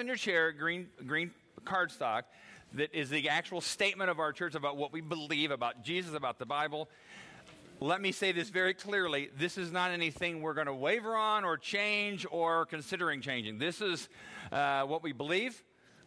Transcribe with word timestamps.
in 0.00 0.06
your 0.06 0.16
chair, 0.16 0.52
green, 0.52 0.88
green 1.06 1.30
cardstock, 1.64 2.22
that 2.74 2.94
is 2.94 3.10
the 3.10 3.28
actual 3.28 3.60
statement 3.60 4.10
of 4.10 4.18
our 4.18 4.32
church 4.32 4.54
about 4.54 4.76
what 4.76 4.92
we 4.92 5.00
believe 5.00 5.50
about 5.50 5.82
Jesus, 5.82 6.14
about 6.14 6.38
the 6.38 6.46
Bible. 6.46 6.88
Let 7.80 8.00
me 8.00 8.12
say 8.12 8.32
this 8.32 8.50
very 8.50 8.74
clearly. 8.74 9.30
This 9.38 9.56
is 9.56 9.70
not 9.70 9.90
anything 9.90 10.42
we're 10.42 10.54
going 10.54 10.66
to 10.66 10.74
waver 10.74 11.14
on 11.16 11.44
or 11.44 11.56
change 11.56 12.26
or 12.30 12.66
considering 12.66 13.20
changing. 13.20 13.58
This 13.58 13.80
is 13.80 14.08
uh, 14.50 14.82
what 14.82 15.02
we 15.02 15.12
believe. 15.12 15.62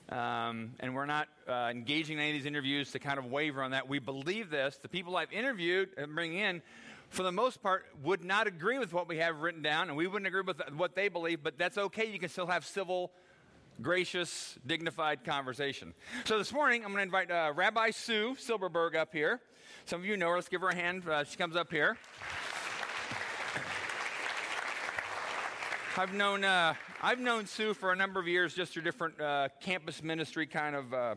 Um, 0.09 0.73
and 0.81 0.93
we're 0.93 1.05
not 1.05 1.29
uh, 1.47 1.69
engaging 1.71 2.17
in 2.17 2.23
any 2.23 2.31
of 2.31 2.37
these 2.37 2.45
interviews 2.45 2.91
to 2.91 2.99
kind 2.99 3.17
of 3.17 3.27
waver 3.27 3.63
on 3.63 3.71
that. 3.71 3.87
We 3.87 3.99
believe 3.99 4.49
this. 4.49 4.77
The 4.81 4.89
people 4.89 5.15
I've 5.15 5.31
interviewed 5.31 5.89
and 5.97 6.13
bring 6.13 6.33
in, 6.33 6.61
for 7.09 7.23
the 7.23 7.31
most 7.31 7.63
part, 7.63 7.85
would 8.03 8.23
not 8.23 8.47
agree 8.47 8.77
with 8.77 8.91
what 8.91 9.07
we 9.07 9.17
have 9.17 9.37
written 9.39 9.61
down, 9.61 9.87
and 9.87 9.95
we 9.95 10.07
wouldn't 10.07 10.27
agree 10.27 10.41
with 10.41 10.61
what 10.75 10.95
they 10.95 11.07
believe, 11.07 11.41
but 11.41 11.57
that's 11.57 11.77
okay. 11.77 12.11
You 12.11 12.19
can 12.19 12.29
still 12.29 12.47
have 12.47 12.65
civil, 12.65 13.11
gracious, 13.81 14.57
dignified 14.65 15.23
conversation. 15.23 15.93
So 16.25 16.37
this 16.37 16.53
morning, 16.53 16.83
I'm 16.85 16.93
going 16.93 16.97
to 16.97 17.03
invite 17.03 17.31
uh, 17.31 17.51
Rabbi 17.55 17.91
Sue 17.91 18.35
Silberberg 18.35 18.95
up 18.95 19.11
here. 19.11 19.41
Some 19.85 20.01
of 20.01 20.05
you 20.05 20.17
know 20.17 20.29
her. 20.29 20.35
Let's 20.35 20.49
give 20.49 20.61
her 20.61 20.69
a 20.69 20.75
hand. 20.75 21.07
Uh, 21.07 21.23
she 21.23 21.35
comes 21.35 21.55
up 21.55 21.71
here. 21.71 21.97
I've 25.97 26.13
known, 26.13 26.43
uh, 26.43 26.75
I've 27.01 27.19
known 27.19 27.45
Sue 27.45 27.73
for 27.73 27.91
a 27.91 27.95
number 27.95 28.19
of 28.19 28.27
years, 28.27 28.53
just 28.53 28.73
through 28.73 28.83
different 28.83 29.19
uh, 29.19 29.49
campus 29.59 30.01
ministry 30.03 30.45
kind 30.45 30.75
of 30.75 30.93
uh, 30.93 31.15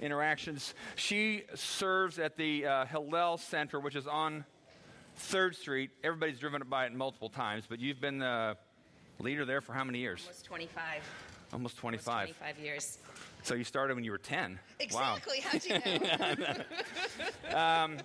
interactions. 0.00 0.74
She 0.94 1.44
serves 1.54 2.18
at 2.18 2.36
the 2.36 2.66
uh, 2.66 2.86
Hillel 2.86 3.38
Center, 3.38 3.80
which 3.80 3.96
is 3.96 4.06
on 4.06 4.44
3rd 5.18 5.54
Street. 5.56 5.90
Everybody's 6.04 6.38
driven 6.38 6.62
by 6.68 6.86
it 6.86 6.92
multiple 6.92 7.30
times, 7.30 7.64
but 7.68 7.80
you've 7.80 8.00
been 8.00 8.18
the 8.18 8.56
leader 9.18 9.44
there 9.44 9.60
for 9.60 9.72
how 9.72 9.84
many 9.84 9.98
years? 9.98 10.22
Almost 10.26 10.44
25. 10.44 11.02
Almost 11.54 11.76
25. 11.78 12.14
Almost 12.14 12.38
25 12.38 12.64
years. 12.64 12.98
So 13.44 13.54
you 13.54 13.62
started 13.62 13.94
when 13.94 14.02
you 14.02 14.10
were 14.10 14.18
10. 14.18 14.58
Exactly. 14.80 15.38
Wow. 15.38 15.50
How'd 15.52 15.64
you 15.64 16.44
know? 17.52 17.56
um, 17.56 17.96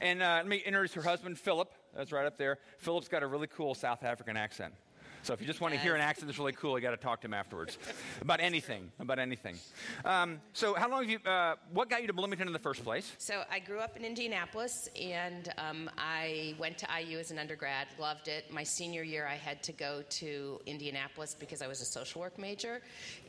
and 0.00 0.20
uh, 0.20 0.34
let 0.38 0.48
me 0.48 0.56
introduce 0.66 0.92
her 0.94 1.02
husband, 1.02 1.38
Philip. 1.38 1.70
That's 1.94 2.10
right 2.10 2.26
up 2.26 2.36
there. 2.36 2.58
Philip's 2.78 3.06
got 3.06 3.22
a 3.22 3.26
really 3.28 3.46
cool 3.46 3.74
South 3.76 4.02
African 4.02 4.36
accent. 4.36 4.74
So 5.22 5.34
if 5.34 5.40
you 5.40 5.46
just 5.46 5.60
want 5.60 5.74
to 5.74 5.80
hear 5.80 5.94
an 5.94 6.00
accent 6.00 6.28
that's 6.28 6.38
really 6.38 6.52
cool, 6.52 6.78
you 6.78 6.82
got 6.82 6.90
to 6.90 6.96
talk 6.96 7.20
to 7.20 7.26
him 7.26 7.34
afterwards 7.34 7.78
about 8.20 8.40
anything. 8.40 8.90
About 8.98 9.18
anything. 9.18 9.56
Um, 10.04 10.40
so 10.52 10.74
how 10.74 10.88
long 10.90 11.02
have 11.02 11.10
you? 11.10 11.18
Uh, 11.24 11.56
what 11.72 11.90
got 11.90 12.00
you 12.00 12.06
to 12.06 12.12
Bloomington 12.12 12.46
in 12.46 12.52
the 12.52 12.58
first 12.58 12.82
place? 12.84 13.12
So 13.18 13.42
I 13.50 13.58
grew 13.58 13.78
up 13.78 13.96
in 13.96 14.04
Indianapolis, 14.04 14.88
and 15.00 15.52
um, 15.58 15.90
I 15.98 16.54
went 16.58 16.78
to 16.78 16.88
IU 16.98 17.18
as 17.18 17.30
an 17.30 17.38
undergrad. 17.38 17.88
Loved 17.98 18.28
it. 18.28 18.52
My 18.52 18.62
senior 18.62 19.02
year, 19.02 19.26
I 19.26 19.36
had 19.36 19.62
to 19.64 19.72
go 19.72 20.02
to 20.08 20.60
Indianapolis 20.66 21.36
because 21.38 21.62
I 21.62 21.66
was 21.66 21.80
a 21.80 21.84
social 21.84 22.20
work 22.20 22.38
major, 22.38 22.80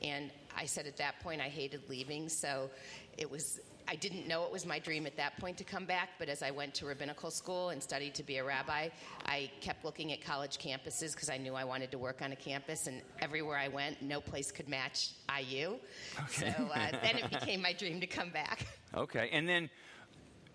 and 0.01 0.31
I 0.55 0.65
said 0.65 0.87
at 0.87 0.97
that 0.97 1.19
point 1.21 1.41
I 1.41 1.49
hated 1.49 1.81
leaving. 1.89 2.29
So 2.29 2.69
it 3.17 3.29
was 3.29 3.59
I 3.91 3.95
didn't 3.95 4.25
know 4.25 4.45
it 4.45 4.51
was 4.53 4.65
my 4.65 4.79
dream 4.79 5.05
at 5.05 5.17
that 5.17 5.37
point 5.37 5.57
to 5.57 5.65
come 5.65 5.85
back, 5.85 6.11
but 6.17 6.29
as 6.29 6.41
I 6.41 6.49
went 6.49 6.73
to 6.75 6.85
rabbinical 6.85 7.29
school 7.29 7.71
and 7.71 7.83
studied 7.83 8.15
to 8.15 8.23
be 8.23 8.37
a 8.37 8.43
rabbi, 8.43 8.87
I 9.25 9.51
kept 9.59 9.83
looking 9.83 10.13
at 10.13 10.21
college 10.21 10.59
campuses 10.59 11.11
because 11.13 11.29
I 11.29 11.35
knew 11.35 11.55
I 11.55 11.65
wanted 11.65 11.91
to 11.91 11.97
work 11.97 12.21
on 12.21 12.31
a 12.31 12.35
campus, 12.37 12.87
and 12.87 13.01
everywhere 13.19 13.57
I 13.57 13.67
went, 13.67 14.01
no 14.01 14.21
place 14.21 14.49
could 14.49 14.69
match 14.69 15.09
IU. 15.37 15.75
Okay. 16.17 16.53
So 16.55 16.63
uh, 16.73 16.91
then 17.03 17.17
it 17.17 17.29
became 17.29 17.61
my 17.61 17.73
dream 17.73 17.99
to 17.99 18.07
come 18.07 18.29
back. 18.29 18.65
Okay, 18.95 19.29
and 19.33 19.47
then 19.47 19.69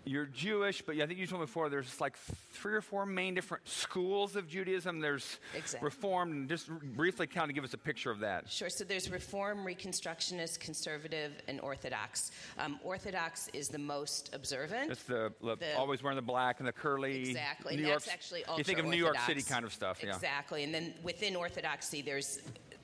you're 0.09 0.25
Jewish, 0.25 0.81
but 0.81 0.95
I 0.95 1.05
think 1.05 1.19
you 1.19 1.27
told 1.27 1.41
me 1.41 1.45
before 1.45 1.69
there's 1.69 1.99
like 1.99 2.17
three 2.51 2.73
or 2.73 2.81
four 2.81 3.05
main 3.05 3.33
different 3.33 3.67
schools 3.67 4.35
of 4.35 4.47
Judaism. 4.47 4.99
There's 4.99 5.39
exactly. 5.55 5.85
Reformed, 5.85 6.33
and 6.33 6.49
just 6.49 6.69
briefly 6.69 7.27
kind 7.27 7.49
of 7.49 7.55
give 7.55 7.63
us 7.63 7.73
a 7.73 7.77
picture 7.77 8.11
of 8.11 8.19
that. 8.19 8.49
Sure. 8.49 8.69
So 8.69 8.83
there's 8.83 9.09
Reform, 9.09 9.65
Reconstructionist, 9.65 10.59
Conservative, 10.59 11.33
and 11.47 11.59
Orthodox. 11.61 12.31
Um, 12.57 12.79
Orthodox 12.83 13.49
is 13.53 13.67
the 13.67 13.79
most 13.79 14.33
observant. 14.33 14.91
It's 14.91 15.03
the, 15.03 15.33
the, 15.41 15.55
the, 15.57 15.77
always 15.77 16.03
wearing 16.03 16.17
the 16.17 16.21
black 16.21 16.59
and 16.59 16.67
the 16.67 16.73
curly. 16.73 17.29
Exactly. 17.29 17.75
New 17.75 17.81
and 17.81 17.87
York, 17.87 18.03
that's 18.03 18.13
actually 18.13 18.43
You 18.57 18.63
think 18.63 18.79
of 18.79 18.85
New 18.85 18.97
York 18.97 19.17
City 19.25 19.41
kind 19.41 19.65
of 19.65 19.73
stuff, 19.73 20.01
yeah. 20.03 20.15
Exactly. 20.15 20.63
And 20.63 20.73
then 20.73 20.93
within 21.03 21.35
Orthodoxy, 21.35 22.01
there's 22.01 22.41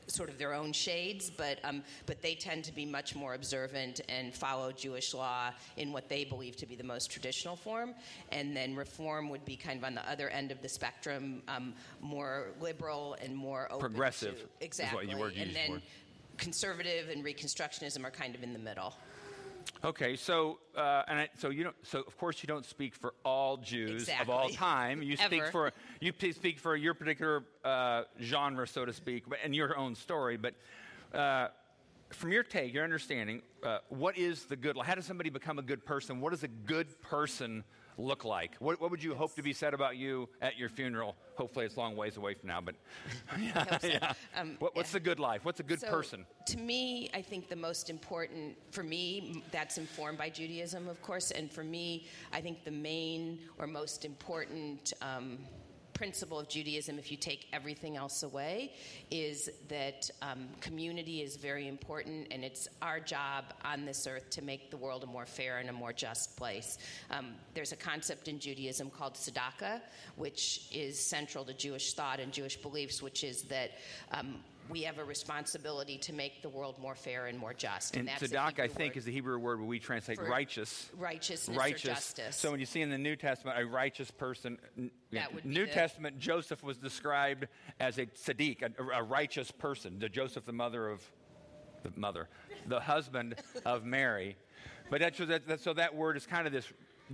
sort 0.08 0.30
of 0.30 0.38
their 0.38 0.54
own 0.54 0.74
shades, 0.74 1.30
but 1.30 1.60
um, 1.64 1.84
but 2.06 2.22
they 2.22 2.36
tend 2.36 2.64
to 2.66 2.74
be 2.74 2.86
much 2.86 3.16
more 3.16 3.34
observant 3.34 4.02
and 4.10 4.34
follow 4.34 4.72
Jewish 4.72 5.14
law 5.14 5.52
in 5.78 5.92
what 5.92 6.10
they 6.10 6.24
believe 6.24 6.56
to 6.58 6.66
be 6.66 6.76
the 6.76 6.84
most 6.84 7.10
traditional 7.12 7.56
form. 7.56 7.94
And 8.32 8.56
then 8.56 8.76
Reform 8.76 9.30
would 9.30 9.46
be 9.46 9.56
kind 9.56 9.78
of 9.78 9.84
on 9.84 9.96
the 9.96 10.10
other 10.10 10.30
end 10.30 10.52
of 10.52 10.62
the 10.62 10.70
spectrum, 10.70 11.42
um, 11.48 11.74
more 12.02 12.52
liberal 12.60 13.16
and 13.22 13.36
more 13.36 13.68
open 13.72 13.80
progressive. 13.80 14.40
To, 14.40 14.66
exactly. 14.66 15.10
and 15.10 15.56
then 15.56 15.82
conservative 16.38 17.10
and 17.10 17.24
Reconstructionism 17.24 18.04
are 18.04 18.12
kind 18.12 18.36
of 18.36 18.44
in 18.44 18.54
the 18.54 18.60
middle. 18.60 18.96
Okay, 19.86 20.16
so 20.16 20.60
uh, 20.78 21.04
and 21.10 21.20
I, 21.20 21.30
so 21.38 21.50
you 21.50 21.66
don't. 21.66 21.76
So 21.84 22.04
of 22.08 22.18
course 22.18 22.42
you 22.42 22.48
don't 22.48 22.66
speak 22.66 22.96
for 22.96 23.14
all 23.26 23.58
Jews 23.58 24.04
exactly. 24.04 24.24
of 24.24 24.30
all 24.30 24.50
time. 24.50 25.02
You 25.02 25.18
speak 25.18 25.46
for 25.48 25.74
you 26.00 26.14
speak 26.32 26.58
for 26.58 26.78
your 26.78 26.94
particular 26.94 27.44
uh, 27.66 28.04
genre, 28.22 28.66
so 28.66 28.86
to 28.86 28.94
speak, 28.94 29.26
and 29.44 29.54
your 29.54 29.78
own 29.78 29.94
story. 29.96 30.38
But 30.38 30.54
uh, 31.14 31.50
from 32.12 32.32
your 32.32 32.44
take, 32.44 32.74
your 32.74 32.86
understanding, 32.86 33.42
uh, 33.62 33.80
what 33.90 34.18
is 34.18 34.46
the 34.46 34.56
good? 34.56 34.78
How 34.78 34.96
does 34.96 35.06
somebody 35.06 35.30
become 35.30 35.60
a 35.60 35.64
good 35.64 35.86
person? 35.86 36.22
What 36.22 36.32
is 36.32 36.44
a 36.44 36.48
good 36.48 37.02
person? 37.02 37.66
Look 37.98 38.26
like? 38.26 38.56
What, 38.60 38.80
what, 38.82 38.92
would 38.92 39.04
you 39.04 39.16
hope 39.16 39.36
to 39.36 39.42
be 39.42 39.54
said 39.54 39.74
about 39.74 39.98
you 39.98 40.30
at 40.42 40.58
your 40.58 40.70
funeral? 40.70 41.16
Hopefully, 41.36 41.66
it's 41.66 41.76
a 41.76 41.80
long 41.80 41.96
ways 41.96 42.18
away 42.18 42.34
from 42.34 42.50
now, 42.50 42.62
but 42.62 42.76
yeah. 43.40 43.78
so. 43.78 43.88
yeah. 43.88 44.14
Um, 44.36 44.56
what, 44.60 44.76
what's 44.76 44.92
yeah. 44.92 45.00
the 45.00 45.00
good 45.02 45.20
life? 45.20 45.46
What's 45.46 45.60
a 45.60 45.64
good 45.64 45.80
so, 45.80 45.90
person? 45.90 46.26
To 46.48 46.58
me, 46.58 47.10
I 47.14 47.22
think 47.22 47.50
the 47.50 47.56
most 47.56 47.90
important, 47.90 48.56
for 48.72 48.84
me, 48.84 49.44
that's 49.52 49.78
informed 49.78 50.18
by 50.18 50.30
Judaism, 50.30 50.88
of 50.88 51.02
course, 51.02 51.32
and 51.32 51.52
for 51.52 51.64
me, 51.64 52.06
I 52.32 52.42
think 52.42 52.64
the 52.64 52.72
main 52.72 53.40
or 53.58 53.68
most 53.68 54.06
important. 54.06 54.94
Um, 55.02 55.40
principle 55.94 56.40
of 56.40 56.50
Judaism, 56.50 56.98
if 57.00 57.12
you 57.12 57.18
take 57.18 57.48
everything 57.54 57.98
else 57.98 58.24
away, 58.24 58.74
is 59.12 59.50
that 59.70 60.10
um, 60.22 60.48
community 60.60 61.22
is 61.22 61.36
very 61.36 61.68
important, 61.68 62.28
and 62.32 62.44
it's 62.44 62.68
our 62.82 63.00
job 63.00 63.46
on 63.64 63.86
this 63.86 64.08
earth 64.08 64.30
to 64.32 64.42
make 64.42 64.72
the 64.72 64.78
world 64.78 65.04
a 65.04 65.08
more 65.08 65.26
fair 65.26 65.60
and 65.60 65.70
a 65.70 65.74
more 65.74 65.94
just 65.94 66.36
place. 66.38 66.78
Um, 67.12 67.34
there's 67.54 67.72
a 67.72 67.78
concept 67.78 68.28
in 68.28 68.40
Judaism 68.40 68.90
called 68.90 69.14
tzedakah, 69.14 69.82
which 70.16 70.68
is 70.72 71.00
central 71.00 71.46
to 71.46 71.54
Jewish 71.54 71.94
thought 71.94 72.20
and 72.20 72.32
Jewish 72.32 72.58
beliefs, 72.58 73.02
which 73.02 73.24
is 73.24 73.44
that 73.44 73.72
um, 74.12 74.36
we 74.70 74.82
have 74.84 74.98
a 74.98 75.04
responsibility 75.04 75.98
to 76.00 76.14
make 76.14 76.42
the 76.42 76.50
world 76.50 76.80
more 76.80 76.96
fair 76.96 77.28
and 77.28 77.38
more 77.38 77.54
just. 77.54 77.96
And, 77.96 78.10
and 78.10 78.20
tzedakah, 78.20 78.60
I 78.60 78.68
think, 78.68 78.98
is 78.98 79.06
the 79.06 79.12
Hebrew 79.12 79.38
word 79.38 79.60
where 79.60 79.68
we 79.68 79.80
translate 79.80 80.20
righteous. 80.20 80.90
Righteousness 80.98 81.58
righteous. 81.58 81.86
or 81.86 81.94
justice. 81.94 82.36
So 82.38 82.52
when 82.52 82.60
you 82.60 82.66
see 82.66 82.82
in 82.82 82.90
the 82.90 82.98
New 82.98 83.16
Testament 83.16 83.60
a 83.60 83.66
righteous 83.66 84.12
person, 84.12 84.58
that 85.12 85.34
would 85.34 85.46
New 85.46 85.68
Testament, 85.68 86.20
Joseph 86.20 86.64
was 86.64 86.78
described 86.78 87.48
as 87.80 87.98
a 87.98 88.06
tzaddik, 88.06 88.62
a, 88.62 89.00
a 89.00 89.04
righteous 89.04 89.52
person. 89.52 90.00
The 90.00 90.10
Joseph, 90.10 90.46
the 90.46 90.54
mother 90.54 90.90
of 90.90 91.02
the 91.84 91.92
mother, 91.96 92.30
the 92.68 92.80
husband 92.80 93.36
of 93.66 93.84
Mary. 93.84 94.38
But 94.90 95.02
that's, 95.02 95.18
that, 95.18 95.60
so 95.60 95.74
that 95.74 95.96
word 95.96 96.18
is 96.18 96.26
kind 96.26 96.48
of 96.48 96.54
this 96.54 96.68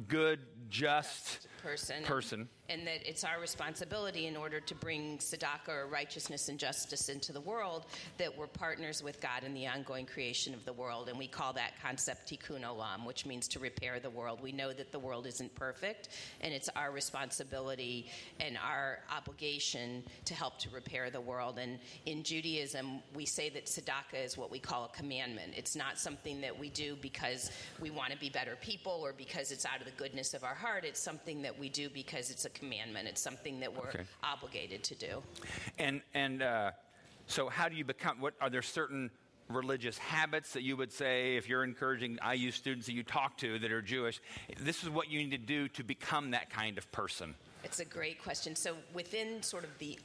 good, 0.07 0.39
just, 0.69 1.47
person. 1.63 2.03
person. 2.03 2.49
And, 2.69 2.87
that 2.87 3.07
it's 3.07 3.23
our 3.23 3.41
responsibility 3.41 4.27
in 4.27 4.37
order 4.37 4.59
to 4.59 4.75
bring 4.75 5.17
tzedakah 5.17 5.69
or 5.69 5.87
righteousness 5.87 6.49
and 6.49 6.57
justice 6.57 7.09
into 7.09 7.33
the 7.33 7.41
world 7.41 7.85
that 8.17 8.35
we're 8.37 8.47
partners 8.47 9.03
with 9.03 9.19
God 9.19 9.43
in 9.43 9.53
the 9.53 9.67
ongoing 9.67 10.05
creation 10.05 10.53
of 10.53 10.63
the 10.65 10.73
world. 10.73 11.09
And 11.09 11.17
we 11.17 11.27
call 11.27 11.51
that 11.53 11.73
concept 11.83 12.29
tikkun 12.31 12.61
olam, 12.61 13.05
which 13.05 13.25
means 13.25 13.47
to 13.49 13.59
repair 13.59 13.99
the 13.99 14.09
world. 14.09 14.39
We 14.41 14.51
know 14.51 14.71
that 14.71 14.91
the 14.91 14.99
world 14.99 15.27
isn't 15.27 15.53
perfect, 15.55 16.09
and 16.41 16.53
it's 16.53 16.69
our 16.75 16.91
responsibility 16.91 18.07
and 18.39 18.57
our 18.57 18.99
obligation 19.15 20.03
to 20.25 20.33
help 20.33 20.57
to 20.59 20.69
repair 20.69 21.09
the 21.09 21.21
world. 21.21 21.59
And 21.59 21.79
in 22.05 22.23
Judaism, 22.23 23.01
we 23.15 23.25
say 23.25 23.49
that 23.49 23.65
tzedakah 23.65 24.23
is 24.23 24.37
what 24.37 24.51
we 24.51 24.59
call 24.59 24.85
a 24.85 24.97
commandment. 24.97 25.53
It's 25.55 25.75
not 25.75 25.97
something 25.97 26.39
that 26.41 26.57
we 26.57 26.69
do 26.69 26.95
because 27.01 27.51
we 27.81 27.89
want 27.89 28.11
to 28.11 28.17
be 28.17 28.29
better 28.29 28.55
people 28.61 29.01
or 29.03 29.13
because 29.13 29.51
it's 29.51 29.65
out 29.65 29.79
of 29.79 29.85
the 29.85 29.91
goodness 29.97 30.33
of 30.33 30.43
our 30.43 30.55
heart. 30.55 30.85
It's 30.85 30.99
something 30.99 31.41
that 31.41 31.57
we 31.57 31.69
do 31.69 31.89
because 31.89 32.29
it's 32.29 32.45
a 32.45 32.49
commandment. 32.59 33.07
It's 33.07 33.21
something 33.21 33.59
that 33.59 33.73
we're 33.73 33.89
okay. 33.89 34.03
obligated 34.23 34.83
to 34.83 34.95
do. 34.95 35.23
And 35.77 36.01
and 36.13 36.41
uh, 36.41 36.71
so, 37.27 37.49
how 37.49 37.69
do 37.69 37.75
you 37.75 37.85
become? 37.85 38.19
What 38.19 38.33
are 38.41 38.49
there 38.49 38.61
certain 38.61 39.11
religious 39.49 39.97
habits 39.97 40.53
that 40.53 40.61
you 40.61 40.77
would 40.77 40.91
say 40.91 41.35
if 41.35 41.49
you're 41.49 41.63
encouraging 41.63 42.19
IU 42.33 42.51
students 42.51 42.85
that 42.85 42.93
you 42.93 43.03
talk 43.03 43.37
to 43.37 43.59
that 43.59 43.71
are 43.71 43.81
Jewish? 43.81 44.19
This 44.59 44.83
is 44.83 44.89
what 44.89 45.09
you 45.09 45.19
need 45.19 45.31
to 45.31 45.37
do 45.37 45.67
to 45.69 45.83
become 45.83 46.31
that 46.31 46.49
kind 46.49 46.77
of 46.77 46.91
person. 46.91 47.35
It's 47.63 47.79
a 47.79 47.85
great 47.85 48.21
question. 48.21 48.55
So 48.55 48.75
within 48.93 49.43
sort 49.43 49.63
of 49.63 49.69
the 49.79 49.99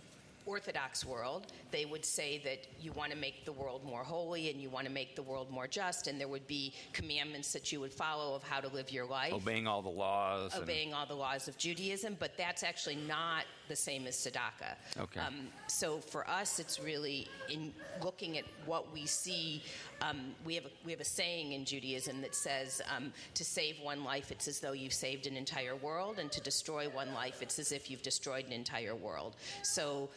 Orthodox 0.47 1.05
world, 1.05 1.47
they 1.71 1.85
would 1.85 2.05
say 2.05 2.41
that 2.45 2.67
you 2.81 2.93
want 2.93 3.11
to 3.13 3.17
make 3.17 3.45
the 3.45 3.53
world 3.53 3.85
more 3.85 4.05
holy 4.05 4.51
and 4.51 4.61
you 4.61 4.69
want 4.69 4.87
to 4.87 4.93
make 4.93 5.17
the 5.17 5.23
world 5.23 5.51
more 5.51 5.67
just, 5.67 6.07
and 6.07 6.21
there 6.21 6.29
would 6.29 6.47
be 6.47 6.73
commandments 6.93 7.53
that 7.53 7.73
you 7.73 7.81
would 7.81 7.93
follow 7.93 8.35
of 8.35 8.43
how 8.43 8.61
to 8.61 8.69
live 8.69 8.91
your 8.91 9.07
life. 9.07 9.33
Obeying 9.33 9.67
all 9.67 9.83
the 9.83 9.89
laws. 9.89 10.55
Obeying 10.55 10.89
and... 10.89 10.97
all 10.97 11.07
the 11.07 11.15
laws 11.15 11.49
of 11.49 11.57
Judaism, 11.57 12.17
but 12.19 12.37
that's 12.37 12.63
actually 12.63 12.97
not 12.97 13.45
the 13.69 13.77
same 13.77 14.07
as 14.07 14.17
tzedakah. 14.17 14.75
Okay. 15.01 15.21
Um, 15.21 15.49
so 15.67 15.99
for 15.99 16.29
us, 16.29 16.59
it's 16.59 16.79
really 16.79 17.27
in 17.49 17.73
looking 18.03 18.37
at 18.37 18.45
what 18.67 18.93
we 18.93 19.07
see. 19.07 19.63
Um, 20.03 20.35
we 20.45 20.55
have 20.57 20.67
a, 20.67 20.71
we 20.85 20.93
have 20.93 21.01
a 21.01 21.05
saying 21.05 21.53
in 21.53 21.65
Judaism 21.65 22.21
that 22.21 22.35
says, 22.35 22.83
um, 22.95 23.13
"To 23.35 23.45
save 23.45 23.81
one 23.81 24.05
life, 24.05 24.31
it's 24.31 24.49
as 24.49 24.61
though 24.61 24.73
you've 24.73 24.93
saved 24.93 25.27
an 25.27 25.37
entire 25.37 25.77
world, 25.77 26.19
and 26.19 26.31
to 26.33 26.41
destroy 26.43 26.89
one 26.89 27.15
life, 27.15 27.41
it's 27.41 27.59
as 27.59 27.73
if 27.73 27.91
you've 27.91 28.03
destroyed 28.03 28.45
an 28.47 28.53
entire 28.53 28.95
world." 28.95 29.37
So. 29.63 30.11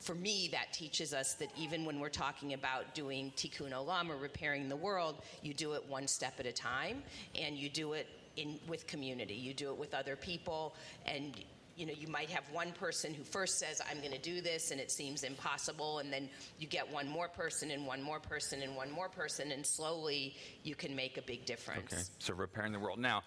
For 0.00 0.14
me, 0.14 0.48
that 0.52 0.72
teaches 0.72 1.12
us 1.12 1.34
that 1.34 1.50
even 1.58 1.84
when 1.84 1.98
we're 1.98 2.08
talking 2.08 2.54
about 2.54 2.94
doing 2.94 3.32
tikkun 3.36 3.72
olam 3.72 4.10
or 4.10 4.16
repairing 4.16 4.68
the 4.68 4.76
world, 4.76 5.16
you 5.42 5.52
do 5.52 5.72
it 5.72 5.84
one 5.88 6.06
step 6.06 6.34
at 6.38 6.46
a 6.46 6.52
time, 6.52 7.02
and 7.34 7.56
you 7.56 7.68
do 7.68 7.94
it 7.94 8.06
in 8.36 8.60
with 8.68 8.86
community. 8.86 9.34
You 9.34 9.54
do 9.54 9.70
it 9.70 9.76
with 9.76 9.94
other 9.94 10.14
people, 10.14 10.76
and 11.04 11.34
you 11.76 11.86
know, 11.86 11.92
you 11.96 12.08
might 12.08 12.28
have 12.28 12.42
one 12.52 12.72
person 12.72 13.14
who 13.14 13.22
first 13.22 13.60
says, 13.60 13.80
I'm 13.88 13.98
going 13.98 14.12
to 14.12 14.18
do 14.18 14.40
this, 14.40 14.72
and 14.72 14.80
it 14.80 14.90
seems 14.90 15.22
impossible, 15.22 16.00
and 16.00 16.12
then 16.12 16.28
you 16.58 16.66
get 16.66 16.90
one 16.92 17.08
more 17.08 17.28
person, 17.28 17.70
and 17.70 17.86
one 17.86 18.02
more 18.02 18.18
person, 18.18 18.62
and 18.62 18.74
one 18.74 18.90
more 18.90 19.08
person, 19.08 19.52
and 19.52 19.64
slowly 19.64 20.34
you 20.64 20.74
can 20.74 20.96
make 20.96 21.18
a 21.18 21.22
big 21.22 21.44
difference. 21.44 21.92
Okay, 21.92 22.02
so 22.18 22.34
repairing 22.34 22.72
the 22.72 22.80
world. 22.80 22.98
Now, 22.98 23.22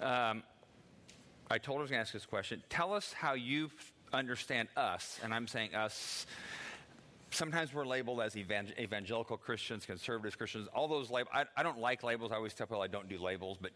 um, 0.00 0.44
I 1.50 1.58
told 1.58 1.78
her 1.78 1.80
I 1.80 1.82
was 1.82 1.90
going 1.90 1.98
to 1.98 2.02
ask 2.02 2.12
this 2.12 2.26
question. 2.26 2.62
Tell 2.68 2.94
us 2.94 3.12
how 3.12 3.34
you 3.34 3.66
f- 3.66 3.92
understand 4.12 4.68
us, 4.76 5.18
and 5.22 5.32
I'm 5.32 5.46
saying 5.46 5.74
us. 5.74 6.26
Sometimes 7.32 7.72
we're 7.72 7.86
labeled 7.86 8.20
as 8.20 8.34
evang- 8.34 8.76
evangelical 8.78 9.36
Christians, 9.36 9.86
conservative 9.86 10.36
Christians. 10.36 10.68
All 10.74 10.88
those 10.88 11.10
labels. 11.10 11.30
I, 11.32 11.44
I 11.56 11.62
don't 11.62 11.78
like 11.78 12.02
labels. 12.02 12.32
I 12.32 12.36
always 12.36 12.54
tell 12.54 12.66
people 12.66 12.82
I 12.82 12.88
don't 12.88 13.08
do 13.08 13.18
labels, 13.18 13.56
but 13.60 13.70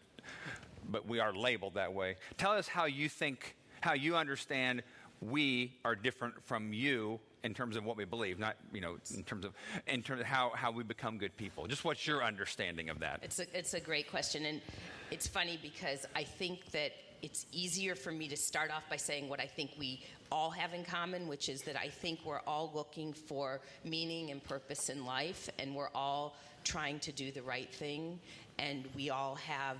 but 0.89 1.07
we 1.07 1.19
are 1.19 1.33
labeled 1.33 1.75
that 1.75 1.93
way. 1.93 2.15
Tell 2.37 2.51
us 2.51 2.67
how 2.67 2.85
you 2.85 3.09
think, 3.09 3.55
how 3.81 3.93
you 3.93 4.15
understand 4.15 4.83
we 5.21 5.73
are 5.83 5.95
different 5.95 6.43
from 6.43 6.73
you 6.73 7.19
in 7.43 7.53
terms 7.53 7.77
of 7.77 7.85
what 7.85 7.95
we 7.95 8.05
believe, 8.05 8.39
not 8.39 8.57
you 8.73 8.81
know 8.81 8.97
in 9.15 9.23
terms 9.23 9.45
of 9.45 9.53
in 9.87 10.01
terms 10.01 10.21
of 10.21 10.27
how, 10.27 10.51
how 10.55 10.71
we 10.71 10.83
become 10.83 11.17
good 11.17 11.35
people. 11.37 11.67
Just 11.67 11.83
what's 11.85 12.05
your 12.05 12.23
understanding 12.23 12.89
of 12.89 12.99
that? 12.99 13.19
It's 13.23 13.39
a, 13.39 13.57
it's 13.57 13.73
a 13.73 13.79
great 13.79 14.09
question. 14.09 14.45
And 14.45 14.61
it's 15.11 15.27
funny 15.27 15.59
because 15.61 16.05
I 16.15 16.23
think 16.23 16.71
that 16.71 16.91
it's 17.25 17.47
easier 17.51 17.95
for 17.95 18.11
me 18.11 18.27
to 18.27 18.37
start 18.37 18.69
off 18.69 18.87
by 18.87 18.97
saying 18.97 19.27
what 19.27 19.39
I 19.39 19.47
think 19.47 19.71
we 19.79 20.03
all 20.31 20.51
have 20.51 20.75
in 20.75 20.85
common, 20.85 21.27
which 21.27 21.49
is 21.49 21.63
that 21.63 21.75
I 21.75 21.87
think 21.87 22.19
we're 22.23 22.41
all 22.45 22.71
looking 22.75 23.13
for 23.13 23.61
meaning 23.83 24.29
and 24.29 24.43
purpose 24.43 24.89
in 24.89 25.07
life, 25.07 25.49
and 25.57 25.73
we're 25.75 25.89
all 25.95 26.37
trying 26.63 26.99
to 26.99 27.11
do 27.11 27.31
the 27.31 27.41
right 27.41 27.73
thing, 27.73 28.19
and 28.59 28.85
we 28.95 29.09
all 29.09 29.33
have 29.37 29.77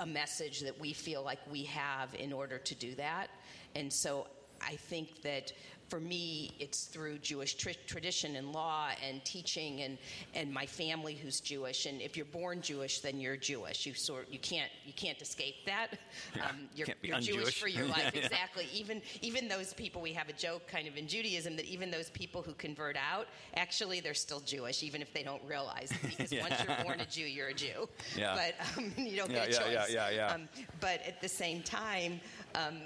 a 0.00 0.06
message 0.06 0.60
that 0.60 0.78
we 0.78 0.92
feel 0.92 1.22
like 1.22 1.38
we 1.50 1.62
have 1.62 2.14
in 2.14 2.30
order 2.34 2.58
to 2.58 2.74
do 2.74 2.94
that. 2.96 3.28
And 3.74 3.90
so 3.90 4.26
I 4.60 4.76
think 4.76 5.22
that 5.22 5.52
for 5.88 6.00
me, 6.00 6.50
it's 6.58 6.84
through 6.84 7.16
Jewish 7.16 7.54
tr- 7.54 7.70
tradition 7.86 8.36
and 8.36 8.52
law 8.52 8.88
and 9.02 9.24
teaching 9.24 9.80
and, 9.80 9.96
and 10.34 10.52
my 10.52 10.66
family 10.66 11.14
who's 11.14 11.40
Jewish. 11.40 11.86
And 11.86 12.02
if 12.02 12.14
you're 12.14 12.26
born 12.26 12.60
Jewish, 12.60 13.00
then 13.00 13.18
you're 13.18 13.38
Jewish. 13.38 13.86
You 13.86 13.94
sort 13.94 14.28
you 14.30 14.38
can't 14.38 14.70
you 14.84 14.92
can't 14.92 15.20
escape 15.22 15.54
that. 15.64 15.98
Yeah, 16.36 16.46
Um, 16.50 16.56
you're 16.74 16.88
you're 17.02 17.20
Jewish 17.20 17.58
for 17.58 17.68
your 17.68 17.86
life. 17.96 18.10
Yeah. 18.14 18.20
Exactly. 18.20 18.68
Even 18.74 19.00
even 19.22 19.48
those 19.48 19.72
people 19.72 20.02
we 20.02 20.12
have 20.12 20.28
a 20.28 20.34
joke 20.34 20.66
kind 20.68 20.86
of 20.86 20.98
in 20.98 21.08
Judaism 21.08 21.56
that 21.56 21.64
even 21.64 21.90
those 21.90 22.10
people 22.10 22.42
who 22.42 22.52
convert 22.52 22.98
out, 22.98 23.26
actually 23.56 24.00
they're 24.00 24.12
still 24.12 24.40
Jewish, 24.40 24.82
even 24.82 25.00
if 25.00 25.14
they 25.14 25.22
don't 25.22 25.42
realize 25.48 25.90
it. 25.90 26.02
Because 26.02 26.30
Yeah. 26.38 26.42
once 26.42 26.62
you're 26.68 26.84
born 26.84 27.00
a 27.00 27.06
Jew, 27.06 27.24
you're 27.24 27.48
a 27.48 27.54
Jew. 27.54 27.88
Yeah. 28.14 28.34
But 28.36 28.76
um, 28.76 28.92
you 28.98 29.16
don't 29.16 29.30
Yeah, 29.30 29.46
get 29.46 29.48
a 29.48 29.52
yeah, 29.52 29.58
choice. 29.80 29.90
yeah, 29.94 30.10
yeah, 30.10 30.16
yeah. 30.28 30.34
Um, 30.34 30.48
but 30.80 31.00
at 31.06 31.22
the 31.22 31.28
same 31.30 31.62
time, 31.62 32.20
um, 32.54 32.76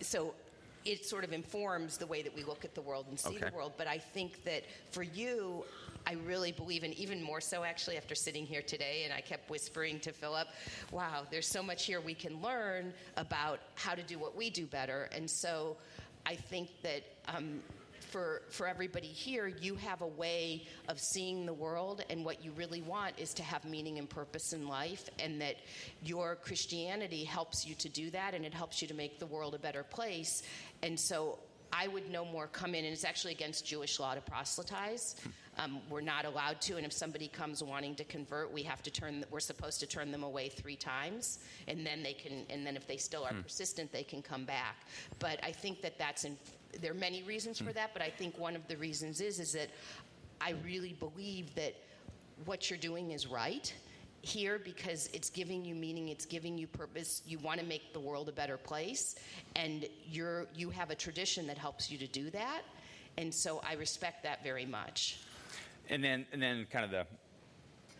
so 0.00 0.32
it 0.84 1.04
sort 1.06 1.24
of 1.24 1.32
informs 1.32 1.96
the 1.98 2.06
way 2.06 2.22
that 2.22 2.34
we 2.34 2.42
look 2.44 2.64
at 2.64 2.74
the 2.74 2.80
world 2.80 3.06
and 3.08 3.18
see 3.18 3.36
Okay. 3.36 3.48
the 3.50 3.56
world. 3.56 3.72
But 3.76 3.86
I 3.86 3.98
think 3.98 4.44
that 4.44 4.64
for 4.90 5.02
you, 5.02 5.64
I 6.06 6.14
really 6.26 6.50
believe, 6.52 6.82
and 6.82 6.92
even 6.94 7.22
more 7.22 7.40
so 7.40 7.62
actually 7.62 7.96
after 7.96 8.14
sitting 8.14 8.44
here 8.44 8.62
today, 8.62 9.02
and 9.04 9.12
I 9.12 9.20
kept 9.20 9.48
whispering 9.48 10.00
to 10.00 10.12
Philip, 10.12 10.48
wow, 10.90 11.24
there's 11.30 11.46
so 11.46 11.62
much 11.62 11.86
here 11.86 12.00
we 12.00 12.14
can 12.14 12.42
learn 12.42 12.92
about 13.16 13.60
how 13.76 13.94
to 13.94 14.02
do 14.02 14.18
what 14.18 14.36
we 14.36 14.50
do 14.50 14.66
better. 14.66 15.08
And 15.12 15.30
so 15.30 15.76
I 16.26 16.34
think 16.34 16.70
that. 16.82 17.02
Um, 17.28 17.60
for, 18.12 18.42
for 18.50 18.68
everybody 18.68 19.08
here, 19.08 19.48
you 19.48 19.74
have 19.76 20.02
a 20.02 20.06
way 20.06 20.66
of 20.88 21.00
seeing 21.00 21.46
the 21.46 21.54
world, 21.54 22.04
and 22.10 22.24
what 22.24 22.44
you 22.44 22.52
really 22.52 22.82
want 22.82 23.18
is 23.18 23.32
to 23.34 23.42
have 23.42 23.64
meaning 23.64 23.98
and 23.98 24.08
purpose 24.08 24.52
in 24.52 24.68
life, 24.68 25.08
and 25.18 25.40
that 25.40 25.56
your 26.04 26.36
Christianity 26.36 27.24
helps 27.24 27.66
you 27.66 27.74
to 27.76 27.88
do 27.88 28.10
that, 28.10 28.34
and 28.34 28.44
it 28.44 28.54
helps 28.54 28.82
you 28.82 28.88
to 28.88 28.94
make 28.94 29.18
the 29.18 29.26
world 29.26 29.54
a 29.54 29.58
better 29.58 29.82
place. 29.82 30.42
And 30.82 31.00
so 31.00 31.38
I 31.72 31.88
would 31.88 32.10
no 32.10 32.24
more 32.24 32.46
come 32.46 32.74
in, 32.74 32.84
and 32.84 32.92
it's 32.92 33.04
actually 33.04 33.32
against 33.32 33.66
Jewish 33.66 33.98
law 33.98 34.14
to 34.14 34.20
proselytize. 34.20 35.16
Hmm. 35.22 35.30
Um, 35.58 35.80
we're 35.90 36.00
not 36.00 36.24
allowed 36.24 36.62
to, 36.62 36.76
and 36.76 36.86
if 36.86 36.92
somebody 36.92 37.28
comes 37.28 37.62
wanting 37.62 37.94
to 37.96 38.04
convert, 38.04 38.50
we 38.50 38.62
have 38.62 38.82
to 38.82 38.90
turn. 38.90 39.24
We're 39.30 39.40
supposed 39.40 39.80
to 39.80 39.86
turn 39.86 40.10
them 40.10 40.22
away 40.22 40.48
three 40.48 40.76
times, 40.76 41.40
and 41.68 41.86
then 41.86 42.02
they 42.02 42.14
can. 42.14 42.46
And 42.48 42.66
then 42.66 42.74
if 42.74 42.86
they 42.86 42.96
still 42.96 43.24
are 43.24 43.34
persistent, 43.34 43.92
they 43.92 44.02
can 44.02 44.22
come 44.22 44.44
back. 44.44 44.76
But 45.18 45.40
I 45.44 45.52
think 45.52 45.82
that 45.82 45.98
that's 45.98 46.24
in. 46.24 46.38
There 46.80 46.92
are 46.92 46.94
many 46.94 47.22
reasons 47.22 47.58
for 47.58 47.72
that, 47.74 47.90
but 47.92 48.00
I 48.00 48.08
think 48.08 48.38
one 48.38 48.56
of 48.56 48.66
the 48.66 48.76
reasons 48.76 49.20
is 49.20 49.38
is 49.38 49.52
that 49.52 49.68
I 50.40 50.54
really 50.64 50.94
believe 50.94 51.54
that 51.54 51.74
what 52.46 52.70
you're 52.70 52.78
doing 52.78 53.10
is 53.10 53.26
right 53.26 53.72
here 54.22 54.58
because 54.58 55.08
it's 55.12 55.28
giving 55.28 55.64
you 55.64 55.74
meaning 55.74 56.08
it's 56.08 56.24
giving 56.24 56.56
you 56.56 56.66
purpose 56.66 57.22
you 57.26 57.38
want 57.40 57.58
to 57.58 57.66
make 57.66 57.92
the 57.92 57.98
world 57.98 58.28
a 58.28 58.32
better 58.32 58.56
place 58.56 59.16
and 59.56 59.84
you're 60.06 60.46
you 60.54 60.70
have 60.70 60.90
a 60.90 60.94
tradition 60.94 61.44
that 61.44 61.58
helps 61.58 61.90
you 61.90 61.98
to 61.98 62.06
do 62.06 62.30
that 62.30 62.62
and 63.18 63.34
so 63.34 63.60
i 63.68 63.74
respect 63.74 64.22
that 64.22 64.42
very 64.44 64.64
much 64.64 65.18
And 65.88 66.02
then, 66.02 66.26
and 66.32 66.40
then, 66.40 66.66
kind 66.70 66.84
of 66.84 66.90
the 66.90 67.06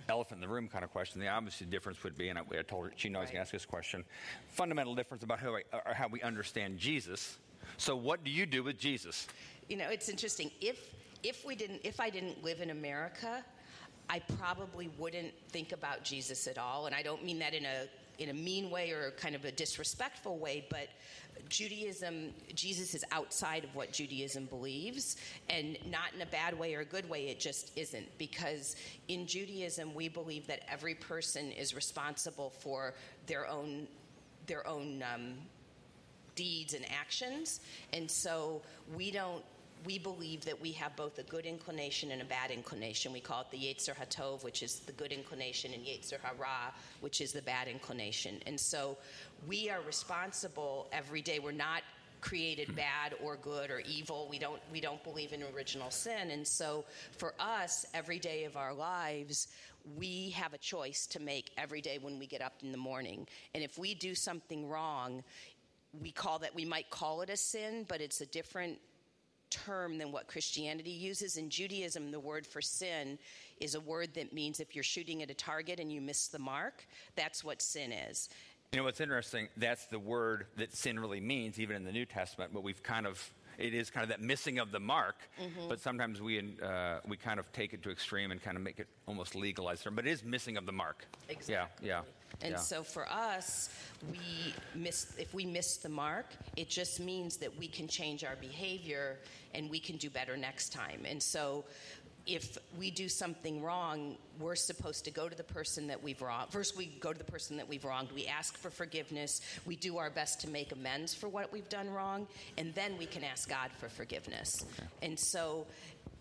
elephant 0.08 0.42
in 0.42 0.48
the 0.48 0.52
room 0.52 0.68
kind 0.68 0.84
of 0.84 0.90
question. 0.90 1.20
The 1.20 1.28
obvious 1.28 1.58
difference 1.58 2.02
would 2.04 2.16
be, 2.16 2.28
and 2.28 2.38
I, 2.38 2.42
I 2.58 2.62
told 2.62 2.86
her 2.86 2.92
she 2.96 3.08
knows 3.08 3.18
I 3.18 3.22
was 3.22 3.30
going 3.30 3.36
to 3.36 3.42
ask 3.42 3.52
this 3.52 3.66
question. 3.66 4.04
Fundamental 4.48 4.94
difference 4.94 5.24
about 5.24 5.40
how, 5.40 5.56
I, 5.56 5.62
or 5.72 5.88
uh, 5.88 5.94
how 5.94 6.08
we 6.08 6.22
understand 6.22 6.78
Jesus. 6.78 7.38
So, 7.76 7.96
what 7.96 8.24
do 8.24 8.30
you 8.30 8.46
do 8.46 8.62
with 8.62 8.78
Jesus? 8.78 9.26
you 9.68 9.76
know 9.76 9.88
it's 9.88 10.08
interesting 10.08 10.50
if 10.60 10.94
if 11.22 11.46
we 11.46 11.54
didn't 11.54 11.80
if 11.84 12.00
i 12.00 12.10
didn't 12.10 12.42
live 12.44 12.60
in 12.60 12.70
america 12.70 13.44
i 14.10 14.18
probably 14.38 14.88
wouldn't 14.98 15.32
think 15.48 15.72
about 15.72 16.02
jesus 16.02 16.46
at 16.46 16.58
all 16.58 16.86
and 16.86 16.94
i 16.94 17.02
don't 17.02 17.24
mean 17.24 17.38
that 17.38 17.54
in 17.54 17.64
a 17.64 17.86
in 18.18 18.28
a 18.28 18.34
mean 18.34 18.70
way 18.70 18.90
or 18.90 19.12
kind 19.12 19.34
of 19.34 19.44
a 19.44 19.52
disrespectful 19.52 20.38
way 20.38 20.64
but 20.70 20.88
judaism 21.48 22.32
jesus 22.54 22.94
is 22.94 23.04
outside 23.10 23.64
of 23.64 23.74
what 23.74 23.92
judaism 23.92 24.44
believes 24.46 25.16
and 25.48 25.78
not 25.90 26.12
in 26.14 26.22
a 26.22 26.26
bad 26.26 26.58
way 26.58 26.74
or 26.74 26.80
a 26.80 26.84
good 26.84 27.08
way 27.08 27.28
it 27.28 27.40
just 27.40 27.76
isn't 27.76 28.06
because 28.18 28.76
in 29.08 29.26
judaism 29.26 29.94
we 29.94 30.08
believe 30.08 30.46
that 30.46 30.60
every 30.70 30.94
person 30.94 31.50
is 31.52 31.74
responsible 31.74 32.50
for 32.50 32.94
their 33.26 33.48
own 33.48 33.86
their 34.46 34.66
own 34.66 35.02
um, 35.14 35.34
deeds 36.34 36.74
and 36.74 36.84
actions. 36.90 37.60
And 37.92 38.10
so 38.10 38.62
we 38.94 39.10
don't, 39.10 39.44
we 39.84 39.98
believe 39.98 40.44
that 40.44 40.60
we 40.60 40.72
have 40.72 40.94
both 40.96 41.18
a 41.18 41.22
good 41.24 41.46
inclination 41.46 42.10
and 42.10 42.22
a 42.22 42.24
bad 42.24 42.50
inclination. 42.50 43.12
We 43.12 43.20
call 43.20 43.42
it 43.42 43.50
the 43.50 43.58
Yetzer 43.58 43.94
HaTov, 43.94 44.44
which 44.44 44.62
is 44.62 44.80
the 44.80 44.92
good 44.92 45.12
inclination, 45.12 45.72
and 45.72 45.84
Yetzer 45.84 46.20
Hara, 46.20 46.72
which 47.00 47.20
is 47.20 47.32
the 47.32 47.42
bad 47.42 47.68
inclination. 47.68 48.40
And 48.46 48.58
so 48.58 48.98
we 49.46 49.70
are 49.70 49.80
responsible 49.82 50.88
every 50.92 51.22
day. 51.22 51.38
We're 51.38 51.52
not 51.52 51.82
created 52.20 52.68
hmm. 52.68 52.76
bad 52.76 53.14
or 53.22 53.36
good 53.36 53.70
or 53.70 53.80
evil. 53.80 54.28
We 54.30 54.38
don't 54.38 54.60
we 54.72 54.80
don't 54.80 55.02
believe 55.04 55.32
in 55.32 55.42
original 55.54 55.90
sin. 55.90 56.30
And 56.30 56.46
so 56.46 56.84
for 57.18 57.34
us, 57.38 57.84
every 57.92 58.18
day 58.18 58.44
of 58.44 58.56
our 58.56 58.72
lives, 58.72 59.48
we 59.96 60.30
have 60.30 60.54
a 60.54 60.58
choice 60.58 61.06
to 61.08 61.20
make 61.20 61.50
every 61.58 61.80
day 61.80 61.98
when 62.00 62.18
we 62.18 62.26
get 62.26 62.40
up 62.40 62.54
in 62.62 62.72
the 62.72 62.78
morning. 62.78 63.26
And 63.54 63.64
if 63.64 63.78
we 63.78 63.94
do 63.94 64.14
something 64.14 64.68
wrong, 64.68 65.24
we 66.00 66.12
call 66.12 66.38
that 66.38 66.54
we 66.54 66.64
might 66.64 66.88
call 66.88 67.22
it 67.22 67.30
a 67.30 67.36
sin, 67.36 67.84
but 67.88 68.00
it's 68.00 68.20
a 68.20 68.26
different 68.26 68.78
term 69.52 69.98
than 69.98 70.10
what 70.10 70.26
Christianity 70.26 70.90
uses. 70.90 71.36
In 71.36 71.50
Judaism, 71.50 72.10
the 72.10 72.18
word 72.18 72.46
for 72.46 72.62
sin 72.62 73.18
is 73.60 73.74
a 73.74 73.80
word 73.80 74.14
that 74.14 74.32
means 74.32 74.58
if 74.58 74.74
you're 74.74 74.82
shooting 74.82 75.22
at 75.22 75.30
a 75.30 75.34
target 75.34 75.78
and 75.78 75.92
you 75.92 76.00
miss 76.00 76.28
the 76.28 76.38
mark, 76.38 76.86
that's 77.14 77.44
what 77.44 77.60
sin 77.60 77.92
is. 77.92 78.28
You 78.72 78.78
know, 78.78 78.84
what's 78.84 79.00
interesting, 79.00 79.48
that's 79.58 79.84
the 79.86 79.98
word 79.98 80.46
that 80.56 80.74
sin 80.74 80.98
really 80.98 81.20
means, 81.20 81.60
even 81.60 81.76
in 81.76 81.84
the 81.84 81.92
New 81.92 82.06
Testament, 82.06 82.52
but 82.54 82.62
we've 82.62 82.82
kind 82.82 83.06
of, 83.06 83.30
it 83.58 83.74
is 83.74 83.90
kind 83.90 84.02
of 84.02 84.08
that 84.08 84.22
missing 84.22 84.58
of 84.58 84.72
the 84.72 84.80
mark, 84.80 85.16
but 85.68 85.78
sometimes 85.78 86.22
we, 86.22 86.56
uh, 86.62 87.00
we 87.06 87.18
kind 87.18 87.38
of 87.38 87.52
take 87.52 87.74
it 87.74 87.82
to 87.82 87.90
extreme 87.90 88.30
and 88.30 88.42
kind 88.42 88.56
of 88.56 88.62
make 88.62 88.80
it 88.80 88.88
almost 89.06 89.34
legalized, 89.34 89.86
but 89.94 90.06
it 90.06 90.10
is 90.10 90.24
missing 90.24 90.56
of 90.56 90.64
the 90.64 90.72
mark. 90.72 91.04
Exactly. 91.28 91.86
Yeah, 91.86 92.00
yeah. 92.00 92.00
And 92.40 92.52
yeah. 92.52 92.58
so 92.58 92.82
for 92.82 93.08
us, 93.10 93.68
we 94.10 94.54
miss 94.74 95.14
if 95.18 95.32
we 95.34 95.44
miss 95.46 95.76
the 95.76 95.88
mark, 95.88 96.26
it 96.56 96.68
just 96.68 97.00
means 97.00 97.36
that 97.38 97.56
we 97.58 97.68
can 97.68 97.86
change 97.86 98.24
our 98.24 98.36
behavior 98.36 99.18
and 99.54 99.70
we 99.70 99.78
can 99.78 99.96
do 99.96 100.10
better 100.10 100.36
next 100.36 100.72
time. 100.72 101.02
And 101.04 101.22
so 101.22 101.64
if 102.26 102.56
we 102.78 102.90
do 102.90 103.08
something 103.08 103.62
wrong, 103.62 104.16
we're 104.38 104.54
supposed 104.54 105.04
to 105.04 105.10
go 105.10 105.28
to 105.28 105.36
the 105.36 105.42
person 105.42 105.88
that 105.88 106.02
we've 106.02 106.20
wronged. 106.22 106.50
First, 106.50 106.76
we 106.76 106.86
go 107.00 107.12
to 107.12 107.18
the 107.18 107.30
person 107.30 107.56
that 107.56 107.68
we've 107.68 107.84
wronged. 107.84 108.12
We 108.12 108.26
ask 108.26 108.56
for 108.56 108.70
forgiveness. 108.70 109.40
We 109.66 109.76
do 109.76 109.98
our 109.98 110.10
best 110.10 110.40
to 110.42 110.48
make 110.48 110.72
amends 110.72 111.14
for 111.14 111.28
what 111.28 111.52
we've 111.52 111.68
done 111.68 111.90
wrong, 111.90 112.26
and 112.58 112.72
then 112.74 112.96
we 112.96 113.06
can 113.06 113.24
ask 113.24 113.48
God 113.48 113.70
for 113.78 113.88
forgiveness. 113.88 114.64
And 115.02 115.18
so, 115.18 115.66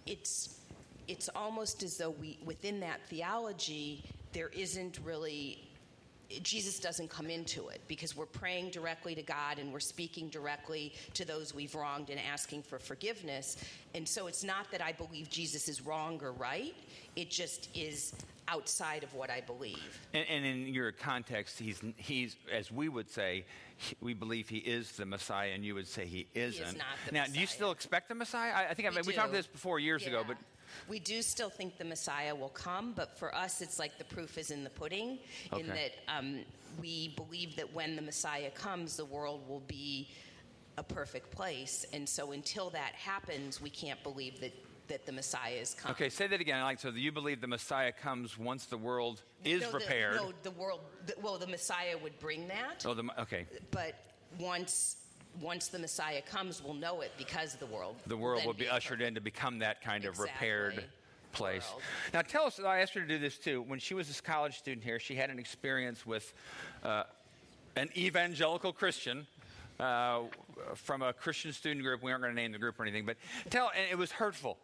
it's 0.07 0.57
it's 1.07 1.29
almost 1.35 1.83
as 1.83 1.97
though 1.97 2.09
we 2.09 2.37
within 2.45 2.79
that 2.79 2.99
theology 3.07 4.03
there 4.33 4.49
isn't 4.49 4.99
really 5.03 5.59
Jesus 6.43 6.79
doesn't 6.79 7.09
come 7.09 7.29
into 7.29 7.67
it 7.69 7.81
because 7.87 8.15
we're 8.15 8.25
praying 8.25 8.71
directly 8.71 9.15
to 9.15 9.21
God 9.21 9.59
and 9.59 9.71
we're 9.73 9.79
speaking 9.79 10.29
directly 10.29 10.93
to 11.13 11.25
those 11.25 11.53
we've 11.53 11.75
wronged 11.75 12.09
and 12.09 12.19
asking 12.19 12.63
for 12.63 12.79
forgiveness. 12.79 13.57
And 13.95 14.07
so 14.07 14.27
it's 14.27 14.43
not 14.43 14.71
that 14.71 14.81
I 14.81 14.91
believe 14.91 15.29
Jesus 15.29 15.67
is 15.67 15.85
wrong 15.85 16.19
or 16.23 16.31
right, 16.31 16.73
it 17.15 17.29
just 17.29 17.69
is 17.75 18.13
outside 18.47 19.03
of 19.03 19.13
what 19.13 19.29
I 19.29 19.41
believe. 19.41 19.99
And, 20.13 20.25
and 20.29 20.45
in 20.45 20.67
your 20.73 20.91
context, 20.91 21.59
he's, 21.59 21.81
he's, 21.95 22.35
as 22.51 22.71
we 22.71 22.89
would 22.89 23.09
say, 23.09 23.45
he- 23.77 23.95
we 24.01 24.13
believe 24.13 24.49
he 24.49 24.57
is 24.57 24.91
the 24.93 25.05
Messiah, 25.05 25.51
and 25.53 25.63
you 25.63 25.73
would 25.75 25.87
say 25.87 26.05
he 26.05 26.27
isn't. 26.35 26.77
not 26.77 26.85
the 27.07 27.13
now, 27.13 27.25
do 27.25 27.39
you 27.39 27.47
still 27.47 27.71
expect 27.71 28.09
the 28.09 28.15
Messiah? 28.15 28.51
I, 28.53 28.69
I 28.69 28.73
think 28.73 28.87
I 28.87 28.91
We 28.91 29.01
we 29.07 29.13
talked 29.13 29.31
do. 29.31 29.37
this 29.37 29.47
before 29.47 29.79
years 29.79 30.05
ago, 30.05 30.23
but 30.27 30.37
we 30.87 30.99
do 30.99 31.21
still 31.21 31.49
think 31.49 31.77
the 31.77 31.85
Messiah 31.85 32.33
will 32.35 32.49
come, 32.49 32.93
but 32.93 33.17
for 33.17 33.33
us, 33.35 33.61
it's 33.61 33.79
like 33.79 33.97
the 33.97 34.03
proof 34.03 34.37
is 34.37 34.51
in 34.51 34.63
the 34.63 34.69
pudding, 34.69 35.19
in 35.57 35.67
that 35.67 35.91
um, 36.07 36.39
we 36.79 37.09
believe 37.15 37.55
that 37.57 37.73
when 37.73 37.95
the 37.95 38.01
Messiah 38.01 38.49
comes, 38.51 38.95
the 38.97 39.05
world 39.05 39.47
will 39.47 39.61
be 39.67 40.09
a 40.77 40.83
perfect 40.83 41.31
place. 41.31 41.85
And 41.93 42.07
so 42.07 42.31
until 42.31 42.69
that 42.71 42.93
happens, 42.93 43.61
we 43.61 43.69
can't 43.69 44.01
believe 44.03 44.39
that, 44.39 44.53
that 44.87 45.05
the 45.05 45.11
Messiah 45.11 45.53
is 45.55 45.73
coming. 45.73 45.95
okay, 45.95 46.09
say 46.09 46.27
that 46.27 46.39
again. 46.39 46.59
I 46.59 46.63
like 46.63 46.79
so. 46.79 46.89
You 46.89 47.11
believe 47.11 47.41
the 47.41 47.47
Messiah 47.47 47.91
comes 47.91 48.37
once 48.37 48.65
the 48.65 48.77
world 48.77 49.21
is 49.43 49.61
No, 49.61 49.71
the- 49.71 49.77
repaired. 49.79 50.15
no, 50.15 50.31
the 50.43 50.51
world, 50.51 50.79
the, 51.05 51.13
well, 51.21 51.37
the 51.37 51.47
Messiah 51.47 51.97
would 51.97 52.17
bring 52.19 52.47
that, 52.47 52.85
Oh, 52.85 52.93
the, 52.93 53.03
okay. 53.21 53.45
but 53.71 53.95
once. 54.39 54.95
Once 55.39 55.67
the 55.67 55.79
Messiah 55.79 56.21
comes, 56.21 56.63
we'll 56.63 56.73
know 56.73 57.01
it 57.01 57.11
because 57.17 57.55
the 57.55 57.65
world. 57.67 57.95
The 58.07 58.17
world 58.17 58.45
will 58.45 58.53
be 58.53 58.65
a 58.65 58.73
ushered 58.73 59.01
in 59.01 59.15
to 59.15 59.21
become 59.21 59.59
that 59.59 59.81
kind 59.81 60.05
of 60.05 60.19
repaired 60.19 60.83
place. 61.31 61.67
World. 61.69 61.81
Now, 62.13 62.21
tell 62.21 62.45
us. 62.45 62.59
I 62.59 62.79
asked 62.79 62.93
her 62.93 63.01
to 63.01 63.07
do 63.07 63.17
this 63.17 63.37
too. 63.37 63.61
When 63.61 63.79
she 63.79 63.93
was 63.93 64.09
a 64.17 64.21
college 64.21 64.57
student 64.57 64.83
here, 64.83 64.99
she 64.99 65.15
had 65.15 65.29
an 65.29 65.39
experience 65.39 66.05
with 66.05 66.33
uh, 66.83 67.03
an 67.75 67.89
evangelical 67.95 68.73
Christian. 68.73 69.25
Uh, 69.79 70.23
from 70.75 71.01
a 71.01 71.11
Christian 71.11 71.51
student 71.51 71.83
group, 71.83 72.03
we 72.03 72.11
aren't 72.11 72.21
going 72.21 72.35
to 72.35 72.39
name 72.39 72.51
the 72.51 72.59
group 72.59 72.79
or 72.79 72.83
anything, 72.83 73.03
but 73.03 73.17
tell, 73.49 73.71
and 73.75 73.87
it 73.89 73.97
was 73.97 74.11
hurtful. 74.11 74.59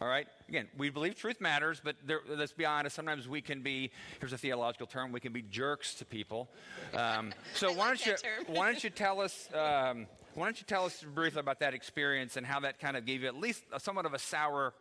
All 0.00 0.08
right. 0.08 0.26
Again, 0.48 0.66
we 0.78 0.88
believe 0.88 1.14
truth 1.14 1.42
matters, 1.42 1.80
but 1.84 1.94
there, 2.06 2.20
let's 2.26 2.52
be 2.52 2.64
honest. 2.64 2.96
Sometimes 2.96 3.28
we 3.28 3.42
can 3.42 3.60
be. 3.60 3.90
Here's 4.18 4.32
a 4.32 4.38
theological 4.38 4.86
term. 4.86 5.12
We 5.12 5.20
can 5.20 5.32
be 5.32 5.42
jerks 5.42 5.94
to 5.96 6.06
people. 6.06 6.48
Um, 6.94 7.32
so 7.54 7.70
why 7.74 7.90
like 7.90 8.04
don't 8.04 8.22
you 8.22 8.30
why 8.54 8.72
don't 8.72 8.82
you 8.82 8.90
tell 9.04 9.20
us 9.20 9.48
um, 9.52 10.06
why 10.34 10.46
don't 10.46 10.58
you 10.58 10.64
tell 10.66 10.86
us 10.86 11.02
briefly 11.02 11.40
about 11.40 11.60
that 11.60 11.74
experience 11.74 12.38
and 12.38 12.46
how 12.46 12.60
that 12.60 12.78
kind 12.78 12.96
of 12.96 13.04
gave 13.04 13.22
you 13.22 13.28
at 13.28 13.36
least 13.36 13.62
somewhat 13.78 14.06
of 14.06 14.14
a 14.14 14.18
sour 14.18 14.72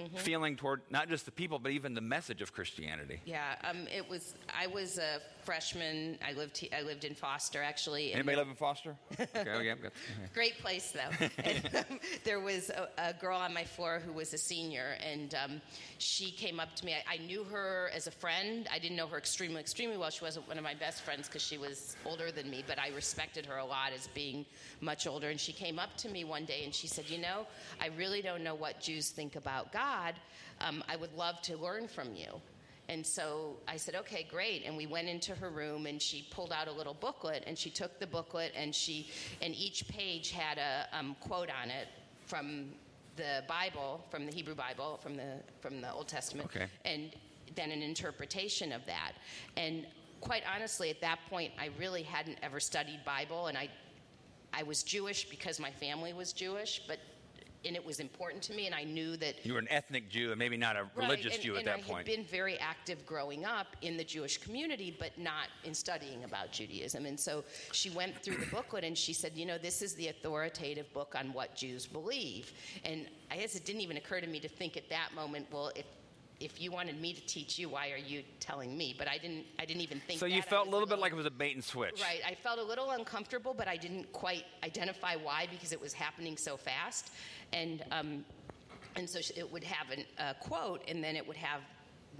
Mm-hmm. 0.00 0.16
feeling 0.16 0.56
toward 0.56 0.80
not 0.90 1.08
just 1.08 1.26
the 1.26 1.30
people 1.30 1.58
but 1.58 1.72
even 1.72 1.94
the 1.94 2.00
message 2.00 2.40
of 2.40 2.52
Christianity. 2.52 3.20
Yeah, 3.26 3.54
um, 3.64 3.86
it 3.94 4.08
was. 4.08 4.34
I 4.58 4.66
was 4.66 4.98
a 4.98 5.20
freshman. 5.44 6.18
I 6.26 6.32
lived. 6.32 6.66
I 6.76 6.82
lived 6.82 7.04
in 7.04 7.14
Foster, 7.14 7.62
actually. 7.62 8.12
Anybody 8.12 8.36
live 8.36 8.48
in 8.48 8.54
Foster? 8.54 8.96
Okay, 9.20 9.50
okay, 9.50 9.70
I've 9.70 9.78
Great 10.34 10.58
place, 10.58 10.92
though. 10.92 11.26
and, 11.44 11.70
um, 11.76 11.98
there 12.24 12.40
was 12.40 12.70
a, 12.70 12.88
a 12.98 13.12
girl 13.12 13.36
on 13.36 13.52
my 13.52 13.64
floor 13.64 14.00
who 14.04 14.12
was 14.12 14.32
a 14.32 14.38
senior, 14.38 14.96
and 15.04 15.34
um, 15.34 15.60
she 15.98 16.30
came 16.30 16.60
up 16.60 16.74
to 16.76 16.86
me. 16.86 16.94
I, 16.94 17.14
I 17.14 17.16
knew 17.18 17.44
her 17.44 17.90
as 17.94 18.06
a 18.06 18.10
friend. 18.10 18.68
I 18.72 18.78
didn't 18.78 18.96
know 18.96 19.06
her 19.08 19.18
extremely, 19.18 19.60
extremely 19.60 19.96
well. 19.96 20.10
She 20.10 20.24
wasn't 20.24 20.48
one 20.48 20.56
of 20.56 20.64
my 20.64 20.74
best 20.74 21.02
friends 21.02 21.26
because 21.26 21.42
she 21.42 21.58
was 21.58 21.96
older 22.06 22.30
than 22.30 22.48
me, 22.48 22.64
but 22.66 22.78
I 22.78 22.88
respected 22.90 23.46
her 23.46 23.58
a 23.58 23.64
lot 23.64 23.92
as 23.94 24.06
being 24.08 24.46
much 24.80 25.06
older. 25.06 25.28
And 25.30 25.40
she 25.40 25.52
came 25.52 25.78
up 25.78 25.96
to 25.98 26.08
me 26.08 26.24
one 26.24 26.44
day 26.44 26.62
and 26.64 26.74
she 26.74 26.86
said, 26.86 27.08
You 27.08 27.18
know, 27.18 27.46
I 27.80 27.88
really 27.98 28.22
don't 28.22 28.42
know 28.42 28.54
what 28.54 28.80
Jews 28.80 29.10
think 29.10 29.36
about 29.36 29.72
God. 29.72 29.89
Um, 30.60 30.84
I 30.88 30.96
would 30.96 31.14
love 31.14 31.40
to 31.42 31.56
learn 31.56 31.88
from 31.88 32.14
you. 32.14 32.40
And 32.90 33.06
so 33.06 33.56
I 33.68 33.76
said, 33.76 33.94
okay, 33.94 34.26
great. 34.28 34.64
And 34.66 34.76
we 34.76 34.86
went 34.86 35.08
into 35.08 35.32
her 35.36 35.48
room 35.48 35.86
and 35.86 36.02
she 36.02 36.26
pulled 36.30 36.52
out 36.52 36.66
a 36.66 36.72
little 36.72 36.94
booklet 36.94 37.44
and 37.46 37.56
she 37.56 37.70
took 37.70 38.00
the 38.00 38.06
booklet 38.06 38.52
and 38.56 38.74
she, 38.74 39.08
and 39.40 39.54
each 39.54 39.86
page 39.86 40.32
had 40.32 40.58
a 40.58 40.88
um, 40.98 41.14
quote 41.20 41.50
on 41.50 41.70
it 41.70 41.86
from 42.26 42.70
the 43.14 43.44
Bible, 43.46 44.04
from 44.10 44.26
the 44.26 44.32
Hebrew 44.32 44.56
Bible, 44.56 44.98
from 45.00 45.16
the, 45.16 45.36
from 45.60 45.80
the 45.80 45.92
Old 45.92 46.08
Testament. 46.08 46.50
Okay. 46.52 46.66
And 46.84 47.14
then 47.54 47.70
an 47.70 47.80
interpretation 47.80 48.72
of 48.72 48.84
that. 48.86 49.12
And 49.56 49.86
quite 50.20 50.42
honestly, 50.52 50.90
at 50.90 51.00
that 51.00 51.20
point, 51.28 51.52
I 51.60 51.70
really 51.78 52.02
hadn't 52.02 52.38
ever 52.42 52.58
studied 52.58 53.04
Bible 53.04 53.46
and 53.46 53.56
I, 53.56 53.68
I 54.52 54.64
was 54.64 54.82
Jewish 54.82 55.28
because 55.28 55.60
my 55.60 55.70
family 55.70 56.12
was 56.12 56.32
Jewish, 56.32 56.82
but, 56.88 56.98
and 57.64 57.76
it 57.76 57.84
was 57.84 58.00
important 58.00 58.42
to 58.44 58.54
me 58.54 58.66
and 58.66 58.74
I 58.74 58.84
knew 58.84 59.16
that 59.18 59.44
You 59.44 59.54
were 59.54 59.58
an 59.58 59.68
ethnic 59.70 60.08
Jew 60.08 60.30
and 60.30 60.38
maybe 60.38 60.56
not 60.56 60.76
a 60.76 60.82
Right, 60.84 60.96
religious 60.96 61.34
and- 61.34 61.42
Jew 61.42 61.52
at 61.54 61.58
and 61.58 61.66
that 61.68 61.78
I 61.78 61.82
point. 61.82 62.06
had 62.08 62.16
been 62.16 62.24
very 62.24 62.58
active 62.58 63.04
growing 63.06 63.44
up 63.44 63.76
in 63.82 63.96
the 63.96 64.04
Jewish 64.04 64.38
community, 64.38 64.94
but 64.98 65.16
not 65.18 65.48
in 65.64 65.74
studying 65.74 66.24
about 66.24 66.52
Judaism. 66.52 67.06
And 67.06 67.18
so 67.18 67.44
she 67.72 67.90
went 67.90 68.22
through 68.22 68.36
the 68.38 68.46
booklet 68.46 68.84
and 68.84 68.96
she 68.96 69.12
said, 69.12 69.32
You 69.36 69.46
know, 69.46 69.58
this 69.58 69.82
is 69.82 69.94
the 69.94 70.08
authoritative 70.08 70.92
book 70.92 71.14
on 71.18 71.32
what 71.32 71.54
Jews 71.54 71.86
believe. 71.86 72.52
And 72.84 73.06
I 73.30 73.36
guess 73.36 73.54
it 73.54 73.64
didn't 73.64 73.82
even 73.82 73.96
occur 73.96 74.20
to 74.20 74.26
me 74.26 74.40
to 74.40 74.48
think 74.48 74.76
at 74.76 74.88
that 74.88 75.10
moment, 75.14 75.46
well, 75.52 75.70
if 75.76 75.84
if 76.40 76.60
you 76.60 76.72
wanted 76.72 77.00
me 77.00 77.12
to 77.12 77.20
teach 77.26 77.58
you, 77.58 77.68
why 77.68 77.90
are 77.90 77.98
you 77.98 78.22
telling 78.40 78.76
me? 78.76 78.94
But 78.98 79.08
I 79.08 79.18
didn't. 79.18 79.44
I 79.58 79.66
didn't 79.66 79.82
even 79.82 80.00
think. 80.00 80.18
so 80.18 80.26
you 80.26 80.40
that. 80.40 80.46
I 80.46 80.50
felt 80.50 80.68
a 80.68 80.70
little 80.70 80.86
bit 80.86 80.98
like 80.98 81.12
it 81.12 81.16
was 81.16 81.26
a 81.26 81.30
bait 81.30 81.54
and 81.54 81.62
switch. 81.62 82.00
Right. 82.00 82.20
I 82.26 82.34
felt 82.34 82.58
a 82.58 82.64
little 82.64 82.90
uncomfortable, 82.90 83.54
but 83.54 83.68
I 83.68 83.76
didn't 83.76 84.10
quite 84.12 84.44
identify 84.64 85.16
why 85.16 85.46
because 85.50 85.72
it 85.72 85.80
was 85.80 85.92
happening 85.92 86.36
so 86.36 86.56
fast. 86.56 87.10
And 87.52 87.84
um, 87.92 88.24
and 88.96 89.08
so 89.08 89.20
it 89.36 89.50
would 89.52 89.64
have 89.64 89.90
an, 89.90 90.04
a 90.18 90.34
quote, 90.34 90.82
and 90.88 91.04
then 91.04 91.14
it 91.14 91.26
would 91.26 91.36
have 91.36 91.60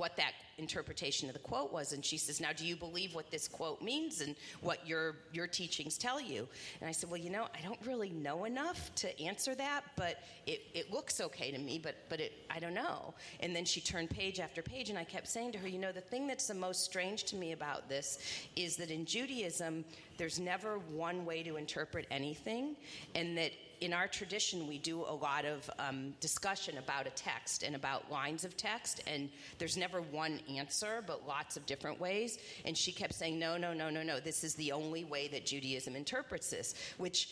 what 0.01 0.17
that 0.17 0.33
interpretation 0.57 1.29
of 1.29 1.35
the 1.35 1.41
quote 1.41 1.71
was. 1.71 1.93
And 1.93 2.03
she 2.03 2.17
says, 2.17 2.41
"Now, 2.41 2.55
do 2.55 2.65
you 2.65 2.75
believe 2.75 3.15
what 3.15 3.31
this 3.31 3.47
quote 3.47 3.83
means 3.83 4.23
and 4.23 4.35
what 4.63 4.87
your 4.87 5.17
your 5.31 5.47
teachings 5.47 5.99
tell 5.99 6.19
you?" 6.19 6.49
And 6.81 6.89
I 6.89 6.93
said, 6.93 7.11
"Well, 7.11 7.21
you 7.21 7.29
know, 7.29 7.49
I 7.55 7.61
don't 7.63 7.79
really 7.85 8.09
know 8.09 8.45
enough 8.45 8.95
to 8.97 9.21
answer 9.21 9.55
that, 9.57 9.83
but 9.97 10.23
it, 10.47 10.63
it 10.73 10.91
looks 10.91 11.21
okay 11.21 11.51
to 11.51 11.59
me, 11.59 11.79
but 11.79 11.97
but 12.09 12.19
it 12.19 12.33
I 12.49 12.59
don't 12.61 12.73
know." 12.73 13.15
And 13.41 13.55
then 13.55 13.67
she 13.67 13.83
turned 13.83 14.09
page 14.09 14.41
after 14.41 14.63
page, 14.63 14.89
and 14.89 14.99
I 14.99 15.05
kept 15.05 15.29
saying 15.29 15.53
to 15.53 15.59
her, 15.59 15.69
"You 15.69 15.79
know, 15.79 15.93
the 15.93 16.01
thing 16.01 16.27
that's 16.27 16.47
the 16.47 16.55
most 16.55 16.83
strange 16.83 17.25
to 17.25 17.37
me 17.37 17.53
about 17.53 17.91
this 17.91 18.19
is 18.57 18.77
that 18.77 18.91
in 18.91 19.05
Judaism, 19.05 19.85
there's 20.17 20.41
never 20.41 20.79
one 20.79 21.27
way 21.27 21.43
to 21.43 21.57
interpret 21.57 22.07
anything, 22.11 22.75
and 23.15 23.37
that." 23.37 23.53
In 23.81 23.93
our 23.93 24.07
tradition, 24.07 24.67
we 24.69 24.79
do 24.79 25.01
a 25.01 25.15
lot 25.15 25.45
of 25.45 25.71
um, 25.79 26.15
discussion 26.21 26.79
about 26.79 27.07
a 27.07 27.11
text 27.11 27.63
and 27.63 27.75
about 27.75 28.11
lines 28.11 28.45
of 28.45 28.57
text, 28.57 29.03
and 29.07 29.31
there's 29.59 29.77
never 29.77 30.03
one 30.03 30.41
answer, 30.55 31.03
but 31.07 31.27
lots 31.27 31.57
of 31.57 31.65
different 31.67 31.99
ways. 31.99 32.39
And 32.65 32.77
she 32.77 32.93
kept 32.93 33.15
saying, 33.15 33.39
No, 33.39 33.57
no, 33.57 33.73
no, 33.73 33.89
no, 33.89 34.03
no, 34.03 34.21
this 34.21 34.45
is 34.45 34.55
the 34.55 34.73
only 34.73 35.05
way 35.05 35.29
that 35.29 35.47
Judaism 35.47 35.97
interprets 35.97 36.51
this, 36.51 36.75
which 36.99 37.29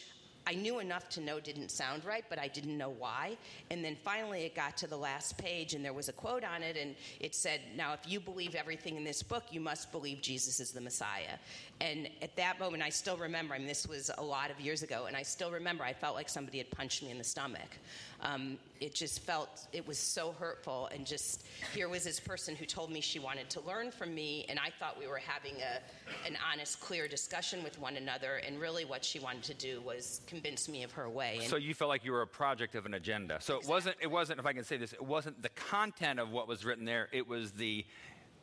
I 0.48 0.54
knew 0.54 0.78
enough 0.78 1.10
to 1.10 1.20
know 1.20 1.40
didn't 1.40 1.70
sound 1.70 2.06
right, 2.06 2.24
but 2.30 2.38
I 2.38 2.48
didn't 2.48 2.78
know 2.78 2.88
why. 2.88 3.36
And 3.70 3.84
then 3.84 3.98
finally, 4.02 4.44
it 4.44 4.54
got 4.54 4.78
to 4.78 4.86
the 4.86 4.96
last 4.96 5.36
page, 5.36 5.74
and 5.74 5.84
there 5.84 5.92
was 5.92 6.08
a 6.08 6.12
quote 6.12 6.42
on 6.42 6.62
it, 6.62 6.78
and 6.78 6.94
it 7.20 7.34
said, 7.34 7.60
Now, 7.76 7.92
if 7.92 8.00
you 8.10 8.18
believe 8.18 8.54
everything 8.54 8.96
in 8.96 9.04
this 9.04 9.22
book, 9.22 9.44
you 9.50 9.60
must 9.60 9.92
believe 9.92 10.22
Jesus 10.22 10.58
is 10.58 10.70
the 10.70 10.80
Messiah. 10.80 11.36
And 11.82 12.08
at 12.22 12.34
that 12.36 12.58
moment, 12.58 12.82
I 12.82 12.88
still 12.88 13.18
remember, 13.18 13.54
I 13.54 13.58
mean, 13.58 13.66
this 13.66 13.86
was 13.86 14.10
a 14.16 14.22
lot 14.22 14.50
of 14.50 14.58
years 14.58 14.82
ago, 14.82 15.04
and 15.06 15.14
I 15.14 15.22
still 15.22 15.50
remember 15.50 15.84
I 15.84 15.92
felt 15.92 16.14
like 16.14 16.30
somebody 16.30 16.56
had 16.56 16.70
punched 16.70 17.02
me 17.02 17.10
in 17.10 17.18
the 17.18 17.24
stomach. 17.24 17.76
Um, 18.20 18.58
it 18.80 18.94
just 18.94 19.20
felt, 19.20 19.66
it 19.72 19.86
was 19.86 19.98
so 19.98 20.34
hurtful, 20.38 20.88
and 20.92 21.06
just 21.06 21.46
here 21.72 21.88
was 21.88 22.02
this 22.04 22.18
person 22.18 22.56
who 22.56 22.64
told 22.64 22.90
me 22.90 23.00
she 23.00 23.18
wanted 23.18 23.48
to 23.50 23.60
learn 23.60 23.90
from 23.92 24.14
me, 24.14 24.44
and 24.48 24.58
I 24.58 24.70
thought 24.78 24.98
we 24.98 25.06
were 25.06 25.18
having 25.18 25.54
a, 25.56 26.26
an 26.26 26.36
honest, 26.50 26.80
clear 26.80 27.06
discussion 27.06 27.62
with 27.62 27.78
one 27.80 27.96
another, 27.96 28.36
and 28.44 28.60
really 28.60 28.84
what 28.84 29.04
she 29.04 29.20
wanted 29.20 29.44
to 29.44 29.54
do 29.54 29.80
was 29.82 30.20
convince 30.26 30.68
me 30.68 30.82
of 30.82 30.92
her 30.92 31.08
way. 31.08 31.38
And 31.40 31.48
So 31.48 31.56
you 31.56 31.74
felt 31.74 31.88
like 31.88 32.04
you 32.04 32.12
were 32.12 32.22
a 32.22 32.26
project 32.26 32.74
of 32.74 32.86
an 32.86 32.94
agenda. 32.94 33.38
So 33.40 33.56
it 33.58 33.66
wasn't. 33.66 33.96
It 34.00 34.10
wasn't. 34.10 34.40
If 34.40 34.46
I 34.46 34.52
can 34.52 34.64
say 34.64 34.76
this, 34.76 34.92
it 34.92 35.04
wasn't 35.04 35.40
the 35.42 35.50
content 35.50 36.18
of 36.18 36.30
what 36.30 36.48
was 36.48 36.64
written 36.64 36.84
there. 36.84 37.08
It 37.12 37.26
was 37.26 37.52
the 37.52 37.84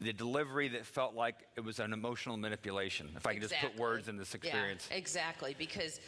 the 0.01 0.11
delivery 0.11 0.67
that 0.67 0.85
felt 0.85 1.15
like 1.15 1.35
it 1.55 1.63
was 1.63 1.79
an 1.79 1.93
emotional 1.93 2.35
manipulation. 2.37 3.09
If 3.15 3.25
I 3.25 3.33
can 3.33 3.41
just 3.41 3.55
put 3.55 3.77
words 3.77 4.09
in 4.09 4.17
this 4.17 4.35
experience. 4.35 4.87
Yeah, 4.91 4.97
exactly, 4.97 5.55
because 5.57 6.01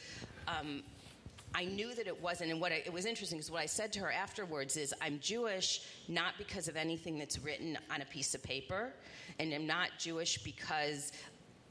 um, 0.47 0.83
I 1.57 1.65
knew 1.65 1.95
that 1.95 2.05
it 2.05 2.21
wasn't. 2.21 2.51
And 2.51 2.61
what 2.61 2.71
I, 2.71 2.83
it 2.85 2.93
was 2.93 3.05
interesting 3.05 3.39
because 3.39 3.49
what 3.49 3.63
I 3.63 3.65
said 3.65 3.91
to 3.93 3.99
her 4.01 4.11
afterwards 4.11 4.77
is, 4.77 4.93
I'm 5.01 5.19
Jewish 5.19 5.81
not 6.07 6.35
because 6.37 6.67
of 6.67 6.77
anything 6.77 7.17
that's 7.17 7.39
written 7.39 7.79
on 7.89 8.01
a 8.01 8.05
piece 8.05 8.35
of 8.35 8.43
paper, 8.43 8.93
and 9.39 9.51
I'm 9.51 9.65
not 9.65 9.89
Jewish 9.97 10.37
because 10.43 11.11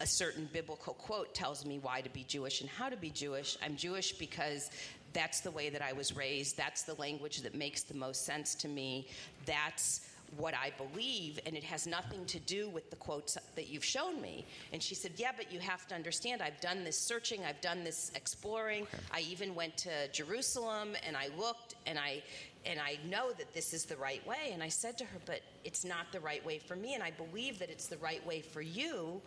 a 0.00 0.06
certain 0.06 0.48
biblical 0.52 0.94
quote 0.94 1.34
tells 1.34 1.64
me 1.64 1.78
why 1.78 2.00
to 2.00 2.10
be 2.10 2.24
Jewish 2.24 2.62
and 2.62 2.68
how 2.68 2.88
to 2.88 2.96
be 2.96 3.10
Jewish. 3.10 3.56
I'm 3.64 3.76
Jewish 3.76 4.12
because 4.12 4.70
that's 5.12 5.40
the 5.40 5.52
way 5.52 5.70
that 5.70 5.82
I 5.82 5.92
was 5.92 6.16
raised. 6.16 6.56
That's 6.56 6.82
the 6.82 6.94
language 6.94 7.42
that 7.42 7.54
makes 7.54 7.84
the 7.84 7.94
most 7.94 8.26
sense 8.26 8.56
to 8.56 8.68
me. 8.68 9.06
That's 9.46 10.00
what 10.36 10.54
I 10.54 10.72
believe, 10.76 11.38
and 11.46 11.56
it 11.56 11.64
has 11.64 11.86
nothing 11.86 12.24
to 12.26 12.38
do 12.40 12.68
with 12.68 12.90
the 12.90 12.96
quotes 12.96 13.38
that 13.54 13.68
you've 13.68 13.84
shown 13.84 14.20
me. 14.20 14.44
And 14.72 14.82
she 14.82 14.94
said, 14.94 15.12
Yeah, 15.16 15.32
but 15.36 15.52
you 15.52 15.60
have 15.60 15.86
to 15.88 15.94
understand, 15.94 16.42
I've 16.42 16.60
done 16.60 16.84
this 16.84 16.98
searching, 16.98 17.44
I've 17.44 17.60
done 17.60 17.84
this 17.84 18.12
exploring. 18.14 18.82
Okay. 18.82 18.98
I 19.12 19.20
even 19.20 19.54
went 19.54 19.76
to 19.78 20.08
Jerusalem 20.12 20.90
and 21.06 21.16
I 21.16 21.28
looked 21.38 21.74
and 21.86 21.98
I 21.98 22.22
and 22.66 22.80
I 22.80 22.98
know 23.08 23.30
that 23.32 23.54
this 23.54 23.72
is 23.72 23.84
the 23.84 23.96
right 23.96 24.26
way. 24.26 24.50
And 24.52 24.62
I 24.62 24.68
said 24.68 24.98
to 24.98 25.04
her, 25.04 25.18
But 25.24 25.40
it's 25.64 25.84
not 25.84 26.10
the 26.12 26.20
right 26.20 26.44
way 26.44 26.58
for 26.58 26.76
me, 26.76 26.94
and 26.94 27.02
I 27.02 27.12
believe 27.12 27.58
that 27.60 27.70
it's 27.70 27.86
the 27.86 27.98
right 27.98 28.24
way 28.26 28.40
for 28.40 28.60
you. 28.60 29.20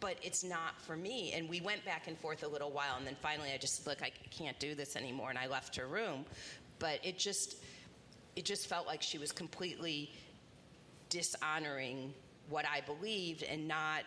But 0.00 0.16
it's 0.22 0.44
not 0.44 0.80
for 0.82 0.96
me. 0.96 1.32
And 1.32 1.48
we 1.48 1.60
went 1.60 1.84
back 1.84 2.08
and 2.08 2.18
forth 2.18 2.42
a 2.42 2.48
little 2.48 2.70
while, 2.70 2.96
and 2.98 3.06
then 3.06 3.16
finally 3.22 3.52
I 3.54 3.58
just 3.58 3.86
look, 3.86 4.02
I 4.02 4.10
can't 4.30 4.58
do 4.58 4.74
this 4.74 4.96
anymore, 4.96 5.30
and 5.30 5.38
I 5.38 5.46
left 5.46 5.76
her 5.76 5.86
room. 5.86 6.24
But 6.78 6.98
it 7.02 7.18
just, 7.18 7.56
it 8.36 8.44
just 8.44 8.66
felt 8.66 8.86
like 8.86 9.02
she 9.02 9.18
was 9.18 9.32
completely 9.32 10.10
dishonoring 11.08 12.12
what 12.48 12.64
I 12.66 12.80
believed 12.80 13.42
and 13.42 13.68
not 13.68 14.02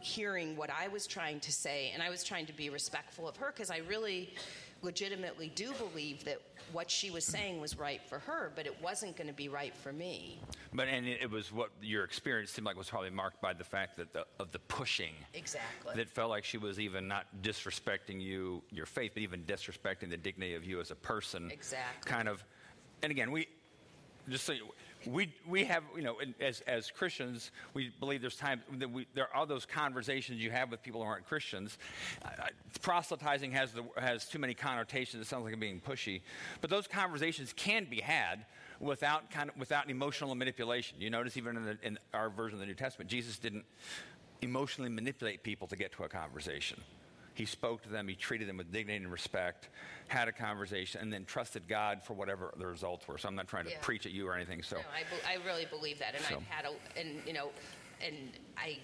hearing 0.00 0.56
what 0.56 0.70
I 0.70 0.88
was 0.88 1.06
trying 1.06 1.40
to 1.40 1.52
say. 1.52 1.90
And 1.92 2.02
I 2.02 2.10
was 2.10 2.24
trying 2.24 2.46
to 2.46 2.52
be 2.52 2.70
respectful 2.70 3.28
of 3.28 3.36
her 3.36 3.52
because 3.54 3.70
I 3.70 3.78
really 3.88 4.32
legitimately 4.82 5.52
do 5.54 5.72
believe 5.74 6.24
that 6.24 6.40
what 6.72 6.90
she 6.90 7.10
was 7.10 7.24
saying 7.24 7.60
was 7.60 7.78
right 7.78 8.00
for 8.08 8.18
her, 8.20 8.50
but 8.54 8.64
it 8.64 8.74
wasn't 8.82 9.16
going 9.16 9.26
to 9.26 9.34
be 9.34 9.48
right 9.48 9.74
for 9.76 9.92
me. 9.92 10.40
But 10.72 10.88
and 10.88 11.06
it 11.06 11.30
was 11.30 11.52
what 11.52 11.70
your 11.82 12.04
experience 12.04 12.50
seemed 12.50 12.66
like 12.66 12.76
was 12.76 12.88
probably 12.88 13.10
marked 13.10 13.42
by 13.42 13.52
the 13.52 13.64
fact 13.64 13.96
that 13.98 14.12
the, 14.12 14.24
of 14.38 14.52
the 14.52 14.58
pushing. 14.60 15.12
Exactly. 15.34 15.94
That 15.96 16.08
felt 16.08 16.30
like 16.30 16.44
she 16.44 16.58
was 16.58 16.80
even 16.80 17.08
not 17.08 17.26
disrespecting 17.42 18.20
you, 18.20 18.62
your 18.70 18.86
faith, 18.86 19.12
but 19.14 19.22
even 19.22 19.42
disrespecting 19.42 20.08
the 20.08 20.16
dignity 20.16 20.54
of 20.54 20.64
you 20.64 20.80
as 20.80 20.90
a 20.90 20.96
person. 20.96 21.50
Exactly. 21.50 22.10
Kind 22.10 22.28
of. 22.28 22.42
And 23.02 23.10
again, 23.10 23.30
we 23.30 23.48
just 24.28 24.44
so 24.44 24.52
you, 24.52 24.66
we, 25.06 25.32
we 25.48 25.64
have, 25.64 25.82
you 25.96 26.02
know, 26.02 26.16
as, 26.40 26.60
as 26.66 26.90
Christians, 26.90 27.52
we 27.72 27.90
believe 28.00 28.20
there's 28.20 28.36
times 28.36 28.62
that 28.78 28.90
we, 28.90 29.06
there 29.14 29.34
are 29.34 29.46
those 29.46 29.64
conversations 29.64 30.42
you 30.42 30.50
have 30.50 30.70
with 30.70 30.82
people 30.82 31.02
who 31.02 31.06
aren't 31.06 31.26
Christians. 31.26 31.78
Uh, 32.22 32.28
proselytizing 32.82 33.52
has, 33.52 33.72
the, 33.72 33.82
has 33.96 34.26
too 34.26 34.38
many 34.38 34.54
connotations. 34.54 35.22
It 35.22 35.28
sounds 35.28 35.44
like 35.44 35.54
I'm 35.54 35.60
being 35.60 35.80
pushy. 35.80 36.20
But 36.60 36.70
those 36.70 36.86
conversations 36.86 37.54
can 37.54 37.86
be 37.88 38.00
had 38.00 38.44
without, 38.78 39.30
kind 39.30 39.48
of, 39.50 39.56
without 39.56 39.90
emotional 39.90 40.34
manipulation. 40.34 41.00
You 41.00 41.10
notice 41.10 41.36
even 41.36 41.56
in, 41.56 41.64
the, 41.64 41.78
in 41.82 41.98
our 42.12 42.28
version 42.28 42.56
of 42.56 42.60
the 42.60 42.66
New 42.66 42.74
Testament, 42.74 43.10
Jesus 43.10 43.38
didn't 43.38 43.64
emotionally 44.42 44.90
manipulate 44.90 45.42
people 45.42 45.66
to 45.68 45.76
get 45.76 45.92
to 45.92 46.04
a 46.04 46.08
conversation. 46.08 46.80
He 47.40 47.46
spoke 47.46 47.82
to 47.84 47.88
them, 47.88 48.06
he 48.06 48.14
treated 48.14 48.50
them 48.50 48.58
with 48.58 48.70
dignity 48.70 49.02
and 49.02 49.10
respect, 49.10 49.70
had 50.08 50.28
a 50.28 50.32
conversation, 50.32 51.00
and 51.00 51.10
then 51.10 51.24
trusted 51.24 51.66
God 51.66 52.02
for 52.02 52.12
whatever 52.12 52.52
the 52.58 52.66
results 52.66 53.08
were. 53.08 53.16
So 53.16 53.28
I'm 53.28 53.34
not 53.34 53.48
trying 53.48 53.64
to 53.64 53.70
yeah. 53.70 53.78
preach 53.80 54.04
at 54.04 54.12
you 54.12 54.28
or 54.28 54.34
anything. 54.34 54.62
So 54.62 54.76
no, 54.76 54.82
I, 54.94 55.04
be- 55.04 55.40
I 55.40 55.46
really 55.46 55.64
believe 55.64 55.98
that, 56.00 56.14
and 56.14 56.22
so. 56.22 56.36
I've 56.36 56.42
had 56.42 56.66
a, 56.66 57.00
and 57.00 57.22
you 57.26 57.32
know, 57.32 57.48
and 58.06 58.14
I 58.58 58.76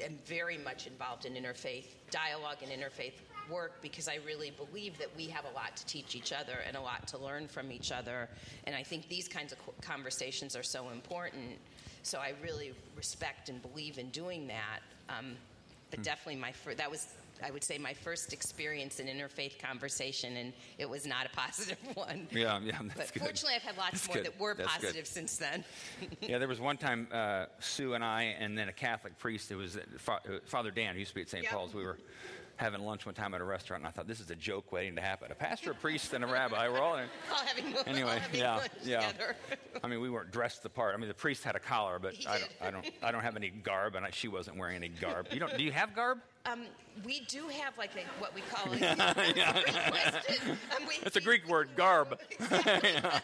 am 0.00 0.16
very 0.26 0.58
much 0.58 0.86
involved 0.86 1.24
in 1.24 1.32
interfaith 1.32 1.86
dialogue 2.12 2.58
and 2.62 2.70
interfaith 2.70 3.14
work 3.50 3.82
because 3.82 4.06
I 4.06 4.18
really 4.24 4.52
believe 4.52 4.96
that 4.98 5.08
we 5.16 5.26
have 5.26 5.44
a 5.44 5.52
lot 5.56 5.76
to 5.76 5.86
teach 5.86 6.14
each 6.14 6.32
other 6.32 6.58
and 6.68 6.76
a 6.76 6.80
lot 6.80 7.08
to 7.08 7.18
learn 7.18 7.48
from 7.48 7.72
each 7.72 7.90
other. 7.90 8.28
And 8.62 8.76
I 8.76 8.84
think 8.84 9.08
these 9.08 9.26
kinds 9.26 9.52
of 9.52 9.58
conversations 9.80 10.54
are 10.54 10.62
so 10.62 10.90
important. 10.90 11.58
So 12.04 12.18
I 12.18 12.34
really 12.44 12.74
respect 12.94 13.48
and 13.48 13.60
believe 13.60 13.98
in 13.98 14.10
doing 14.10 14.46
that. 14.46 14.82
Um, 15.08 15.34
but 15.90 15.98
hmm. 15.98 16.02
definitely, 16.02 16.40
my 16.40 16.52
that 16.76 16.90
was 16.90 17.08
I 17.42 17.50
would 17.50 17.64
say, 17.64 17.78
my 17.78 17.94
first 17.94 18.32
experience 18.32 19.00
in 19.00 19.06
interfaith 19.06 19.58
conversation, 19.58 20.36
and 20.36 20.52
it 20.78 20.88
was 20.88 21.06
not 21.06 21.26
a 21.26 21.28
positive 21.36 21.78
one. 21.94 22.26
Yeah, 22.30 22.60
yeah. 22.62 22.78
but 22.96 23.12
good. 23.12 23.22
fortunately, 23.22 23.54
I've 23.56 23.62
had 23.62 23.76
lots 23.76 23.92
that's 23.92 24.08
more 24.08 24.16
good. 24.16 24.26
that 24.26 24.40
were 24.40 24.54
that's 24.54 24.72
positive 24.72 25.04
good. 25.04 25.06
since 25.06 25.36
then. 25.36 25.64
yeah, 26.20 26.38
there 26.38 26.48
was 26.48 26.60
one 26.60 26.76
time 26.76 27.08
uh, 27.12 27.46
Sue 27.60 27.94
and 27.94 28.04
I, 28.04 28.34
and 28.38 28.56
then 28.56 28.68
a 28.68 28.72
Catholic 28.72 29.18
priest. 29.18 29.50
It 29.50 29.56
was 29.56 29.76
uh, 29.76 29.80
Father 30.46 30.70
Dan, 30.70 30.94
who 30.94 31.00
used 31.00 31.10
to 31.10 31.14
be 31.14 31.22
at 31.22 31.28
St. 31.28 31.44
Yep. 31.44 31.52
Paul's. 31.52 31.74
We 31.74 31.84
were 31.84 31.98
having 32.58 32.80
lunch 32.80 33.06
one 33.06 33.14
time 33.14 33.34
at 33.34 33.40
a 33.40 33.44
restaurant, 33.44 33.82
and 33.82 33.88
I 33.88 33.90
thought 33.90 34.06
this 34.06 34.20
is 34.20 34.30
a 34.30 34.34
joke 34.34 34.72
waiting 34.72 34.96
to 34.96 35.00
happen. 35.00 35.30
A 35.30 35.34
pastor, 35.34 35.70
a 35.70 35.74
priest, 35.74 36.12
and 36.12 36.22
a 36.22 36.26
rabbi 36.26 36.68
were 36.68 36.80
all 36.80 36.96
in. 36.96 37.08
All 37.32 37.38
having 37.44 37.72
lunch. 37.72 37.86
anyway, 37.86 38.12
all 38.12 38.18
having 38.18 38.40
yeah, 38.40 38.66
yeah. 38.84 39.06
Together. 39.08 39.36
I 39.82 39.86
mean, 39.86 40.00
we 40.00 40.10
weren't 40.10 40.32
dressed 40.32 40.62
the 40.62 40.68
part. 40.68 40.94
I 40.94 40.98
mean, 40.98 41.08
the 41.08 41.14
priest 41.14 41.44
had 41.44 41.56
a 41.56 41.60
collar, 41.60 41.98
but 41.98 42.14
I 42.28 42.38
don't, 42.38 42.50
I 42.60 42.70
don't, 42.70 42.90
I 43.02 43.12
don't 43.12 43.22
have 43.22 43.36
any 43.36 43.50
garb, 43.50 43.94
and 43.94 44.04
I, 44.04 44.10
she 44.10 44.28
wasn't 44.28 44.56
wearing 44.56 44.76
any 44.76 44.88
garb. 44.88 45.28
You 45.32 45.40
don't? 45.40 45.56
Do 45.56 45.62
you 45.64 45.72
have 45.72 45.94
garb? 45.94 46.18
Um, 46.50 46.62
we 47.04 47.20
do 47.20 47.48
have 47.48 47.76
like 47.76 47.90
a, 47.96 48.20
what 48.20 48.34
we 48.34 48.40
call 48.42 48.72
a, 48.72 48.76
um, 50.76 50.88
It's 51.02 51.16
a 51.16 51.20
Greek 51.20 51.46
word, 51.46 51.68
garb. 51.76 52.18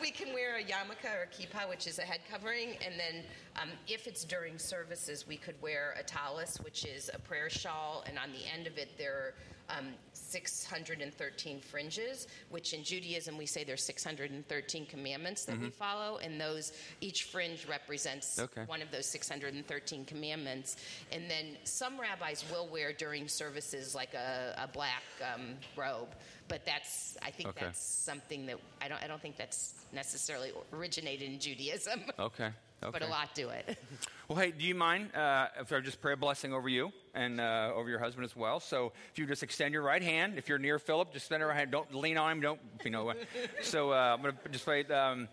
We 0.00 0.10
can 0.10 0.32
wear 0.32 0.58
a 0.58 0.62
yarmulke 0.62 1.04
or 1.04 1.24
a 1.24 1.26
kippah, 1.26 1.68
which 1.68 1.86
is 1.86 1.98
a 1.98 2.02
head 2.02 2.20
covering, 2.30 2.76
and 2.84 2.94
then 2.98 3.24
um, 3.60 3.70
if 3.88 4.06
it's 4.06 4.24
during 4.24 4.58
services, 4.58 5.26
we 5.26 5.36
could 5.36 5.60
wear 5.62 5.94
a 5.98 6.02
tallis, 6.02 6.60
which 6.60 6.84
is 6.84 7.10
a 7.12 7.18
prayer 7.18 7.50
shawl, 7.50 8.04
and 8.06 8.18
on 8.18 8.30
the 8.32 8.46
end 8.52 8.66
of 8.66 8.78
it 8.78 8.96
there 8.98 9.12
are 9.12 9.34
um, 9.70 9.86
613 10.12 11.60
fringes, 11.60 12.26
which 12.50 12.72
in 12.72 12.82
Judaism 12.82 13.36
we 13.38 13.46
say 13.46 13.64
there's 13.64 13.82
613 13.82 14.86
commandments 14.86 15.44
that 15.44 15.54
mm-hmm. 15.54 15.64
we 15.64 15.70
follow, 15.70 16.18
and 16.18 16.40
those 16.40 16.72
each 17.00 17.24
fringe 17.24 17.66
represents 17.66 18.38
okay. 18.38 18.62
one 18.66 18.82
of 18.82 18.90
those 18.90 19.06
613 19.06 20.04
commandments. 20.04 20.76
And 21.12 21.30
then 21.30 21.56
some 21.64 21.98
rabbis 21.98 22.44
will 22.50 22.68
wear 22.68 22.92
during 22.92 23.28
services 23.28 23.94
like 23.94 24.14
a, 24.14 24.54
a 24.58 24.68
black 24.68 25.02
um, 25.34 25.54
robe, 25.76 26.14
but 26.48 26.64
that's 26.66 27.16
I 27.22 27.30
think 27.30 27.50
okay. 27.50 27.66
that's 27.66 27.80
something 27.80 28.46
that 28.46 28.58
I 28.82 28.88
don't 28.88 29.02
I 29.02 29.06
don't 29.06 29.20
think 29.20 29.36
that's 29.36 29.74
necessarily 29.92 30.52
originated 30.72 31.30
in 31.30 31.38
Judaism. 31.38 32.02
Okay. 32.18 32.50
Okay. 32.82 32.90
But 32.92 33.02
a 33.02 33.10
lot 33.10 33.34
do 33.34 33.48
it. 33.50 33.78
Well, 34.28 34.36
hey, 34.36 34.50
do 34.50 34.62
you 34.66 34.74
mind 34.74 35.14
uh, 35.16 35.46
if 35.58 35.72
I 35.72 35.80
just 35.80 36.02
pray 36.02 36.12
a 36.12 36.16
blessing 36.16 36.52
over 36.52 36.68
you 36.68 36.92
and 37.14 37.40
uh, 37.40 37.72
over 37.74 37.88
your 37.88 37.98
husband 37.98 38.26
as 38.26 38.36
well? 38.36 38.60
So 38.60 38.92
if 39.10 39.18
you 39.18 39.24
just 39.24 39.42
extend 39.42 39.72
your 39.72 39.80
right 39.80 40.02
hand, 40.02 40.36
if 40.36 40.50
you're 40.50 40.58
near 40.58 40.78
Philip, 40.78 41.14
just 41.14 41.24
extend 41.24 41.40
your 41.40 41.48
right 41.48 41.56
hand. 41.56 41.70
Don't 41.70 41.94
lean 41.94 42.18
on 42.18 42.32
him. 42.32 42.40
Don't, 42.42 42.60
you 42.84 42.90
know. 42.90 43.14
So 43.62 43.92
uh, 43.92 44.14
I'm 44.14 44.20
going 44.20 44.36
to 44.36 44.48
just 44.50 44.66
pray 44.66 44.84
um, 44.84 45.28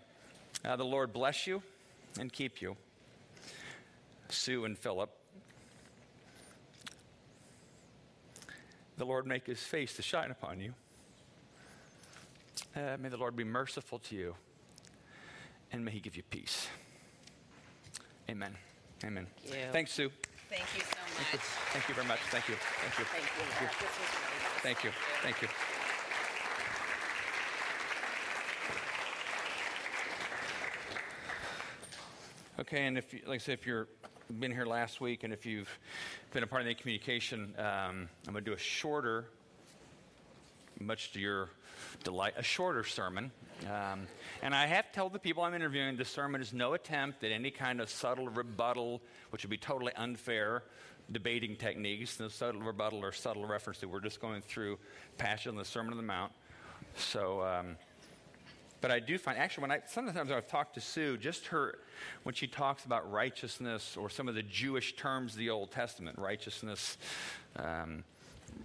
uh, 0.64 0.76
the 0.76 0.84
Lord 0.84 1.12
bless 1.12 1.46
you 1.46 1.62
and 2.18 2.32
keep 2.32 2.62
you. 2.62 2.74
Sue 4.30 4.64
and 4.64 4.78
Philip. 4.78 5.10
The 8.96 9.04
Lord 9.04 9.26
make 9.26 9.46
his 9.46 9.60
face 9.60 9.94
to 9.96 10.02
shine 10.02 10.30
upon 10.30 10.58
you. 10.58 10.72
Uh, 12.74 12.96
may 12.98 13.10
the 13.10 13.18
Lord 13.18 13.36
be 13.36 13.44
merciful 13.44 13.98
to 13.98 14.16
you 14.16 14.34
and 15.70 15.84
may 15.84 15.90
he 15.90 16.00
give 16.00 16.16
you 16.16 16.22
peace. 16.22 16.68
Amen. 18.28 18.54
Amen. 19.04 19.26
Thank 19.46 19.72
Thanks, 19.72 19.92
Sue. 19.92 20.10
Thank 20.50 20.64
you 20.74 20.80
so 20.80 20.96
much. 21.00 21.16
Thank 21.16 21.32
you. 21.32 21.38
Thank 21.72 21.88
you 21.88 21.94
very 21.94 22.06
much. 22.06 22.18
Thank 22.30 22.48
you. 22.48 22.54
Thank 22.54 22.98
you. 22.98 23.04
Thank 23.04 23.24
you. 23.24 23.40
Thank 23.44 23.60
you. 23.60 23.68
This 23.78 23.98
was 23.98 24.08
really 24.22 24.42
nice. 24.42 24.62
Thank 24.62 24.84
you. 24.84 24.90
Thank 25.22 25.42
you. 25.42 25.48
Okay, 32.58 32.86
and 32.86 32.96
if, 32.96 33.12
you, 33.12 33.20
like 33.26 33.36
I 33.36 33.38
said, 33.38 33.58
if 33.58 33.66
you've 33.66 33.86
been 34.40 34.50
here 34.50 34.64
last 34.64 35.00
week 35.00 35.24
and 35.24 35.32
if 35.32 35.44
you've 35.44 35.78
been 36.32 36.42
a 36.42 36.46
part 36.46 36.62
of 36.62 36.68
the 36.68 36.74
communication, 36.74 37.54
um, 37.58 38.08
I'm 38.26 38.32
going 38.32 38.42
to 38.44 38.50
do 38.50 38.54
a 38.54 38.58
shorter, 38.58 39.26
much 40.80 41.12
to 41.12 41.20
your 41.20 41.48
delight, 42.04 42.34
a 42.36 42.42
shorter 42.42 42.84
sermon. 42.84 43.30
Um, 43.64 44.06
and 44.42 44.54
I 44.54 44.66
have 44.66 44.92
told 44.92 45.12
the 45.12 45.18
people 45.18 45.42
I'm 45.42 45.54
interviewing 45.54 45.96
this 45.96 46.08
sermon 46.08 46.40
is 46.40 46.52
no 46.52 46.74
attempt 46.74 47.24
at 47.24 47.32
any 47.32 47.50
kind 47.50 47.80
of 47.80 47.88
subtle 47.88 48.28
rebuttal, 48.28 49.00
which 49.30 49.42
would 49.42 49.50
be 49.50 49.56
totally 49.56 49.92
unfair 49.94 50.62
debating 51.10 51.56
techniques. 51.56 52.18
No 52.20 52.28
subtle 52.28 52.62
rebuttal 52.62 53.04
or 53.04 53.12
subtle 53.12 53.46
reference 53.46 53.78
to. 53.80 53.88
We're 53.88 54.00
just 54.00 54.20
going 54.20 54.42
through 54.42 54.78
Passion 55.18 55.50
and 55.50 55.58
the 55.58 55.64
Sermon 55.64 55.92
on 55.92 55.96
the 55.96 56.02
Mount. 56.02 56.32
So, 56.96 57.42
um, 57.42 57.76
but 58.80 58.90
I 58.90 59.00
do 59.00 59.18
find 59.18 59.38
actually 59.38 59.62
when 59.62 59.70
I 59.72 59.80
sometimes 59.86 60.30
I've 60.30 60.48
talked 60.48 60.74
to 60.74 60.80
Sue, 60.80 61.16
just 61.16 61.46
her 61.46 61.78
when 62.24 62.34
she 62.34 62.46
talks 62.46 62.84
about 62.84 63.10
righteousness 63.10 63.96
or 63.96 64.10
some 64.10 64.28
of 64.28 64.34
the 64.34 64.42
Jewish 64.42 64.96
terms 64.96 65.32
of 65.32 65.38
the 65.38 65.50
Old 65.50 65.70
Testament, 65.70 66.18
righteousness. 66.18 66.98
Um, 67.56 68.04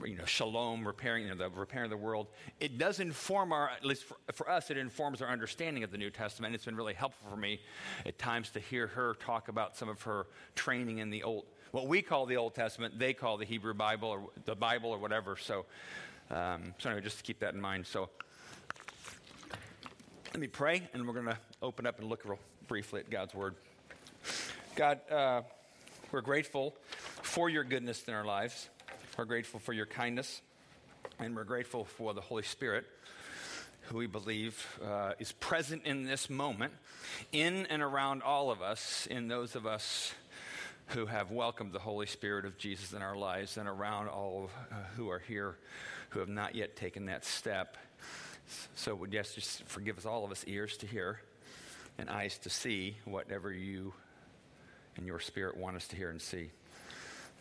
you 0.05 0.15
know, 0.15 0.25
shalom, 0.25 0.85
repairing, 0.85 1.23
you 1.23 1.29
know, 1.29 1.35
the 1.35 1.49
repairing 1.49 1.89
the 1.89 1.97
world. 1.97 2.27
It 2.59 2.77
does 2.77 2.99
inform 2.99 3.51
our, 3.53 3.69
at 3.69 3.85
least 3.85 4.03
for, 4.03 4.17
for, 4.33 4.49
us, 4.49 4.71
it 4.71 4.77
informs 4.77 5.21
our 5.21 5.29
understanding 5.29 5.83
of 5.83 5.91
the 5.91 5.97
New 5.97 6.09
Testament. 6.09 6.55
It's 6.55 6.65
been 6.65 6.75
really 6.75 6.93
helpful 6.93 7.29
for 7.29 7.37
me 7.37 7.61
at 8.05 8.17
times 8.17 8.49
to 8.51 8.59
hear 8.59 8.87
her 8.87 9.15
talk 9.15 9.47
about 9.47 9.75
some 9.75 9.89
of 9.89 10.01
her 10.03 10.27
training 10.55 10.99
in 10.99 11.09
the 11.09 11.23
Old, 11.23 11.45
what 11.71 11.87
we 11.87 12.01
call 12.01 12.25
the 12.25 12.37
Old 12.37 12.55
Testament, 12.55 12.99
they 12.99 13.13
call 13.13 13.37
the 13.37 13.45
Hebrew 13.45 13.73
Bible 13.73 14.09
or 14.09 14.29
the 14.45 14.55
Bible 14.55 14.91
or 14.91 14.97
whatever. 14.97 15.37
So, 15.37 15.65
um, 16.29 16.73
so 16.77 16.89
anyway, 16.89 17.03
just 17.03 17.17
to 17.17 17.23
keep 17.23 17.39
that 17.39 17.53
in 17.53 17.61
mind. 17.61 17.85
So, 17.85 18.09
let 20.33 20.39
me 20.39 20.47
pray, 20.47 20.87
and 20.93 21.05
we're 21.05 21.13
going 21.13 21.25
to 21.25 21.37
open 21.61 21.85
up 21.85 21.99
and 21.99 22.07
look 22.07 22.23
real 22.23 22.39
briefly 22.67 23.01
at 23.01 23.09
God's 23.09 23.33
Word. 23.33 23.55
God, 24.75 24.99
uh, 25.11 25.41
we're 26.11 26.21
grateful 26.21 26.75
for 27.21 27.49
your 27.49 27.65
goodness 27.65 28.03
in 28.07 28.13
our 28.13 28.23
lives. 28.23 28.69
We're 29.17 29.25
grateful 29.25 29.59
for 29.59 29.73
your 29.73 29.85
kindness, 29.85 30.41
and 31.19 31.35
we're 31.35 31.43
grateful 31.43 31.83
for 31.83 32.13
the 32.13 32.21
Holy 32.21 32.43
Spirit 32.43 32.85
who 33.81 33.97
we 33.97 34.07
believe 34.07 34.79
uh, 34.85 35.11
is 35.19 35.33
present 35.33 35.85
in 35.85 36.05
this 36.05 36.29
moment, 36.29 36.71
in 37.33 37.65
and 37.65 37.81
around 37.81 38.23
all 38.23 38.51
of 38.51 38.61
us, 38.61 39.07
in 39.11 39.27
those 39.27 39.55
of 39.57 39.65
us 39.65 40.13
who 40.87 41.07
have 41.07 41.29
welcomed 41.29 41.73
the 41.73 41.79
Holy 41.79 42.05
Spirit 42.05 42.45
of 42.45 42.57
Jesus 42.57 42.93
in 42.93 43.01
our 43.01 43.17
lives, 43.17 43.57
and 43.57 43.67
around 43.67 44.07
all 44.07 44.49
uh, 44.71 44.75
who 44.95 45.09
are 45.09 45.19
here 45.19 45.57
who 46.11 46.19
have 46.19 46.29
not 46.29 46.55
yet 46.55 46.77
taken 46.77 47.07
that 47.07 47.25
step. 47.25 47.77
So, 48.75 49.05
yes, 49.11 49.35
just 49.35 49.63
forgive 49.63 49.97
us, 49.97 50.05
all 50.05 50.23
of 50.23 50.31
us, 50.31 50.45
ears 50.47 50.77
to 50.77 50.87
hear 50.87 51.19
and 51.97 52.09
eyes 52.09 52.37
to 52.39 52.49
see 52.49 52.95
whatever 53.03 53.51
you 53.51 53.93
and 54.95 55.05
your 55.05 55.19
spirit 55.19 55.57
want 55.57 55.75
us 55.75 55.87
to 55.89 55.97
hear 55.97 56.09
and 56.09 56.21
see. 56.21 56.51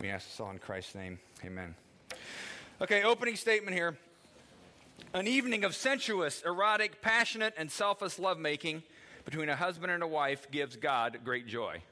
We 0.00 0.08
ask 0.08 0.26
this 0.26 0.40
all 0.40 0.50
in 0.50 0.58
Christ's 0.58 0.94
name. 0.94 1.18
Amen. 1.44 1.74
Okay, 2.80 3.02
opening 3.02 3.36
statement 3.36 3.76
here. 3.76 3.98
An 5.12 5.26
evening 5.26 5.62
of 5.64 5.74
sensuous, 5.74 6.42
erotic, 6.46 7.02
passionate, 7.02 7.52
and 7.58 7.70
selfless 7.70 8.18
lovemaking 8.18 8.82
between 9.26 9.50
a 9.50 9.56
husband 9.56 9.92
and 9.92 10.02
a 10.02 10.06
wife 10.06 10.50
gives 10.50 10.76
God 10.76 11.18
great 11.22 11.46
joy. 11.46 11.82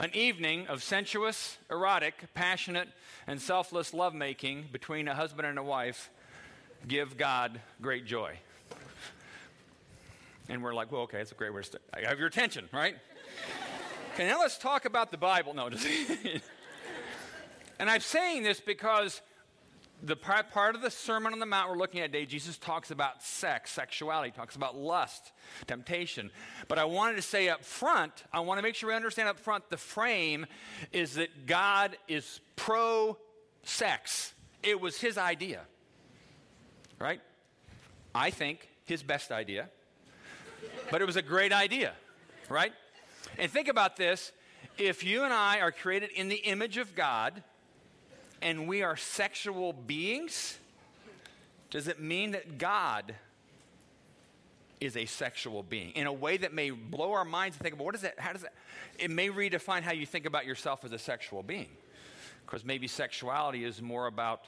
An 0.00 0.10
evening 0.14 0.66
of 0.66 0.82
sensuous, 0.82 1.58
erotic, 1.70 2.24
passionate, 2.34 2.88
and 3.28 3.40
selfless 3.40 3.94
lovemaking 3.94 4.64
between 4.72 5.06
a 5.06 5.14
husband 5.14 5.46
and 5.46 5.60
a 5.60 5.62
wife 5.62 6.10
give 6.88 7.16
God 7.16 7.60
great 7.80 8.04
joy. 8.04 8.36
And 10.48 10.60
we're 10.60 10.74
like, 10.74 10.90
well, 10.90 11.02
okay, 11.02 11.18
that's 11.18 11.30
a 11.30 11.36
great 11.36 11.54
way 11.54 11.60
to 11.60 11.66
start. 11.66 11.82
I 11.94 12.08
have 12.08 12.18
your 12.18 12.26
attention, 12.26 12.68
right? 12.72 12.96
Okay, 14.14 14.28
now 14.28 14.38
let's 14.38 14.56
talk 14.56 14.84
about 14.84 15.10
the 15.10 15.18
Bible. 15.18 15.54
No, 15.54 15.68
just. 15.68 15.86
and 17.78 17.90
I'm 17.90 18.00
saying 18.00 18.44
this 18.44 18.60
because 18.60 19.20
the 20.02 20.14
part, 20.14 20.52
part 20.52 20.76
of 20.76 20.82
the 20.82 20.90
Sermon 20.90 21.32
on 21.32 21.40
the 21.40 21.46
Mount 21.46 21.68
we're 21.68 21.76
looking 21.76 22.00
at 22.00 22.12
today, 22.12 22.24
Jesus 22.24 22.56
talks 22.56 22.90
about 22.90 23.22
sex, 23.22 23.72
sexuality, 23.72 24.30
talks 24.30 24.54
about 24.54 24.76
lust, 24.76 25.32
temptation. 25.66 26.30
But 26.68 26.78
I 26.78 26.84
wanted 26.84 27.16
to 27.16 27.22
say 27.22 27.48
up 27.48 27.64
front, 27.64 28.24
I 28.32 28.40
want 28.40 28.58
to 28.58 28.62
make 28.62 28.76
sure 28.76 28.90
we 28.90 28.94
understand 28.94 29.28
up 29.28 29.38
front 29.38 29.68
the 29.68 29.76
frame 29.76 30.46
is 30.92 31.14
that 31.14 31.46
God 31.46 31.96
is 32.06 32.40
pro 32.54 33.18
sex. 33.64 34.32
It 34.62 34.80
was 34.80 35.00
his 35.00 35.18
idea, 35.18 35.62
right? 37.00 37.20
I 38.14 38.30
think 38.30 38.68
his 38.84 39.02
best 39.02 39.32
idea, 39.32 39.68
but 40.90 41.02
it 41.02 41.04
was 41.04 41.16
a 41.16 41.22
great 41.22 41.52
idea, 41.52 41.94
right? 42.48 42.72
And 43.38 43.50
think 43.50 43.68
about 43.68 43.96
this 43.96 44.32
if 44.78 45.04
you 45.04 45.24
and 45.24 45.32
I 45.32 45.60
are 45.60 45.72
created 45.72 46.10
in 46.10 46.28
the 46.28 46.36
image 46.36 46.78
of 46.78 46.94
God, 46.94 47.42
and 48.42 48.66
we 48.66 48.82
are 48.82 48.96
sexual 48.96 49.72
beings, 49.72 50.58
does 51.70 51.88
it 51.88 52.00
mean 52.00 52.32
that 52.32 52.58
God 52.58 53.14
is 54.80 54.96
a 54.96 55.06
sexual 55.06 55.62
being 55.62 55.92
in 55.92 56.06
a 56.06 56.12
way 56.12 56.36
that 56.36 56.52
may 56.52 56.70
blow 56.70 57.12
our 57.12 57.24
minds 57.24 57.56
and 57.56 57.62
think 57.62 57.74
about 57.74 57.84
what 57.84 57.94
is 57.94 58.02
that? 58.02 58.18
How 58.18 58.32
does 58.32 58.42
that? 58.42 58.52
It 58.98 59.10
may 59.10 59.28
redefine 59.28 59.82
how 59.82 59.92
you 59.92 60.06
think 60.06 60.26
about 60.26 60.44
yourself 60.44 60.84
as 60.84 60.92
a 60.92 60.98
sexual 60.98 61.42
being. 61.42 61.68
Because 62.44 62.64
maybe 62.64 62.86
sexuality 62.86 63.64
is 63.64 63.80
more 63.80 64.06
about 64.06 64.46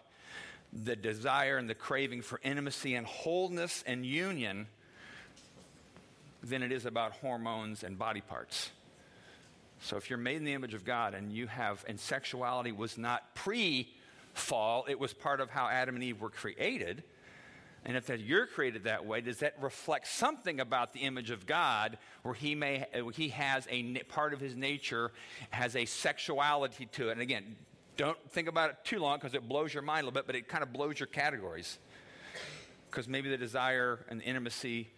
the 0.84 0.94
desire 0.94 1.56
and 1.56 1.70
the 1.70 1.74
craving 1.74 2.20
for 2.22 2.40
intimacy 2.42 2.94
and 2.94 3.06
wholeness 3.06 3.82
and 3.86 4.04
union 4.04 4.66
than 6.42 6.62
it 6.62 6.70
is 6.70 6.84
about 6.84 7.12
hormones 7.12 7.82
and 7.82 7.98
body 7.98 8.20
parts. 8.20 8.70
So 9.80 9.96
if 9.96 10.10
you're 10.10 10.18
made 10.18 10.36
in 10.36 10.44
the 10.44 10.54
image 10.54 10.74
of 10.74 10.84
God 10.84 11.14
and 11.14 11.32
you 11.32 11.46
have, 11.46 11.84
and 11.88 11.98
sexuality 11.98 12.72
was 12.72 12.98
not 12.98 13.34
pre 13.34 13.88
fall, 14.34 14.84
it 14.88 14.98
was 14.98 15.12
part 15.12 15.40
of 15.40 15.50
how 15.50 15.68
Adam 15.68 15.94
and 15.94 16.04
Eve 16.04 16.20
were 16.20 16.30
created. 16.30 17.02
And 17.84 17.96
if 17.96 18.06
that 18.06 18.20
you're 18.20 18.46
created 18.46 18.84
that 18.84 19.06
way, 19.06 19.20
does 19.20 19.38
that 19.38 19.54
reflect 19.60 20.08
something 20.08 20.58
about 20.58 20.92
the 20.92 21.00
image 21.00 21.30
of 21.30 21.46
God 21.46 21.98
where 22.22 22.34
he 22.34 22.56
may 22.56 22.84
where 22.92 23.12
he 23.12 23.28
has 23.28 23.66
a 23.70 23.82
part 24.08 24.34
of 24.34 24.40
his 24.40 24.56
nature 24.56 25.12
has 25.50 25.76
a 25.76 25.84
sexuality 25.84 26.86
to 26.92 27.10
it? 27.10 27.12
And 27.12 27.20
again, 27.20 27.54
don't 27.96 28.18
think 28.30 28.48
about 28.48 28.70
it 28.70 28.76
too 28.82 28.98
long 28.98 29.18
because 29.18 29.34
it 29.34 29.48
blows 29.48 29.72
your 29.72 29.84
mind 29.84 30.02
a 30.02 30.06
little 30.06 30.20
bit, 30.20 30.26
but 30.26 30.34
it 30.34 30.48
kind 30.48 30.64
of 30.64 30.72
blows 30.72 30.98
your 30.98 31.06
categories. 31.06 31.78
Because 32.90 33.06
maybe 33.06 33.28
the 33.28 33.38
desire 33.38 34.00
and 34.08 34.20
the 34.20 34.24
intimacy 34.24 34.88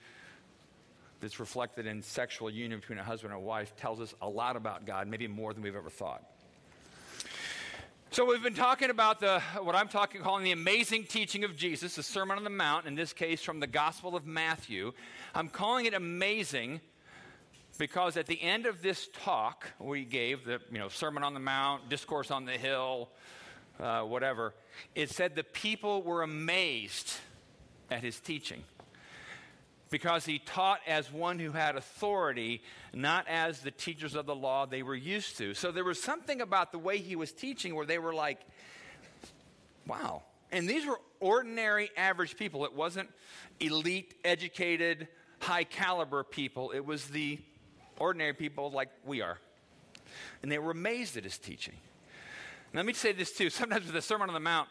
that's 1.20 1.40
reflected 1.40 1.87
in 1.87 2.02
sexual 2.02 2.50
union 2.50 2.81
between 2.81 2.98
a 2.98 3.02
husband 3.02 3.33
and 3.33 3.42
a 3.42 3.44
wife 3.44 3.76
tells 3.76 4.00
us 4.00 4.14
a 4.22 4.28
lot 4.28 4.57
about 4.57 4.87
God, 4.87 5.09
maybe 5.09 5.26
more 5.26 5.52
than 5.52 5.62
we've 5.62 5.76
ever 5.76 5.90
thought. 5.90 6.22
So 8.11 8.24
we've 8.24 8.42
been 8.42 8.54
talking 8.54 8.88
about 8.88 9.20
the 9.20 9.40
what 9.62 9.74
I'm 9.74 9.88
talking 9.88 10.22
calling 10.22 10.42
the 10.42 10.52
amazing 10.52 11.04
teaching 11.04 11.44
of 11.44 11.57
Jesus, 11.57 11.96
the 11.96 12.02
Sermon 12.02 12.38
on 12.38 12.44
the 12.44 12.50
Mount, 12.50 12.87
in 12.87 12.94
this 12.94 13.12
case 13.12 13.42
from 13.42 13.61
the 13.61 13.66
Gospel 13.66 14.16
of 14.16 14.26
Matthew. 14.26 14.92
I'm 15.35 15.48
calling 15.48 15.85
it 15.85 15.92
amazing 15.92 16.81
because 17.76 18.16
at 18.16 18.26
the 18.26 18.40
end 18.40 18.64
of 18.64 18.81
this 18.81 19.09
talk 19.22 19.66
we 19.78 20.04
gave, 20.04 20.46
the 20.46 20.59
you 20.72 20.78
know 20.78 20.88
Sermon 20.88 21.22
on 21.22 21.35
the 21.35 21.40
Mount, 21.40 21.90
Discourse 21.90 22.31
on 22.31 22.46
the 22.46 22.52
Hill, 22.52 23.11
uh, 23.78 24.00
whatever, 24.02 24.54
it 24.94 25.11
said 25.11 25.37
the 25.37 25.44
people 25.44 26.02
were 26.02 26.22
amazed 26.22 27.12
at 27.90 28.02
his 28.02 28.18
teaching 28.20 28.64
because 29.90 30.24
he 30.24 30.38
taught 30.38 30.81
as 30.87 31.12
one 31.12 31.38
who 31.38 31.53
had 31.53 31.77
authority, 31.77 32.62
not 32.92 33.27
as 33.29 33.61
the 33.61 33.70
teachers 33.70 34.14
of 34.14 34.27
the 34.27 34.35
law 34.35 34.66
they 34.66 34.83
were 34.83 34.94
used 34.94 35.38
to. 35.38 35.55
So 35.55 35.70
there 35.70 35.85
was 35.85 36.03
something 36.03 36.40
about 36.40 36.72
the 36.72 36.79
way 36.79 36.98
he 36.98 37.16
was 37.16 37.33
teaching 37.33 37.74
where 37.74 37.87
they 37.87 37.98
were 37.98 38.14
like, 38.14 38.40
wow. 39.87 40.22
And 40.53 40.68
these 40.68 40.87
were 40.87 41.01
ordinary, 41.20 41.90
average 41.96 42.37
people. 42.37 42.64
It 42.64 42.74
wasn't 42.74 43.09
elite, 43.61 44.14
educated, 44.24 45.09
high 45.40 45.64
caliber 45.64 46.24
people. 46.24 46.70
It 46.72 46.85
was 46.85 47.07
the 47.07 47.38
ordinary 47.98 48.35
people 48.35 48.70
like 48.70 48.88
we 49.05 49.22
are. 49.22 49.38
And 50.42 50.51
they 50.51 50.59
were 50.59 50.70
amazed 50.70 51.16
at 51.16 51.24
his 51.24 51.38
teaching. 51.38 51.74
let 52.74 52.87
me 52.87 52.92
say 52.92 53.12
this 53.12 53.33
too. 53.33 53.51
Sometimes 53.51 53.85
with 53.85 53.94
the 53.94 54.03
Sermon 54.03 54.29
on 54.29 54.35
the 54.35 54.40
Mount, 54.40 54.68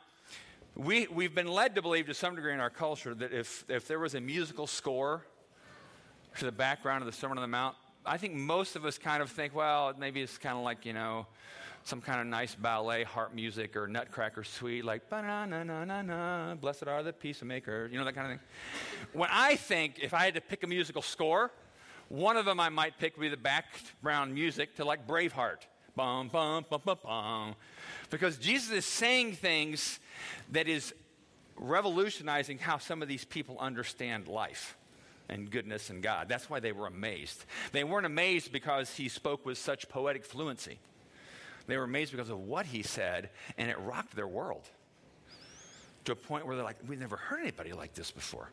we, 0.78 1.08
we've 1.08 1.34
been 1.34 1.48
led 1.48 1.76
to 1.76 1.82
believe 1.82 2.06
to 2.06 2.14
some 2.14 2.36
degree 2.36 2.54
in 2.54 2.60
our 2.60 2.70
culture 2.70 3.16
that 3.16 3.34
if, 3.34 3.66
if 3.68 3.88
there 3.88 4.00
was 4.00 4.14
a 4.14 4.22
musical 4.22 4.68
score 4.68 5.26
to 6.38 6.46
the 6.46 6.52
background 6.52 7.02
of 7.02 7.08
the 7.08 7.12
Sermon 7.12 7.38
on 7.38 7.42
the 7.42 7.48
Mount, 7.48 7.76
I 8.06 8.18
think 8.18 8.36
most 8.36 8.76
of 8.76 8.86
us 8.86 8.98
kind 8.98 9.24
of 9.24 9.32
think, 9.32 9.56
well, 9.56 9.94
maybe 9.98 10.22
it's 10.22 10.38
kind 10.38 10.56
of 10.56 10.64
like, 10.64 10.86
you 10.86 10.94
know, 10.94 11.26
some 11.84 12.00
kind 12.00 12.22
of 12.22 12.28
nice 12.28 12.54
ballet, 12.54 13.04
harp 13.04 13.34
music, 13.34 13.76
or 13.76 13.88
Nutcracker 13.88 14.44
Suite, 14.44 14.86
like, 14.86 15.10
na 15.10 15.46
na 15.46 15.64
na 15.64 15.84
na 15.84 16.02
na, 16.02 16.56
blessed 16.56 16.88
are 16.88 17.02
the 17.02 17.14
peacemaker, 17.14 17.90
you 17.92 17.98
know, 17.98 18.06
that 18.06 18.14
kind 18.14 18.32
of 18.32 18.38
thing. 18.38 18.48
When 19.14 19.30
I 19.32 19.56
think, 19.56 20.00
if 20.00 20.14
I 20.14 20.26
had 20.26 20.36
to 20.36 20.42
pick 20.42 20.64
a 20.64 20.68
musical 20.68 21.02
score, 21.02 21.52
one 22.10 22.38
of 22.38 22.46
them 22.46 22.60
I 22.60 22.70
might 22.70 23.00
pick 23.00 23.18
would 23.18 23.24
be 23.24 23.30
the 23.30 23.38
background 23.38 24.34
music 24.34 24.76
to 24.76 24.86
like 24.86 25.08
Braveheart. 25.08 25.66
Bum, 25.98 26.28
bum, 26.28 26.64
bum, 26.70 26.82
bum, 26.86 26.98
bum. 27.04 27.56
Because 28.12 28.38
Jesus 28.38 28.72
is 28.72 28.86
saying 28.86 29.34
things 29.34 30.00
that 30.52 30.68
is 30.68 30.94
revolutionizing 31.56 32.60
how 32.60 32.78
some 32.78 33.02
of 33.02 33.08
these 33.08 33.26
people 33.26 33.58
understand 33.60 34.28
life 34.28 34.78
and 35.28 35.50
goodness 35.50 35.90
and 35.90 36.04
God. 36.04 36.30
That's 36.30 36.52
why 36.52 36.60
they 36.60 36.72
were 36.72 36.86
amazed. 36.86 37.46
They 37.72 37.84
weren't 37.84 38.06
amazed 38.06 38.52
because 38.52 38.96
he 38.96 39.10
spoke 39.10 39.44
with 39.44 39.58
such 39.58 39.90
poetic 39.90 40.24
fluency. 40.24 40.78
They 41.66 41.78
were 41.78 41.86
amazed 41.86 42.12
because 42.12 42.30
of 42.30 42.42
what 42.42 42.68
he 42.68 42.84
said, 42.84 43.32
and 43.58 43.68
it 43.68 43.80
rocked 43.80 44.16
their 44.16 44.28
world 44.28 44.70
to 46.06 46.12
a 46.12 46.16
point 46.16 46.46
where 46.46 46.56
they're 46.56 46.64
like, 46.64 46.78
we've 46.88 47.00
never 47.00 47.18
heard 47.18 47.42
anybody 47.42 47.74
like 47.74 47.96
this 47.96 48.12
before. 48.12 48.52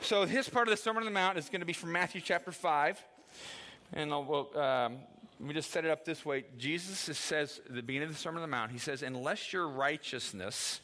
So, 0.00 0.26
his 0.26 0.48
part 0.48 0.66
of 0.66 0.72
the 0.72 0.76
Sermon 0.76 1.02
on 1.02 1.04
the 1.04 1.12
Mount 1.12 1.38
is 1.38 1.48
going 1.48 1.60
to 1.60 1.66
be 1.66 1.72
from 1.72 1.92
Matthew 1.92 2.20
chapter 2.20 2.50
5. 2.50 3.02
And 3.92 4.12
I'll, 4.12 4.50
um, 4.56 4.96
let 5.40 5.48
me 5.48 5.54
just 5.54 5.70
set 5.70 5.84
it 5.84 5.90
up 5.90 6.04
this 6.04 6.24
way. 6.24 6.44
Jesus 6.58 6.98
says, 7.18 7.60
at 7.66 7.74
the 7.74 7.82
beginning 7.82 8.08
of 8.08 8.14
the 8.14 8.20
Sermon 8.20 8.42
on 8.42 8.48
the 8.48 8.56
Mount, 8.56 8.70
he 8.70 8.78
says, 8.78 9.02
unless 9.02 9.52
your 9.52 9.68
righteousness, 9.68 10.80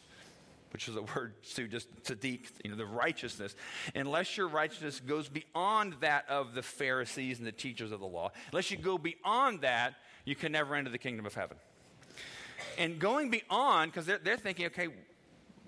which 0.73 0.89
is 0.89 0.97
a 0.97 1.03
word 1.03 1.35
to 1.55 1.69
just 1.69 1.89
tzaddik, 2.03 2.51
you 2.65 2.71
know, 2.71 2.77
the 2.77 2.85
righteousness, 2.85 3.55
unless 3.95 4.37
your 4.37 4.49
righteousness 4.49 5.01
goes 5.01 5.29
beyond 5.29 5.95
that 6.01 6.29
of 6.29 6.55
the 6.55 6.63
Pharisees 6.63 7.39
and 7.39 7.47
the 7.47 7.53
teachers 7.53 7.93
of 7.93 8.01
the 8.01 8.07
law, 8.07 8.33
unless 8.51 8.71
you 8.71 8.77
go 8.77 8.99
beyond 8.99 9.61
that, 9.61 9.95
you 10.25 10.35
can 10.35 10.53
never 10.53 10.75
enter 10.75 10.91
the 10.91 10.99
kingdom 10.99 11.27
of 11.27 11.35
heaven. 11.35 11.57
And 12.77 12.99
going 12.99 13.31
beyond, 13.31 13.93
because 13.93 14.07
they're, 14.07 14.19
they're 14.19 14.37
thinking, 14.37 14.67
okay, 14.67 14.89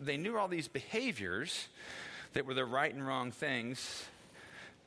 they 0.00 0.16
knew 0.16 0.36
all 0.36 0.48
these 0.48 0.68
behaviors 0.68 1.68
that 2.32 2.46
were 2.46 2.54
the 2.54 2.64
right 2.64 2.92
and 2.92 3.06
wrong 3.06 3.30
things, 3.30 4.06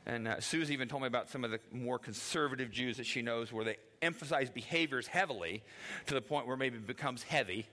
and 0.06 0.28
uh, 0.28 0.39
Susie 0.39 0.74
even 0.74 0.88
told 0.88 1.02
me 1.02 1.08
about 1.08 1.30
some 1.30 1.44
of 1.44 1.52
the 1.52 1.60
more 1.72 1.98
conservative 1.98 2.72
Jews 2.72 2.98
that 2.98 3.06
she 3.06 3.22
knows 3.22 3.52
where 3.52 3.65
they 3.65 3.78
emphasize 4.02 4.50
behaviors 4.50 5.08
heavily 5.08 5.63
to 6.06 6.13
the 6.13 6.22
point 6.22 6.46
where 6.48 6.58
maybe 6.58 6.78
it 6.78 6.86
becomes 6.86 7.24
heavy. 7.24 7.65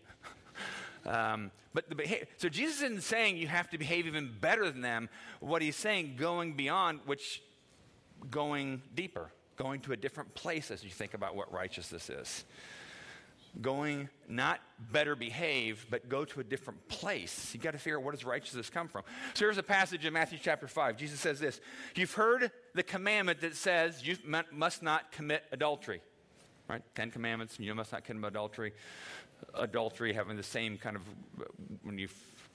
um, 1.07 1.51
but 1.75 1.89
the 1.89 1.95
behavior, 1.95 2.27
so 2.39 2.49
Jesus 2.49 2.83
isn't 2.83 3.03
saying 3.03 3.37
you 3.37 3.49
have 3.49 3.69
to 3.71 3.79
behave 3.79 4.07
even 4.07 4.31
better 4.41 4.71
than 4.71 4.81
them. 4.81 5.09
What 5.41 5.61
he's 5.61 5.77
saying, 5.77 6.17
going 6.17 6.55
beyond, 6.55 7.01
which 7.05 7.43
going 8.31 8.83
deeper, 8.95 9.31
going 9.57 9.81
to 9.81 9.93
a 9.93 9.97
different 9.97 10.35
place 10.35 10.71
as 10.71 10.83
you 10.83 10.91
think 10.91 11.13
about 11.13 11.37
what 11.37 11.53
righteousness 11.53 12.09
is. 12.09 12.45
Going 13.61 14.09
not 14.29 14.61
better 14.91 15.15
behave, 15.15 15.87
but 15.91 16.09
go 16.09 16.25
to 16.25 16.41
a 16.41 16.45
different 16.45 16.89
place. 16.89 17.51
You 17.53 17.61
got 17.61 17.73
to 17.73 17.79
figure 17.79 17.99
out 17.99 18.05
where 18.05 18.13
does 18.13 18.25
righteousness 18.25 18.71
come 18.71 18.89
from. 18.89 19.03
So 19.35 19.45
here's 19.45 19.59
a 19.59 19.63
passage 19.63 20.07
in 20.07 20.13
Matthew 20.13 20.39
chapter 20.41 20.67
5. 20.67 20.97
Jesus 20.97 21.21
says 21.21 21.39
this 21.39 21.61
You've 21.95 22.15
heard 22.15 22.51
the 22.75 22.83
commandment 22.83 23.41
that 23.43 23.57
says 23.57 24.07
you 24.07 24.17
must 24.53 24.83
not 24.83 25.13
commit 25.13 25.45
adultery. 25.53 26.01
Right? 26.69 26.83
Ten 26.95 27.11
commandments, 27.11 27.59
you 27.59 27.75
must 27.75 27.93
not 27.93 28.05
commit 28.05 28.29
adultery. 28.29 28.73
Adultery 29.55 30.15
having 30.15 30.37
the 30.37 30.43
same 30.43 30.79
kind 30.79 30.97
of, 30.97 31.03
when 31.83 31.99
you 31.99 32.09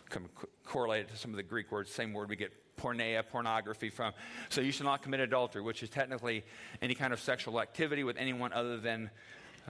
come 0.10 0.30
correlate 0.66 1.02
it 1.02 1.10
to 1.10 1.18
some 1.18 1.32
of 1.32 1.38
the 1.38 1.44
Greek 1.44 1.72
words, 1.72 1.92
same 1.92 2.14
word 2.14 2.30
we 2.30 2.36
get 2.36 2.52
porneia, 2.78 3.28
pornography 3.28 3.90
from. 3.90 4.14
So 4.50 4.62
you 4.62 4.72
shall 4.72 4.86
not 4.86 5.02
commit 5.02 5.20
adultery, 5.20 5.62
which 5.62 5.84
is 5.84 5.90
technically 5.90 6.44
any 6.82 6.96
kind 6.96 7.12
of 7.12 7.20
sexual 7.20 7.60
activity 7.60 8.04
with 8.04 8.18
anyone 8.18 8.54
other 8.54 8.78
than 8.78 9.10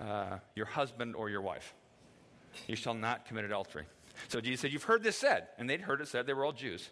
uh, 0.02 0.38
your 0.56 0.66
husband 0.66 1.16
or 1.16 1.30
your 1.30 1.42
wife. 1.42 1.74
You 2.68 2.76
shall 2.76 2.94
not 2.94 3.26
commit 3.26 3.46
adultery. 3.46 3.86
So 4.30 4.42
Jesus 4.42 4.62
said, 4.62 4.72
You've 4.72 4.84
heard 4.84 5.04
this 5.04 5.18
said. 5.18 5.48
And 5.58 5.70
they'd 5.70 5.82
heard 5.82 6.02
it 6.02 6.08
said, 6.08 6.26
they 6.26 6.34
were 6.34 6.46
all 6.46 6.54
Jews. 6.54 6.90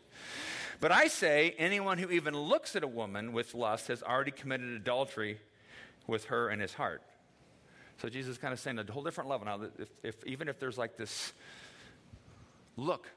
But 0.79 0.91
I 0.91 1.07
say, 1.07 1.55
anyone 1.57 1.97
who 1.97 2.09
even 2.11 2.35
looks 2.35 2.75
at 2.75 2.83
a 2.83 2.87
woman 2.87 3.33
with 3.33 3.53
lust 3.55 3.87
has 3.87 4.03
already 4.03 4.31
committed 4.31 4.69
adultery 4.69 5.39
with 6.07 6.25
her 6.25 6.49
in 6.49 6.59
his 6.59 6.73
heart. 6.73 7.01
So 7.97 8.09
Jesus 8.09 8.33
is 8.33 8.37
kind 8.37 8.53
of 8.53 8.59
saying 8.59 8.77
a 8.77 8.91
whole 8.91 9.03
different 9.03 9.29
level 9.29 9.45
now. 9.45 9.61
If, 9.79 9.89
if, 10.03 10.25
even 10.25 10.49
if 10.49 10.59
there's 10.59 10.77
like 10.77 10.97
this 10.97 11.31
look 12.75 13.09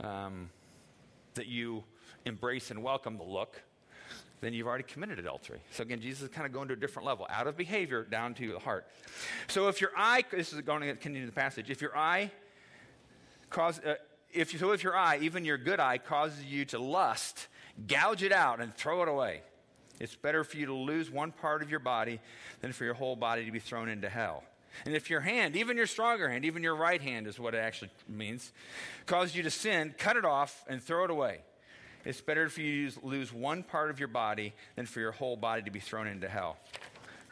um, 0.00 0.50
that 1.34 1.46
you 1.46 1.84
embrace 2.26 2.70
and 2.70 2.82
welcome 2.82 3.16
the 3.16 3.24
look, 3.24 3.62
then 4.44 4.52
you've 4.52 4.66
already 4.66 4.84
committed 4.84 5.18
adultery. 5.18 5.60
So 5.70 5.82
again, 5.82 6.00
Jesus 6.00 6.22
is 6.22 6.28
kind 6.28 6.46
of 6.46 6.52
going 6.52 6.68
to 6.68 6.74
a 6.74 6.76
different 6.76 7.06
level, 7.06 7.26
out 7.30 7.46
of 7.46 7.56
behavior 7.56 8.04
down 8.04 8.34
to 8.34 8.52
the 8.52 8.58
heart. 8.58 8.86
So 9.48 9.68
if 9.68 9.80
your 9.80 9.90
eye, 9.96 10.24
this 10.30 10.52
is 10.52 10.60
going 10.60 10.82
to 10.82 10.94
continue 10.94 11.26
the 11.26 11.32
passage, 11.32 11.70
if 11.70 11.80
your 11.80 11.96
eye 11.96 12.30
cause, 13.50 13.78
uh, 13.80 13.94
if 14.32 14.58
so 14.58 14.72
if 14.72 14.82
your 14.82 14.96
eye, 14.96 15.18
even 15.22 15.44
your 15.44 15.58
good 15.58 15.80
eye, 15.80 15.98
causes 15.98 16.44
you 16.44 16.64
to 16.66 16.78
lust, 16.78 17.46
gouge 17.86 18.22
it 18.22 18.32
out 18.32 18.60
and 18.60 18.74
throw 18.74 19.02
it 19.02 19.08
away. 19.08 19.42
It's 20.00 20.16
better 20.16 20.42
for 20.42 20.56
you 20.56 20.66
to 20.66 20.74
lose 20.74 21.10
one 21.10 21.30
part 21.30 21.62
of 21.62 21.70
your 21.70 21.78
body 21.78 22.20
than 22.60 22.72
for 22.72 22.84
your 22.84 22.94
whole 22.94 23.14
body 23.14 23.44
to 23.44 23.52
be 23.52 23.60
thrown 23.60 23.88
into 23.88 24.08
hell. 24.08 24.42
And 24.84 24.94
if 24.94 25.08
your 25.08 25.20
hand, 25.20 25.54
even 25.54 25.76
your 25.76 25.86
stronger 25.86 26.28
hand, 26.28 26.44
even 26.44 26.64
your 26.64 26.74
right 26.74 27.00
hand 27.00 27.28
is 27.28 27.38
what 27.38 27.54
it 27.54 27.58
actually 27.58 27.90
means, 28.08 28.52
causes 29.06 29.36
you 29.36 29.44
to 29.44 29.50
sin, 29.50 29.94
cut 29.96 30.16
it 30.16 30.24
off 30.24 30.64
and 30.68 30.82
throw 30.82 31.04
it 31.04 31.10
away. 31.10 31.42
It's 32.04 32.20
better 32.20 32.48
for 32.48 32.60
you 32.60 32.90
to 32.90 33.06
lose 33.06 33.32
one 33.32 33.62
part 33.62 33.90
of 33.90 33.98
your 33.98 34.08
body 34.08 34.52
than 34.76 34.86
for 34.86 35.00
your 35.00 35.12
whole 35.12 35.36
body 35.36 35.62
to 35.62 35.70
be 35.70 35.80
thrown 35.80 36.06
into 36.06 36.28
hell. 36.28 36.56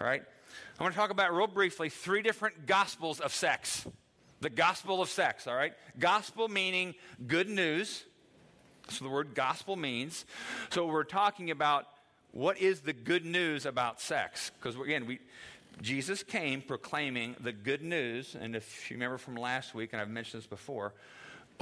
All 0.00 0.06
right? 0.06 0.22
I 0.78 0.82
want 0.82 0.94
to 0.94 1.00
talk 1.00 1.10
about 1.10 1.34
real 1.34 1.46
briefly 1.46 1.88
three 1.88 2.22
different 2.22 2.66
gospels 2.66 3.20
of 3.20 3.34
sex. 3.34 3.86
The 4.40 4.50
gospel 4.50 5.00
of 5.00 5.08
sex, 5.08 5.46
all 5.46 5.54
right? 5.54 5.72
Gospel 5.98 6.48
meaning 6.48 6.94
good 7.26 7.48
news. 7.48 8.04
So 8.88 9.04
the 9.04 9.10
word 9.10 9.34
gospel 9.34 9.76
means. 9.76 10.24
So 10.70 10.86
we're 10.86 11.04
talking 11.04 11.50
about 11.50 11.86
what 12.32 12.58
is 12.58 12.80
the 12.80 12.92
good 12.92 13.24
news 13.24 13.66
about 13.66 14.00
sex? 14.00 14.50
Because 14.58 14.78
again, 14.80 15.06
we 15.06 15.20
Jesus 15.80 16.22
came 16.22 16.60
proclaiming 16.60 17.34
the 17.40 17.52
good 17.52 17.82
news, 17.82 18.36
and 18.38 18.54
if 18.54 18.90
you 18.90 18.96
remember 18.96 19.18
from 19.18 19.36
last 19.36 19.74
week, 19.74 19.90
and 19.92 20.02
I've 20.02 20.10
mentioned 20.10 20.42
this 20.42 20.46
before, 20.46 20.92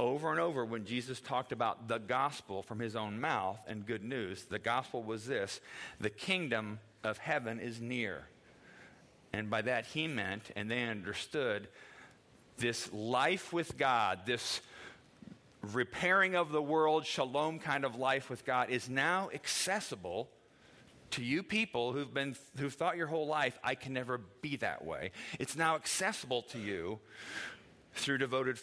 over 0.01 0.31
and 0.31 0.39
over 0.39 0.65
when 0.65 0.83
Jesus 0.83 1.21
talked 1.21 1.51
about 1.51 1.87
the 1.87 1.99
gospel 1.99 2.63
from 2.63 2.79
his 2.79 2.95
own 2.95 3.21
mouth 3.21 3.59
and 3.67 3.85
good 3.85 4.03
news, 4.03 4.45
the 4.45 4.57
gospel 4.57 5.03
was 5.03 5.27
this 5.27 5.61
the 5.99 6.09
kingdom 6.09 6.79
of 7.03 7.19
heaven 7.19 7.59
is 7.59 7.79
near. 7.79 8.23
And 9.31 9.49
by 9.49 9.61
that 9.61 9.85
he 9.85 10.07
meant, 10.07 10.49
and 10.55 10.69
they 10.69 10.83
understood, 10.83 11.67
this 12.57 12.91
life 12.91 13.53
with 13.53 13.77
God, 13.77 14.21
this 14.25 14.61
repairing 15.71 16.35
of 16.35 16.51
the 16.51 16.61
world, 16.61 17.05
shalom 17.05 17.59
kind 17.59 17.85
of 17.85 17.95
life 17.95 18.27
with 18.27 18.43
God, 18.43 18.71
is 18.71 18.89
now 18.89 19.29
accessible 19.33 20.29
to 21.11 21.23
you 21.23 21.43
people 21.43 21.93
who've 21.93 22.13
been 22.13 22.35
who've 22.57 22.73
thought 22.73 22.97
your 22.97 23.07
whole 23.07 23.27
life 23.27 23.59
I 23.63 23.75
can 23.75 23.93
never 23.93 24.19
be 24.41 24.55
that 24.57 24.83
way. 24.83 25.11
It's 25.39 25.55
now 25.55 25.75
accessible 25.75 26.41
to 26.43 26.57
you 26.57 26.99
through 27.93 28.17
devoted 28.17 28.57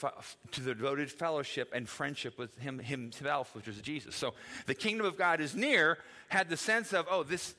to 0.53 0.61
the 0.61 0.75
devoted 0.75 1.11
fellowship 1.11 1.71
and 1.75 1.88
friendship 1.88 2.38
with 2.38 2.57
him 2.59 2.79
himself, 2.79 3.55
which 3.55 3.69
is 3.69 3.81
Jesus. 3.81 4.17
So 4.17 4.35
the 4.67 4.75
kingdom 4.75 5.07
of 5.07 5.19
God 5.19 5.41
is 5.41 5.55
near 5.55 5.99
had 6.29 6.49
the 6.49 6.57
sense 6.57 6.93
of 6.93 7.07
oh 7.11 7.23
this 7.23 7.55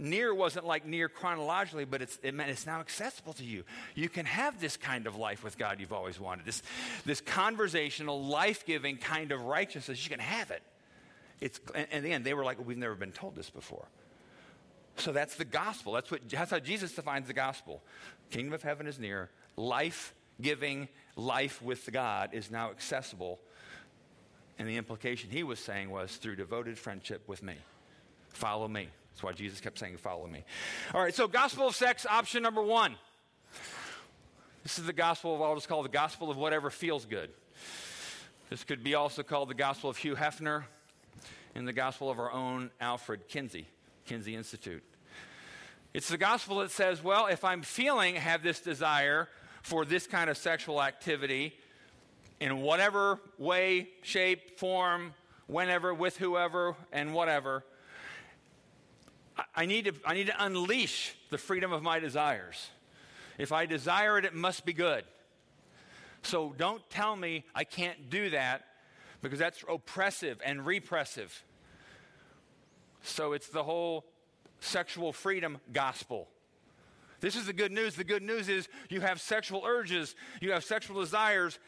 near 0.00 0.34
wasn't 0.34 0.66
like 0.66 0.86
near 0.86 1.08
chronologically, 1.08 1.84
but 1.84 2.02
it's, 2.02 2.18
it 2.22 2.34
meant 2.34 2.50
it's 2.50 2.66
now 2.66 2.80
accessible 2.80 3.32
to 3.34 3.44
you. 3.44 3.64
You 3.94 4.08
can 4.08 4.26
have 4.26 4.60
this 4.60 4.76
kind 4.76 5.06
of 5.06 5.16
life 5.16 5.44
with 5.44 5.58
God 5.58 5.80
you've 5.80 5.92
always 5.92 6.18
wanted. 6.18 6.46
This, 6.46 6.62
this 7.04 7.20
conversational, 7.20 8.24
life 8.24 8.64
giving 8.66 8.96
kind 8.96 9.32
of 9.32 9.42
righteousness. 9.42 10.02
You 10.02 10.10
can 10.10 10.20
have 10.20 10.50
it. 10.50 10.62
It's, 11.40 11.60
and, 11.74 12.04
again, 12.04 12.22
they 12.22 12.34
were 12.34 12.44
like, 12.44 12.64
we've 12.64 12.78
never 12.78 12.94
been 12.94 13.12
told 13.12 13.34
this 13.34 13.50
before. 13.50 13.86
So 14.96 15.12
that's 15.12 15.34
the 15.36 15.44
gospel. 15.44 15.92
That's, 15.92 16.10
what, 16.10 16.28
that's 16.28 16.50
how 16.50 16.58
Jesus 16.58 16.92
defines 16.92 17.26
the 17.26 17.32
gospel. 17.32 17.82
Kingdom 18.30 18.52
of 18.52 18.62
heaven 18.62 18.86
is 18.86 18.98
near. 18.98 19.30
Life 19.56 20.14
giving, 20.40 20.88
life 21.16 21.62
with 21.62 21.90
God 21.92 22.30
is 22.32 22.50
now 22.50 22.70
accessible. 22.70 23.38
And 24.58 24.68
the 24.68 24.76
implication 24.76 25.30
he 25.30 25.42
was 25.42 25.58
saying 25.58 25.90
was 25.90 26.16
through 26.16 26.36
devoted 26.36 26.78
friendship 26.78 27.22
with 27.26 27.42
me. 27.42 27.54
Follow 28.30 28.68
me. 28.68 28.88
That's 29.10 29.22
why 29.22 29.32
Jesus 29.32 29.60
kept 29.60 29.78
saying, 29.78 29.96
Follow 29.98 30.26
me. 30.26 30.44
All 30.94 31.02
right, 31.02 31.14
so 31.14 31.28
gospel 31.28 31.68
of 31.68 31.76
sex, 31.76 32.06
option 32.08 32.42
number 32.42 32.62
one. 32.62 32.94
This 34.62 34.78
is 34.78 34.86
the 34.86 34.92
gospel 34.92 35.34
of 35.34 35.42
I'll 35.42 35.54
just 35.54 35.68
call 35.68 35.82
the 35.82 35.88
gospel 35.88 36.30
of 36.30 36.36
whatever 36.36 36.70
feels 36.70 37.04
good. 37.04 37.30
This 38.48 38.64
could 38.64 38.84
be 38.84 38.94
also 38.94 39.22
called 39.22 39.48
the 39.48 39.54
gospel 39.54 39.90
of 39.90 39.96
Hugh 39.96 40.14
Hefner 40.14 40.64
and 41.54 41.66
the 41.66 41.72
gospel 41.72 42.10
of 42.10 42.18
our 42.18 42.30
own 42.30 42.70
Alfred 42.80 43.28
Kinsey. 43.28 43.66
Kinsey 44.06 44.36
Institute. 44.36 44.82
It's 45.94 46.08
the 46.08 46.18
gospel 46.18 46.60
that 46.60 46.70
says, 46.70 47.02
well, 47.02 47.26
if 47.26 47.44
I'm 47.44 47.62
feeling, 47.62 48.14
have 48.16 48.42
this 48.42 48.60
desire 48.60 49.28
for 49.62 49.84
this 49.84 50.06
kind 50.06 50.28
of 50.28 50.36
sexual 50.36 50.82
activity 50.82 51.54
in 52.40 52.60
whatever 52.60 53.20
way, 53.38 53.88
shape, 54.02 54.58
form, 54.58 55.14
whenever, 55.46 55.94
with 55.94 56.18
whoever, 56.18 56.76
and 56.92 57.14
whatever, 57.14 57.64
I 59.54 59.66
need, 59.66 59.86
to, 59.86 59.94
I 60.04 60.14
need 60.14 60.26
to 60.26 60.44
unleash 60.44 61.14
the 61.30 61.38
freedom 61.38 61.72
of 61.72 61.82
my 61.82 61.98
desires. 62.00 62.70
If 63.38 63.52
I 63.52 63.66
desire 63.66 64.18
it, 64.18 64.24
it 64.24 64.34
must 64.34 64.64
be 64.64 64.72
good. 64.72 65.04
So 66.22 66.54
don't 66.56 66.88
tell 66.90 67.16
me 67.16 67.44
I 67.54 67.64
can't 67.64 68.10
do 68.10 68.30
that 68.30 68.64
because 69.22 69.38
that's 69.38 69.64
oppressive 69.68 70.40
and 70.44 70.66
repressive. 70.66 71.44
So 73.02 73.32
it's 73.32 73.48
the 73.48 73.62
whole 73.62 74.04
sexual 74.60 75.12
freedom 75.12 75.58
gospel. 75.72 76.28
This 77.22 77.36
is 77.36 77.46
the 77.46 77.52
good 77.52 77.70
news. 77.70 77.94
The 77.94 78.02
good 78.02 78.22
news 78.22 78.48
is 78.48 78.68
you 78.90 79.00
have 79.00 79.20
sexual 79.20 79.62
urges, 79.64 80.16
you 80.40 80.50
have 80.50 80.64
sexual 80.64 81.00
desires, 81.00 81.60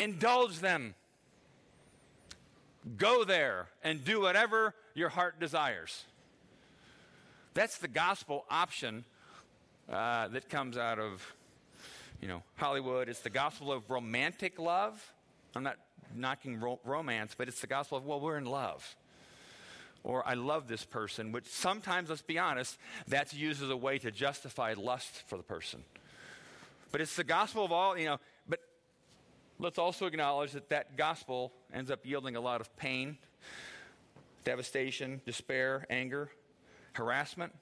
indulge 0.00 0.60
them. 0.60 0.94
Go 2.96 3.22
there 3.22 3.68
and 3.82 4.02
do 4.02 4.22
whatever 4.22 4.74
your 4.94 5.10
heart 5.10 5.38
desires. 5.38 6.04
That's 7.52 7.76
the 7.76 7.86
gospel 7.86 8.46
option 8.50 9.04
uh, 9.92 10.28
that 10.28 10.48
comes 10.48 10.78
out 10.78 10.98
of, 10.98 11.34
you 12.22 12.28
know, 12.28 12.42
Hollywood. 12.56 13.10
It's 13.10 13.20
the 13.20 13.30
gospel 13.30 13.72
of 13.72 13.90
romantic 13.90 14.58
love. 14.58 15.12
I'm 15.54 15.62
not 15.62 15.76
knocking 16.16 16.60
ro- 16.60 16.80
romance, 16.82 17.34
but 17.36 17.46
it's 17.46 17.60
the 17.60 17.66
gospel 17.66 17.98
of, 17.98 18.06
well, 18.06 18.20
we're 18.20 18.38
in 18.38 18.46
love 18.46 18.96
or 20.04 20.26
I 20.28 20.34
love 20.34 20.68
this 20.68 20.84
person, 20.84 21.32
which 21.32 21.46
sometimes, 21.46 22.10
let's 22.10 22.22
be 22.22 22.38
honest, 22.38 22.78
that's 23.08 23.34
used 23.34 23.62
as 23.62 23.70
a 23.70 23.76
way 23.76 23.98
to 23.98 24.10
justify 24.10 24.74
lust 24.76 25.24
for 25.26 25.36
the 25.36 25.42
person. 25.42 25.82
But 26.92 27.00
it's 27.00 27.16
the 27.16 27.24
gospel 27.24 27.64
of 27.64 27.72
all, 27.72 27.98
you 27.98 28.04
know, 28.04 28.20
but 28.46 28.60
let's 29.58 29.78
also 29.78 30.06
acknowledge 30.06 30.52
that 30.52 30.68
that 30.68 30.96
gospel 30.96 31.52
ends 31.72 31.90
up 31.90 32.04
yielding 32.04 32.36
a 32.36 32.40
lot 32.40 32.60
of 32.60 32.76
pain, 32.76 33.16
devastation, 34.44 35.22
despair, 35.24 35.86
anger, 35.88 36.30
harassment, 36.92 37.52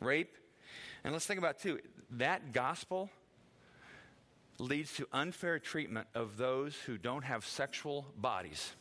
rape. 0.00 0.36
And 1.04 1.12
let's 1.12 1.26
think 1.26 1.38
about, 1.38 1.58
too, 1.58 1.80
that 2.12 2.52
gospel 2.52 3.10
leads 4.58 4.94
to 4.94 5.06
unfair 5.12 5.58
treatment 5.58 6.06
of 6.14 6.36
those 6.36 6.74
who 6.76 6.98
don't 6.98 7.24
have 7.24 7.44
sexual 7.44 8.06
bodies. 8.16 8.72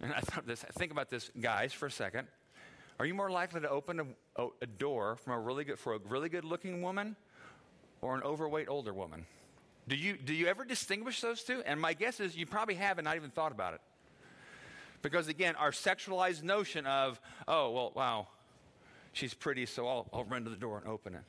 And 0.00 0.12
I 0.12 0.20
thought 0.20 0.46
this, 0.46 0.62
think 0.62 0.92
about 0.92 1.10
this, 1.10 1.30
guys, 1.40 1.72
for 1.72 1.86
a 1.86 1.90
second. 1.90 2.28
Are 2.98 3.06
you 3.06 3.14
more 3.14 3.30
likely 3.30 3.60
to 3.60 3.68
open 3.68 4.14
a, 4.36 4.46
a 4.62 4.66
door 4.66 5.16
from 5.16 5.34
a 5.34 5.38
really 5.38 5.64
good, 5.64 5.78
for 5.78 5.94
a 5.94 5.98
really 5.98 6.28
good 6.28 6.44
looking 6.44 6.82
woman 6.82 7.16
or 8.00 8.14
an 8.14 8.22
overweight 8.22 8.68
older 8.68 8.92
woman? 8.92 9.26
Do 9.88 9.96
you, 9.96 10.16
do 10.16 10.34
you 10.34 10.46
ever 10.46 10.64
distinguish 10.64 11.20
those 11.20 11.42
two? 11.42 11.62
And 11.64 11.80
my 11.80 11.94
guess 11.94 12.20
is 12.20 12.36
you 12.36 12.46
probably 12.46 12.74
haven't 12.74 13.04
not 13.04 13.16
even 13.16 13.30
thought 13.30 13.52
about 13.52 13.74
it. 13.74 13.80
Because 15.02 15.28
again, 15.28 15.54
our 15.56 15.70
sexualized 15.70 16.42
notion 16.42 16.86
of, 16.86 17.20
oh, 17.46 17.70
well, 17.70 17.92
wow, 17.94 18.26
she's 19.12 19.34
pretty, 19.34 19.66
so 19.66 19.86
I'll, 19.86 20.08
I'll 20.12 20.24
run 20.24 20.44
to 20.44 20.50
the 20.50 20.56
door 20.56 20.78
and 20.78 20.88
open 20.88 21.14
it. 21.14 21.22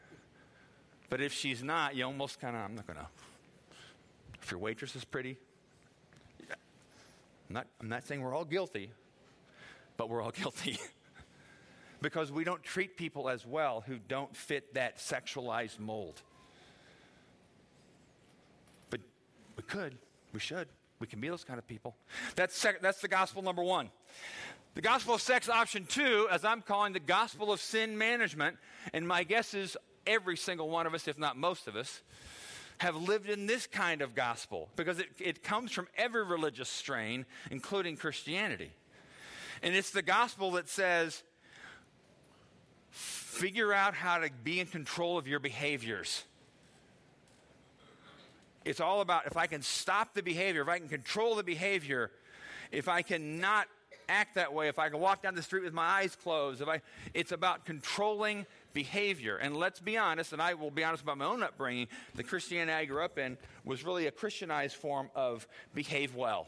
But 1.09 1.21
if 1.21 1.33
she's 1.33 1.63
not, 1.63 1.95
you 1.95 2.05
almost 2.05 2.39
kind 2.39 2.55
of, 2.55 2.63
I'm 2.63 2.75
not 2.75 2.87
going 2.87 2.99
to. 2.99 3.07
If 4.41 4.51
your 4.51 4.59
waitress 4.59 4.95
is 4.95 5.05
pretty. 5.05 5.37
I'm, 7.49 7.53
not, 7.53 7.67
I'm 7.79 7.89
not 7.89 8.05
saying 8.05 8.21
we're 8.21 8.35
all 8.35 8.45
guilty, 8.45 8.91
but 9.95 10.09
we're 10.09 10.21
all 10.21 10.31
guilty. 10.43 10.77
because 12.01 12.31
we 12.31 12.43
don't 12.43 12.63
treat 12.63 12.97
people 12.97 13.29
as 13.29 13.45
well 13.45 13.83
who 13.87 13.97
don't 14.07 14.35
fit 14.35 14.73
that 14.75 14.97
sexualized 14.97 15.79
mold. 15.79 16.21
But 18.89 19.01
we 19.55 19.63
could, 19.63 19.97
we 20.33 20.39
should. 20.39 20.67
We 20.99 21.07
can 21.07 21.19
be 21.19 21.29
those 21.29 21.43
kind 21.43 21.59
of 21.59 21.67
people. 21.67 21.95
That's, 22.35 22.57
sec- 22.57 22.81
that's 22.81 23.01
the 23.01 23.07
gospel 23.07 23.41
number 23.41 23.63
one. 23.63 23.89
The 24.73 24.81
gospel 24.81 25.15
of 25.15 25.21
sex 25.21 25.49
option 25.49 25.85
two, 25.85 26.27
as 26.31 26.43
I'm 26.43 26.61
calling 26.61 26.93
the 26.93 26.99
gospel 26.99 27.51
of 27.51 27.59
sin 27.59 27.97
management, 27.97 28.57
and 28.93 29.07
my 29.07 29.23
guess 29.23 29.53
is 29.53 29.77
every 30.05 30.37
single 30.37 30.69
one 30.69 30.85
of 30.87 30.93
us, 30.93 31.07
if 31.07 31.17
not 31.17 31.37
most 31.37 31.67
of 31.67 31.75
us, 31.75 32.01
have 32.79 32.95
lived 32.95 33.29
in 33.29 33.47
this 33.47 33.65
kind 33.65 34.01
of 34.01 34.13
gospel 34.13 34.69
because 34.75 34.99
it, 34.99 35.07
it 35.19 35.43
comes 35.43 35.71
from 35.71 35.87
every 35.97 36.23
religious 36.23 36.69
strain, 36.69 37.25
including 37.49 37.97
Christianity. 37.97 38.71
And 39.63 39.75
it's 39.75 39.91
the 39.91 40.03
gospel 40.03 40.51
that 40.51 40.69
says, 40.69 41.23
figure 42.89 43.73
out 43.73 43.93
how 43.93 44.19
to 44.19 44.29
be 44.43 44.59
in 44.59 44.67
control 44.67 45.17
of 45.17 45.27
your 45.27 45.39
behaviors. 45.39 46.23
It's 48.65 48.79
all 48.79 49.01
about 49.01 49.25
if 49.25 49.37
I 49.37 49.47
can 49.47 49.61
stop 49.61 50.13
the 50.13 50.21
behavior, 50.21 50.61
if 50.61 50.67
I 50.67 50.77
can 50.77 50.89
control 50.89 51.35
the 51.35 51.43
behavior, 51.43 52.11
if 52.71 52.87
I 52.87 53.01
cannot 53.01 53.67
act 54.09 54.35
that 54.35 54.53
way, 54.53 54.67
if 54.67 54.77
I 54.77 54.89
can 54.89 54.99
walk 54.99 55.23
down 55.23 55.35
the 55.35 55.41
street 55.41 55.63
with 55.63 55.73
my 55.73 55.85
eyes 55.85 56.15
closed, 56.15 56.61
if 56.61 56.67
I, 56.67 56.81
it's 57.13 57.31
about 57.31 57.65
controlling 57.65 58.45
behavior. 58.77 59.37
And 59.37 59.57
let's 59.57 59.79
be 59.79 59.97
honest, 59.97 60.33
and 60.33 60.39
I 60.39 60.53
will 60.53 60.69
be 60.69 60.83
honest 60.83 61.01
about 61.01 61.17
my 61.17 61.25
own 61.25 61.41
upbringing, 61.41 61.87
the 62.13 62.21
Christianity 62.21 62.71
I 62.71 62.85
grew 62.85 63.03
up 63.03 63.17
in 63.17 63.35
was 63.65 63.83
really 63.83 64.05
a 64.05 64.11
Christianized 64.11 64.75
form 64.75 65.09
of 65.15 65.47
behave 65.73 66.13
well. 66.13 66.47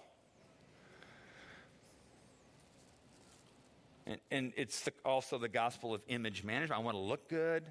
And, 4.06 4.20
and 4.30 4.54
it's 4.58 4.82
the, 4.82 4.94
also 5.04 5.40
the 5.40 5.50
gospel 5.50 5.92
of 5.92 6.04
image 6.08 6.44
management. 6.44 6.80
I 6.80 6.84
want 6.84 6.94
to 6.94 7.02
look 7.02 7.30
good, 7.30 7.64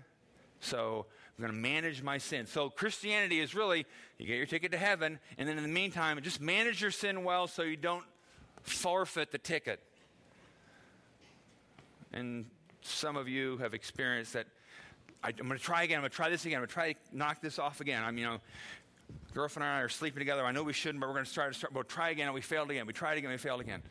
so 0.58 1.06
I'm 1.38 1.42
going 1.42 1.54
to 1.54 1.60
manage 1.60 2.02
my 2.02 2.18
sin. 2.18 2.46
So 2.46 2.68
Christianity 2.68 3.38
is 3.38 3.54
really 3.54 3.86
you 4.18 4.26
get 4.26 4.38
your 4.38 4.46
ticket 4.46 4.72
to 4.72 4.78
heaven, 4.78 5.20
and 5.38 5.48
then 5.48 5.56
in 5.56 5.62
the 5.62 5.68
meantime, 5.68 6.20
just 6.20 6.40
manage 6.40 6.82
your 6.82 6.90
sin 6.90 7.22
well 7.22 7.46
so 7.46 7.62
you 7.62 7.76
don't 7.76 8.04
forfeit 8.62 9.30
the 9.30 9.38
ticket. 9.38 9.80
And 12.12 12.46
some 12.88 13.16
of 13.16 13.28
you 13.28 13.56
have 13.58 13.74
experienced 13.74 14.32
that. 14.34 14.46
I, 15.22 15.30
am 15.30 15.48
going 15.48 15.50
to 15.50 15.58
try 15.58 15.82
again. 15.82 15.96
I'm 15.96 16.02
going 16.02 16.10
to 16.10 16.16
try 16.16 16.30
this 16.30 16.44
again. 16.44 16.56
I'm 16.56 16.60
going 16.60 16.68
to 16.68 16.74
try 16.74 16.92
to 16.92 16.98
knock 17.12 17.40
this 17.40 17.58
off 17.58 17.80
again. 17.80 18.02
I'm, 18.04 18.16
you 18.18 18.24
know, 18.24 18.38
girlfriend 19.34 19.64
and 19.64 19.76
I 19.76 19.80
are 19.80 19.88
sleeping 19.88 20.20
together. 20.20 20.44
I 20.44 20.52
know 20.52 20.62
we 20.62 20.72
shouldn't, 20.72 21.00
but 21.00 21.08
we're 21.08 21.14
going 21.14 21.24
to 21.24 21.32
try 21.32 21.48
to 21.48 21.54
start. 21.54 21.72
We'll 21.72 21.84
try 21.84 22.10
again, 22.10 22.26
and 22.26 22.34
we 22.34 22.40
failed 22.40 22.70
again. 22.70 22.86
We 22.86 22.92
tried 22.92 23.18
again, 23.18 23.30
we 23.30 23.36
failed 23.36 23.60
again. 23.60 23.82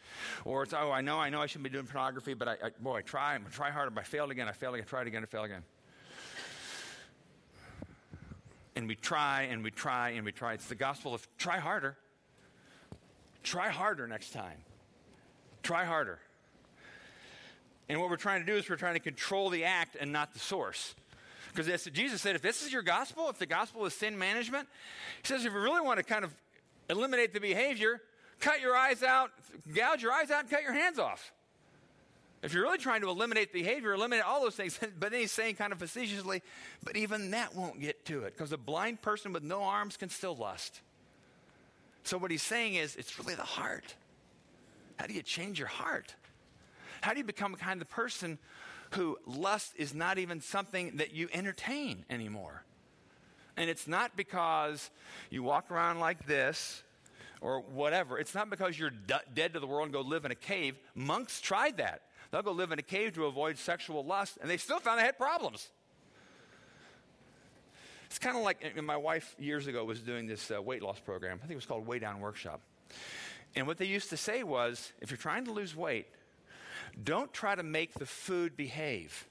Or 0.46 0.64
it's, 0.64 0.74
oh, 0.74 0.92
I 0.92 1.02
know, 1.02 1.20
I 1.20 1.30
know, 1.30 1.42
I 1.42 1.46
shouldn't 1.48 1.64
be 1.64 1.70
doing 1.70 1.86
pornography, 1.86 2.34
but 2.34 2.48
I, 2.48 2.52
I 2.54 2.70
boy, 2.80 2.98
I 2.98 3.02
try. 3.02 3.36
I'm 3.36 3.42
going 3.42 3.52
to 3.52 3.56
try 3.56 3.72
harder, 3.72 3.92
but 3.92 4.02
I 4.02 4.04
failed 4.04 4.32
again. 4.32 4.48
I 4.48 4.52
failed 4.52 4.76
again. 4.76 4.86
I 4.88 4.90
tried 4.90 5.08
again. 5.08 5.24
I 5.24 5.26
failed 5.26 5.46
again. 5.46 5.64
And 8.76 8.88
we 8.88 8.96
try 8.96 9.44
and 9.44 9.64
we 9.64 9.72
try 9.72 10.10
and 10.12 10.24
we 10.24 10.32
try. 10.32 10.54
It's 10.54 10.68
the 10.68 10.76
gospel 10.76 11.14
of 11.14 11.28
try 11.38 11.58
harder. 11.58 11.98
Try 13.44 13.70
harder 13.70 14.08
next 14.08 14.32
time. 14.32 14.58
Try 15.64 15.86
harder. 15.86 16.20
And 17.90 18.00
what 18.00 18.10
we're 18.10 18.18
trying 18.18 18.42
to 18.42 18.46
do 18.46 18.58
is 18.58 18.70
we're 18.70 18.76
trying 18.76 18.96
to 18.96 19.00
control 19.00 19.50
the 19.50 19.64
act 19.64 19.96
and 20.00 20.12
not 20.12 20.34
the 20.34 20.40
source. 20.40 20.96
Because 21.54 21.84
Jesus 21.86 22.22
said, 22.22 22.36
if 22.36 22.42
this 22.42 22.64
is 22.64 22.72
your 22.72 22.82
gospel, 22.82 23.30
if 23.30 23.40
the 23.40 23.46
gospel 23.46 23.86
is 23.86 23.94
sin 23.94 24.18
management, 24.18 24.68
he 25.22 25.28
says, 25.28 25.46
if 25.46 25.54
you 25.54 25.60
really 25.60 25.82
want 25.82 25.98
to 25.98 26.04
kind 26.04 26.24
of 26.24 26.34
eliminate 26.90 27.34
the 27.34 27.40
behavior, 27.40 28.02
cut 28.40 28.62
your 28.62 28.76
eyes 28.76 29.02
out, 29.02 29.32
gouge 29.74 30.04
your 30.04 30.12
eyes 30.12 30.30
out, 30.30 30.42
and 30.42 30.50
cut 30.50 30.62
your 30.62 30.74
hands 30.74 31.00
off. 31.00 31.32
If 32.44 32.54
you're 32.54 32.64
really 32.64 32.78
trying 32.78 33.02
to 33.02 33.10
eliminate 33.10 33.52
behavior, 33.52 33.94
eliminate 33.94 34.24
all 34.24 34.42
those 34.42 34.56
things, 34.56 34.80
but 35.00 35.12
then 35.12 35.22
he's 35.22 35.32
saying 35.32 35.56
kind 35.56 35.74
of 35.74 35.80
facetiously, 35.80 36.44
but 36.84 36.96
even 36.96 37.32
that 37.32 37.56
won't 37.56 37.80
get 37.80 38.06
to 38.06 38.24
it 38.24 38.38
because 38.38 38.52
a 38.52 38.58
blind 38.58 39.02
person 39.02 39.34
with 39.34 39.44
no 39.44 39.64
arms 39.64 39.98
can 39.98 40.10
still 40.10 40.36
lust. 40.36 40.82
So 42.04 42.18
what 42.18 42.32
he's 42.32 42.44
saying 42.44 42.76
is, 42.76 42.96
it's 42.96 43.20
really 43.20 43.36
the 43.36 43.42
heart. 43.42 43.96
How 44.98 45.08
do 45.08 45.14
you 45.14 45.22
change 45.22 45.60
your 45.60 45.68
heart? 45.68 46.16
How 47.02 47.14
do 47.14 47.20
you 47.20 47.26
become 47.26 47.54
a 47.54 47.58
kind 47.58 47.82
of 47.82 47.90
person 47.90 48.38
who 48.92 49.18
lust 49.26 49.74
is 49.76 49.94
not 49.94 50.18
even 50.18 50.42
something 50.42 50.98
that 50.98 51.14
you 51.14 51.30
entertain 51.34 52.06
anymore? 52.10 52.64
And 53.56 53.70
it's 53.70 53.88
not 53.88 54.16
because 54.16 54.90
you 55.30 55.44
walk 55.44 55.72
around 55.72 56.00
like 56.00 56.28
this 56.28 56.84
or 57.42 57.62
whatever. 57.62 58.20
It's 58.20 58.36
not 58.36 58.50
because 58.50 58.78
you're 58.78 58.92
d- 58.92 59.16
dead 59.34 59.54
to 59.54 59.60
the 59.60 59.68
world 59.68 59.86
and 59.86 59.94
go 59.94 60.02
live 60.02 60.26
in 60.26 60.32
a 60.32 60.36
cave. 60.36 60.76
Monks 60.96 61.42
tried 61.42 61.78
that. 61.78 62.02
They'll 62.32 62.44
go 62.44 62.52
live 62.52 62.72
in 62.72 62.80
a 62.80 62.84
cave 62.84 63.14
to 63.14 63.26
avoid 63.26 63.58
sexual 63.58 64.04
lust, 64.04 64.38
and 64.42 64.50
they 64.50 64.58
still 64.58 64.80
found 64.80 65.00
they 65.00 65.04
had 65.04 65.18
problems. 65.18 65.70
It's 68.08 68.20
kind 68.20 68.38
of 68.38 68.44
like 68.44 68.82
my 68.82 68.98
wife 68.98 69.36
years 69.38 69.68
ago 69.68 69.84
was 69.84 70.02
doing 70.02 70.28
this 70.28 70.52
uh, 70.52 70.62
weight 70.62 70.82
loss 70.82 71.00
program. 71.00 71.38
I 71.38 71.42
think 71.42 71.52
it 71.54 71.56
was 71.56 71.66
called 71.66 71.86
Weigh 71.86 72.00
Down 72.00 72.20
Workshop. 72.20 72.62
And 73.56 73.68
what 73.68 73.78
they 73.78 73.86
used 73.86 74.10
to 74.12 74.18
say 74.18 74.44
was 74.44 74.94
if 75.02 75.10
you're 75.10 75.18
trying 75.18 75.46
to 75.46 75.52
lose 75.52 75.76
weight, 75.76 76.08
don't 77.04 77.32
try 77.34 77.56
to 77.56 77.64
make 77.64 77.94
the 77.94 78.06
food 78.06 78.58
behave. 78.58 79.28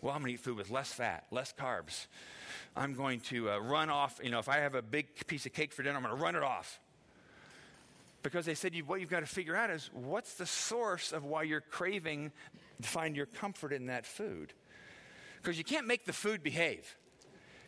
Well, 0.00 0.14
I'm 0.14 0.20
going 0.20 0.30
to 0.30 0.34
eat 0.34 0.40
food 0.40 0.56
with 0.56 0.70
less 0.70 0.92
fat, 0.92 1.26
less 1.30 1.52
carbs. 1.56 2.06
I'm 2.74 2.94
going 2.94 3.20
to 3.20 3.50
uh, 3.50 3.58
run 3.58 3.90
off. 3.90 4.20
You 4.22 4.30
know, 4.30 4.38
if 4.38 4.48
I 4.48 4.58
have 4.58 4.74
a 4.74 4.82
big 4.82 5.26
piece 5.26 5.46
of 5.46 5.52
cake 5.52 5.72
for 5.72 5.82
dinner, 5.82 5.96
I'm 5.96 6.02
going 6.02 6.16
to 6.16 6.22
run 6.22 6.34
it 6.34 6.42
off. 6.42 6.80
Because 8.22 8.46
they 8.46 8.54
said 8.54 8.74
you, 8.74 8.84
what 8.84 9.00
you've 9.00 9.10
got 9.10 9.20
to 9.20 9.26
figure 9.26 9.56
out 9.56 9.70
is 9.70 9.90
what's 9.92 10.34
the 10.34 10.46
source 10.46 11.12
of 11.12 11.24
why 11.24 11.42
you're 11.42 11.60
craving 11.60 12.32
to 12.80 12.88
find 12.88 13.16
your 13.16 13.26
comfort 13.26 13.72
in 13.72 13.86
that 13.86 14.06
food. 14.06 14.52
Because 15.40 15.58
you 15.58 15.64
can't 15.64 15.86
make 15.86 16.04
the 16.04 16.12
food 16.12 16.42
behave. 16.42 16.96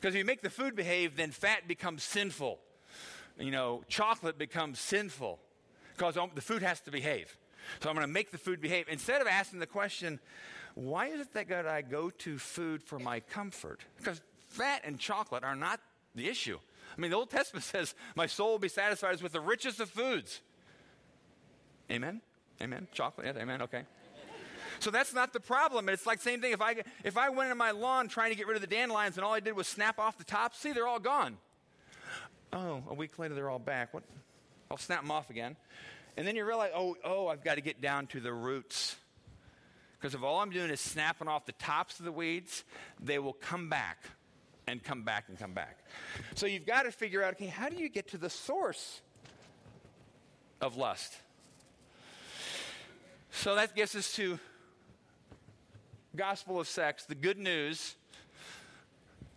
Because 0.00 0.14
if 0.14 0.18
you 0.18 0.24
make 0.24 0.42
the 0.42 0.50
food 0.50 0.76
behave, 0.76 1.16
then 1.16 1.30
fat 1.30 1.66
becomes 1.66 2.04
sinful. 2.04 2.58
You 3.38 3.50
know, 3.50 3.82
chocolate 3.88 4.38
becomes 4.38 4.78
sinful 4.78 5.40
because 5.96 6.16
the 6.34 6.40
food 6.40 6.62
has 6.62 6.80
to 6.82 6.90
behave. 6.90 7.36
So 7.81 7.88
I'm 7.88 7.94
going 7.94 8.07
to 8.07 8.12
make 8.12 8.31
the 8.31 8.38
food 8.38 8.61
behave. 8.61 8.87
Instead 8.88 9.20
of 9.20 9.27
asking 9.27 9.61
the 9.61 9.66
question, 9.66 10.18
why 10.74 11.07
is 11.07 11.20
it 11.20 11.33
that 11.35 11.48
God, 11.48 11.66
I 11.66 11.83
go 11.83 12.11
to 12.11 12.38
food 12.38 12.83
for 12.83 12.98
my 12.98 13.20
comfort? 13.20 13.81
Because 13.96 14.20
fat 14.48 14.83
and 14.85 14.98
chocolate 14.98 15.44
are 15.44 15.57
not 15.57 15.81
the 16.14 16.29
issue. 16.29 16.59
I 16.96 17.00
mean, 17.00 17.11
the 17.11 17.16
Old 17.16 17.31
Testament 17.31 17.64
says, 17.72 17.94
My 18.16 18.27
soul 18.27 18.53
will 18.53 18.59
be 18.59 18.68
satisfied 18.68 19.20
with 19.22 19.33
the 19.33 19.40
richest 19.40 19.81
of 19.81 19.90
foods. 19.90 20.40
Amen? 21.90 22.20
Amen? 22.62 22.88
Chocolate? 22.92 23.27
Yes, 23.27 23.37
amen? 23.37 23.62
Okay. 23.62 23.83
So 24.81 24.90
that's 24.90 25.14
not 25.14 25.33
the 25.33 25.40
problem. 25.40 25.88
It's 25.88 26.07
like 26.07 26.20
same 26.20 26.40
thing. 26.40 26.53
If 26.53 26.61
I 26.61 26.77
if 27.05 27.16
I 27.16 27.29
went 27.31 27.50
in 27.50 27.57
my 27.57 27.70
lawn 27.70 28.09
trying 28.09 28.31
to 28.31 28.37
get 28.37 28.46
rid 28.46 28.57
of 28.57 28.61
the 28.61 28.66
dandelions 28.66 29.16
and 29.16 29.24
all 29.24 29.33
I 29.33 29.40
did 29.40 29.55
was 29.55 29.66
snap 29.66 29.98
off 29.98 30.18
the 30.18 30.24
tops, 30.24 30.59
see, 30.59 30.72
they're 30.72 30.87
all 30.87 30.98
gone. 30.98 31.37
Oh, 32.53 32.83
a 32.88 32.94
week 32.94 33.18
later 33.18 33.35
they're 33.35 33.50
all 33.50 33.59
back. 33.59 33.94
What? 33.94 34.03
I'll 34.70 34.77
snap 34.77 35.03
them 35.03 35.11
off 35.11 35.31
again. 35.31 35.57
And 36.16 36.27
then 36.27 36.37
you 36.37 36.44
realize, 36.44 36.70
oh, 36.74 36.96
oh, 37.05 37.27
I've 37.27 37.42
got 37.42 37.57
to 37.57 37.61
get 37.61 37.81
down 37.81 38.07
to 38.09 38.20
the 38.20 38.33
roots. 38.33 38.96
Because 39.98 40.14
if 40.14 40.22
all 40.22 40.40
I'm 40.40 40.50
doing 40.50 40.70
is 40.70 40.81
snapping 40.81 41.29
off 41.29 41.46
the 41.46 41.53
tops 41.53 41.98
of 41.98 42.05
the 42.05 42.12
weeds, 42.12 42.64
they 43.00 43.18
will 43.18 43.33
come 43.33 43.68
back 43.68 44.05
and 44.66 44.83
come 44.83 45.03
back 45.03 45.24
and 45.29 45.38
come 45.38 45.53
back. 45.53 45.79
So 46.35 46.46
you've 46.46 46.66
got 46.66 46.83
to 46.83 46.92
figure 46.92 47.22
out, 47.22 47.35
okay, 47.35 47.46
how 47.46 47.68
do 47.68 47.77
you 47.77 47.88
get 47.88 48.09
to 48.09 48.18
the 48.18 48.31
source 48.31 49.00
of 50.61 50.77
lust? 50.77 51.14
So 53.31 53.57
that 53.57 53.74
gets 53.74 53.94
us 53.94 54.14
to 54.14 54.38
gospel 56.14 56.61
of 56.61 56.68
sex, 56.68 57.05
the 57.05 57.14
good 57.14 57.38
news, 57.38 57.96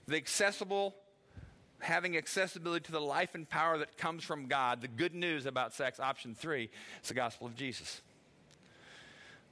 the 0.08 0.16
accessible 0.16 0.96
having 1.80 2.18
accessibility 2.18 2.86
to 2.86 2.92
the 2.92 3.02
life 3.02 3.36
and 3.36 3.50
power 3.50 3.78
that 3.78 3.98
comes 3.98 4.24
from 4.24 4.48
God, 4.48 4.82
the 4.82 4.88
good 4.88 5.14
news 5.14 5.46
about 5.46 5.74
sex, 5.74 6.00
option 6.00 6.36
three, 6.36 6.70
is 7.02 7.10
the 7.10 7.14
gospel 7.14 7.48
of 7.48 7.56
Jesus. 7.56 8.02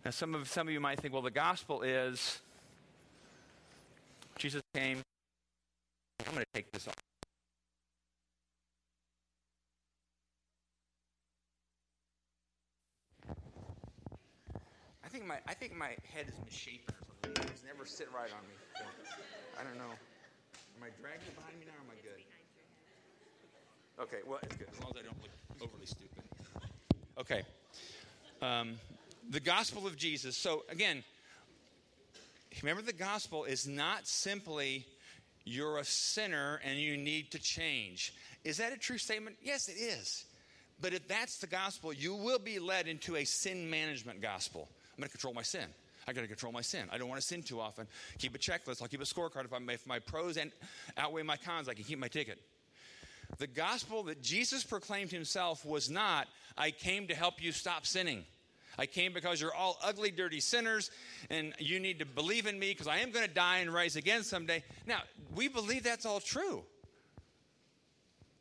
Now, 0.03 0.11
some 0.11 0.35
of, 0.35 0.47
some 0.47 0.67
of 0.67 0.73
you 0.73 0.79
might 0.79 0.99
think, 0.99 1.13
well, 1.13 1.23
the 1.23 1.31
gospel 1.31 1.81
is 1.81 2.41
Jesus 4.37 4.61
came. 4.73 5.01
I'm 6.27 6.33
going 6.33 6.43
to 6.43 6.53
take 6.53 6.71
this 6.71 6.87
off. 6.87 6.93
I 15.03 15.07
think 15.07 15.25
my, 15.25 15.37
I 15.47 15.53
think 15.53 15.75
my 15.75 15.95
head 16.13 16.27
is 16.27 16.35
misshapen. 16.43 16.93
It's 17.23 17.63
never 17.65 17.85
sit 17.85 18.09
right 18.13 18.29
on 18.29 18.43
me. 18.47 18.55
I 19.59 19.63
don't 19.63 19.77
know. 19.77 19.93
Am 20.75 20.83
I 20.83 20.91
dragging 20.99 21.23
it 21.25 21.35
behind 21.35 21.57
me 21.57 21.65
now 21.65 21.71
or 21.79 21.87
am 21.87 21.91
I 21.95 22.01
good? 22.03 22.19
Okay, 23.99 24.17
well, 24.27 24.39
it's 24.43 24.55
good 24.57 24.67
as 24.71 24.81
long 24.81 24.91
as 24.93 25.01
I 25.01 25.05
don't 25.05 25.21
look 25.21 25.31
overly 25.61 25.85
stupid. 25.85 26.23
Okay. 27.17 27.43
Um, 28.41 28.75
the 29.29 29.39
gospel 29.39 29.87
of 29.87 29.95
Jesus. 29.95 30.35
So, 30.35 30.65
again, 30.69 31.03
remember 32.61 32.81
the 32.81 32.93
gospel 32.93 33.45
is 33.45 33.67
not 33.67 34.05
simply 34.05 34.85
you're 35.45 35.77
a 35.77 35.85
sinner 35.85 36.59
and 36.65 36.77
you 36.77 36.97
need 36.97 37.31
to 37.31 37.39
change. 37.39 38.13
Is 38.43 38.57
that 38.57 38.73
a 38.73 38.77
true 38.77 38.97
statement? 38.97 39.37
Yes, 39.41 39.69
it 39.69 39.79
is. 39.79 40.25
But 40.81 40.93
if 40.93 41.07
that's 41.07 41.37
the 41.37 41.47
gospel, 41.47 41.93
you 41.93 42.13
will 42.15 42.39
be 42.39 42.59
led 42.59 42.87
into 42.87 43.15
a 43.15 43.23
sin 43.23 43.69
management 43.69 44.21
gospel. 44.21 44.67
I'm 44.93 45.01
going 45.01 45.07
to 45.07 45.11
control 45.11 45.33
my 45.33 45.41
sin. 45.41 45.67
I 46.07 46.13
got 46.13 46.21
to 46.21 46.27
control 46.27 46.51
my 46.51 46.61
sin. 46.61 46.87
I 46.91 46.97
don't 46.97 47.07
want 47.07 47.21
to 47.21 47.25
sin 47.25 47.41
too 47.43 47.61
often. 47.61 47.87
Keep 48.19 48.35
a 48.35 48.37
checklist. 48.37 48.81
I'll 48.81 48.87
keep 48.87 49.01
a 49.01 49.05
scorecard. 49.05 49.45
If, 49.45 49.53
i 49.53 49.57
if 49.73 49.87
my 49.87 49.99
pros 49.99 50.37
and 50.37 50.51
outweigh 50.97 51.23
my 51.23 51.37
cons, 51.37 51.69
I 51.69 51.73
can 51.73 51.85
keep 51.85 51.97
my 51.97 52.09
ticket. 52.09 52.39
The 53.37 53.47
gospel 53.47 54.03
that 54.03 54.21
Jesus 54.21 54.63
proclaimed 54.63 55.11
himself 55.11 55.65
was 55.65 55.89
not, 55.89 56.27
I 56.57 56.71
came 56.71 57.07
to 57.07 57.15
help 57.15 57.43
you 57.43 57.51
stop 57.51 57.85
sinning. 57.85 58.23
I 58.77 58.85
came 58.85 59.13
because 59.13 59.39
you're 59.39 59.53
all 59.53 59.77
ugly, 59.83 60.11
dirty 60.11 60.39
sinners, 60.39 60.91
and 61.29 61.53
you 61.59 61.79
need 61.79 61.99
to 61.99 62.05
believe 62.05 62.45
in 62.45 62.59
me 62.59 62.71
because 62.71 62.87
I 62.87 62.97
am 62.97 63.11
going 63.11 63.25
to 63.25 63.33
die 63.33 63.59
and 63.59 63.73
rise 63.73 63.95
again 63.95 64.23
someday. 64.23 64.63
Now, 64.85 64.99
we 65.33 65.47
believe 65.47 65.83
that's 65.83 66.05
all 66.05 66.19
true. 66.19 66.63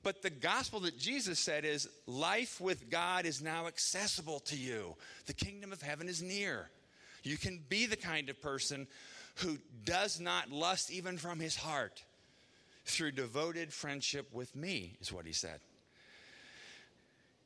But 0.02 0.22
the 0.22 0.30
gospel 0.30 0.80
that 0.80 0.98
Jesus 0.98 1.38
said 1.38 1.64
is 1.64 1.88
life 2.06 2.60
with 2.60 2.90
God 2.90 3.24
is 3.24 3.42
now 3.42 3.66
accessible 3.66 4.40
to 4.40 4.56
you. 4.56 4.96
The 5.26 5.32
kingdom 5.32 5.72
of 5.72 5.80
heaven 5.80 6.08
is 6.08 6.20
near. 6.20 6.68
You 7.22 7.38
can 7.38 7.60
be 7.68 7.86
the 7.86 7.96
kind 7.96 8.28
of 8.28 8.40
person 8.42 8.86
who 9.36 9.56
does 9.84 10.20
not 10.20 10.50
lust 10.50 10.90
even 10.92 11.16
from 11.16 11.40
his 11.40 11.56
heart 11.56 12.02
through 12.84 13.12
devoted 13.12 13.72
friendship 13.72 14.28
with 14.32 14.54
me, 14.54 14.96
is 15.00 15.12
what 15.12 15.26
he 15.26 15.32
said. 15.32 15.60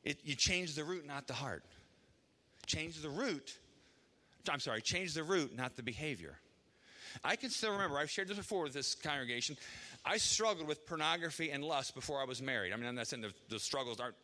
It, 0.04 0.18
you 0.24 0.34
change 0.34 0.74
the 0.74 0.84
root, 0.84 1.06
not 1.06 1.26
the 1.26 1.34
heart. 1.34 1.64
Change 2.66 3.00
the 3.00 3.10
root. 3.10 3.56
I'm 4.50 4.60
sorry, 4.60 4.80
change 4.80 5.14
the 5.14 5.22
root, 5.22 5.56
not 5.56 5.76
the 5.76 5.82
behavior. 5.82 6.38
I 7.24 7.36
can 7.36 7.50
still 7.50 7.72
remember, 7.72 7.98
I've 7.98 8.10
shared 8.10 8.28
this 8.28 8.36
before 8.36 8.64
with 8.64 8.72
this 8.72 8.94
congregation. 8.94 9.56
I 10.04 10.18
struggled 10.18 10.68
with 10.68 10.86
pornography 10.86 11.50
and 11.50 11.64
lust 11.64 11.94
before 11.94 12.20
I 12.20 12.24
was 12.24 12.40
married. 12.40 12.72
I 12.72 12.76
mean, 12.76 12.86
I'm 12.86 12.94
not 12.94 13.06
saying 13.06 13.22
the, 13.22 13.32
the 13.48 13.58
struggles 13.58 14.00
aren't 14.00 14.14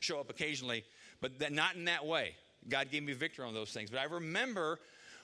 show 0.00 0.18
up 0.18 0.30
occasionally, 0.30 0.84
but 1.20 1.38
that, 1.38 1.52
not 1.52 1.76
in 1.76 1.84
that 1.84 2.06
way. 2.06 2.34
God 2.68 2.90
gave 2.90 3.02
me 3.02 3.12
victory 3.12 3.44
on 3.44 3.54
those 3.54 3.70
things. 3.70 3.90
But 3.90 4.00
I 4.00 4.04
remember 4.04 4.78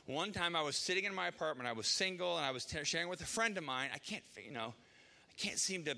one 0.06 0.32
time 0.32 0.54
I 0.54 0.62
was 0.62 0.76
sitting 0.76 1.04
in 1.04 1.14
my 1.14 1.28
apartment. 1.28 1.68
I 1.68 1.72
was 1.72 1.86
single, 1.86 2.36
and 2.36 2.46
I 2.46 2.50
was 2.50 2.64
t- 2.64 2.78
sharing 2.84 3.08
with 3.08 3.20
a 3.20 3.26
friend 3.26 3.56
of 3.58 3.64
mine. 3.64 3.90
I 3.94 3.98
can't, 3.98 4.22
you 4.44 4.52
know, 4.52 4.74
can't 5.36 5.58
seem 5.58 5.84
to 5.84 5.96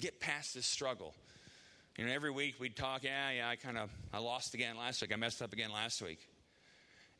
get 0.00 0.20
past 0.20 0.54
this 0.54 0.66
struggle. 0.66 1.14
You 1.96 2.06
know, 2.06 2.12
every 2.12 2.30
week 2.30 2.56
we'd 2.58 2.76
talk. 2.76 3.04
Yeah, 3.04 3.30
yeah, 3.30 3.48
I 3.48 3.56
kind 3.56 3.78
of, 3.78 3.90
I 4.12 4.18
lost 4.18 4.54
again 4.54 4.76
last 4.76 5.00
week. 5.00 5.12
I 5.12 5.16
messed 5.16 5.40
up 5.42 5.52
again 5.52 5.70
last 5.72 6.02
week. 6.02 6.18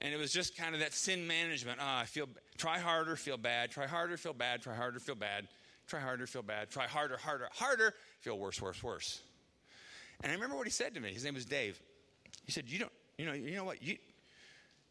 And 0.00 0.12
it 0.12 0.16
was 0.16 0.32
just 0.32 0.56
kind 0.56 0.74
of 0.74 0.80
that 0.80 0.92
sin 0.92 1.26
management. 1.26 1.78
Ah, 1.80 2.00
I 2.00 2.04
feel, 2.04 2.28
try 2.58 2.78
harder, 2.78 3.14
feel 3.14 3.36
bad. 3.36 3.70
Try 3.70 3.86
harder, 3.86 4.16
feel 4.16 4.32
bad. 4.32 4.62
Try 4.62 4.74
harder, 4.74 4.98
feel 4.98 5.14
bad. 5.14 5.46
Try 5.86 6.00
harder, 6.00 6.26
feel 6.26 6.42
bad. 6.42 6.70
Try 6.70 6.86
harder, 6.86 7.16
harder, 7.16 7.48
harder. 7.52 7.94
Feel 8.20 8.38
worse, 8.38 8.60
worse, 8.60 8.82
worse. 8.82 9.20
And 10.22 10.32
I 10.32 10.34
remember 10.34 10.56
what 10.56 10.66
he 10.66 10.72
said 10.72 10.94
to 10.94 11.00
me. 11.00 11.12
His 11.12 11.24
name 11.24 11.34
was 11.34 11.44
Dave. 11.44 11.80
He 12.44 12.52
said, 12.52 12.68
"You 12.68 12.80
don't, 12.80 12.92
you 13.18 13.26
know, 13.26 13.32
you 13.32 13.56
know 13.56 13.64
what? 13.64 13.82
You, 13.82 13.96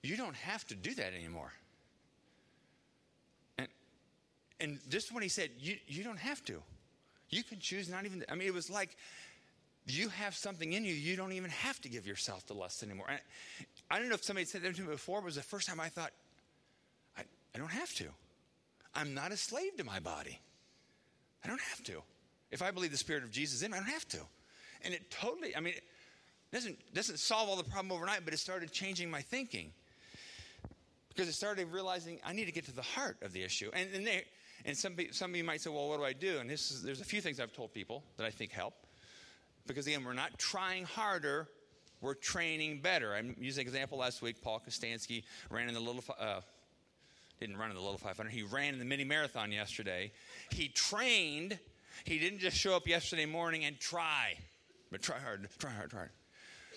you 0.01 0.17
don't 0.17 0.35
have 0.35 0.65
to 0.67 0.75
do 0.75 0.93
that 0.95 1.13
anymore. 1.13 1.51
And, 4.59 4.79
this 4.89 5.05
is 5.05 5.11
when 5.11 5.23
he 5.23 5.29
said, 5.29 5.49
you, 5.59 5.75
you 5.87 6.03
don't 6.03 6.19
have 6.19 6.43
to. 6.45 6.61
You 7.29 7.43
can 7.43 7.59
choose 7.59 7.89
not 7.89 8.05
even, 8.05 8.23
I 8.29 8.35
mean, 8.35 8.47
it 8.47 8.53
was 8.53 8.69
like 8.69 8.95
you 9.85 10.09
have 10.09 10.35
something 10.35 10.73
in 10.73 10.85
you, 10.85 10.93
you 10.93 11.15
don't 11.15 11.33
even 11.33 11.49
have 11.49 11.81
to 11.81 11.89
give 11.89 12.07
yourself 12.07 12.45
to 12.47 12.53
lust 12.53 12.83
anymore. 12.83 13.07
And 13.09 13.19
I 13.89 13.99
don't 13.99 14.09
know 14.09 14.15
if 14.15 14.23
somebody 14.23 14.45
said 14.45 14.61
that 14.61 14.75
to 14.75 14.81
me 14.81 14.87
before, 14.89 15.19
but 15.19 15.25
it 15.25 15.25
was 15.25 15.35
the 15.35 15.41
first 15.41 15.67
time 15.67 15.79
I 15.79 15.89
thought, 15.89 16.11
I, 17.17 17.23
I 17.53 17.57
don't 17.57 17.71
have 17.71 17.93
to. 17.95 18.05
I'm 18.95 19.13
not 19.13 19.31
a 19.31 19.37
slave 19.37 19.75
to 19.77 19.83
my 19.83 19.99
body. 19.99 20.39
I 21.43 21.47
don't 21.47 21.61
have 21.61 21.83
to. 21.85 22.01
If 22.51 22.61
I 22.61 22.71
believe 22.71 22.91
the 22.91 22.97
Spirit 22.97 23.23
of 23.23 23.31
Jesus 23.31 23.63
in 23.63 23.71
me, 23.71 23.77
I 23.77 23.81
don't 23.81 23.89
have 23.89 24.07
to. 24.09 24.19
And 24.83 24.93
it 24.93 25.09
totally, 25.09 25.55
I 25.55 25.59
mean, 25.59 25.73
it 25.73 25.83
doesn't, 26.51 26.77
doesn't 26.93 27.19
solve 27.19 27.49
all 27.49 27.55
the 27.55 27.63
problem 27.63 27.91
overnight, 27.91 28.21
but 28.23 28.33
it 28.33 28.37
started 28.37 28.71
changing 28.71 29.09
my 29.09 29.21
thinking 29.21 29.71
because 31.09 31.27
it 31.27 31.33
started 31.33 31.71
realizing 31.71 32.19
I 32.25 32.33
need 32.33 32.45
to 32.45 32.51
get 32.51 32.65
to 32.65 32.75
the 32.75 32.81
heart 32.81 33.17
of 33.21 33.33
the 33.33 33.43
issue. 33.43 33.69
And, 33.73 33.89
and, 33.93 34.05
they, 34.05 34.23
and 34.65 34.77
some, 34.77 34.95
some 35.11 35.31
of 35.31 35.35
you 35.35 35.43
might 35.43 35.61
say, 35.61 35.69
well, 35.69 35.89
what 35.89 35.97
do 35.97 36.05
I 36.05 36.13
do? 36.13 36.37
And 36.39 36.49
is, 36.49 36.81
there's 36.83 37.01
a 37.01 37.05
few 37.05 37.21
things 37.21 37.39
I've 37.39 37.53
told 37.53 37.73
people 37.73 38.03
that 38.17 38.25
I 38.25 38.29
think 38.29 38.51
help. 38.51 38.73
Because 39.67 39.87
again, 39.87 40.03
we're 40.03 40.13
not 40.13 40.37
trying 40.37 40.85
harder, 40.85 41.47
we're 42.01 42.13
training 42.13 42.79
better. 42.81 43.13
I 43.13 43.21
used 43.39 43.57
an 43.57 43.61
example 43.61 43.97
last 43.97 44.21
week. 44.21 44.41
Paul 44.41 44.61
Kostanski 44.67 45.23
ran 45.49 45.67
in 45.67 45.73
the 45.73 45.79
little, 45.79 46.03
uh, 46.19 46.41
didn't 47.39 47.57
run 47.57 47.69
in 47.69 47.75
the 47.75 47.81
little 47.81 47.97
500, 47.97 48.29
he 48.29 48.43
ran 48.43 48.73
in 48.73 48.79
the 48.79 48.85
mini 48.85 49.03
marathon 49.03 49.51
yesterday. 49.51 50.11
He 50.51 50.69
trained, 50.69 51.57
he 52.03 52.19
didn't 52.19 52.39
just 52.39 52.57
show 52.57 52.75
up 52.75 52.87
yesterday 52.87 53.25
morning 53.25 53.65
and 53.65 53.79
try, 53.79 54.37
but 54.91 55.01
try 55.01 55.19
hard, 55.19 55.47
try 55.59 55.71
hard, 55.71 55.89
try 55.89 55.99
hard. 55.99 56.11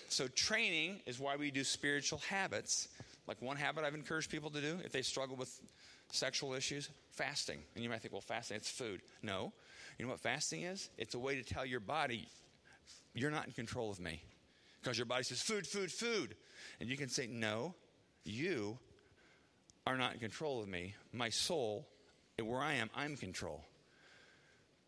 So, 0.09 0.29
training 0.29 1.01
is 1.05 1.19
why 1.19 1.35
we 1.35 1.51
do 1.51 1.65
spiritual 1.65 2.19
habits 2.29 2.87
like 3.27 3.41
one 3.41 3.57
habit 3.57 3.83
I've 3.83 3.93
encouraged 3.93 4.31
people 4.31 4.49
to 4.51 4.61
do 4.61 4.79
if 4.83 4.91
they 4.91 5.01
struggle 5.01 5.35
with 5.35 5.59
sexual 6.11 6.53
issues 6.53 6.89
fasting. 7.11 7.59
And 7.75 7.83
you 7.83 7.89
might 7.89 8.01
think, 8.01 8.13
well, 8.13 8.21
fasting, 8.21 8.57
it's 8.57 8.69
food. 8.69 9.01
No. 9.23 9.51
You 9.97 10.05
know 10.05 10.11
what 10.11 10.19
fasting 10.19 10.61
is? 10.61 10.89
It's 10.97 11.15
a 11.15 11.19
way 11.19 11.35
to 11.35 11.43
tell 11.43 11.65
your 11.65 11.79
body, 11.79 12.27
you're 13.13 13.31
not 13.31 13.47
in 13.47 13.53
control 13.53 13.89
of 13.89 13.99
me. 13.99 14.21
Because 14.81 14.97
your 14.97 15.05
body 15.05 15.23
says, 15.23 15.41
food, 15.41 15.65
food, 15.65 15.91
food. 15.91 16.35
And 16.79 16.89
you 16.89 16.95
can 16.95 17.09
say, 17.09 17.27
no, 17.27 17.73
you 18.23 18.77
are 19.87 19.97
not 19.97 20.13
in 20.13 20.19
control 20.19 20.61
of 20.61 20.67
me. 20.67 20.93
My 21.11 21.29
soul, 21.29 21.87
where 22.41 22.61
I 22.61 22.73
am, 22.73 22.89
I'm 22.95 23.11
in 23.11 23.17
control. 23.17 23.63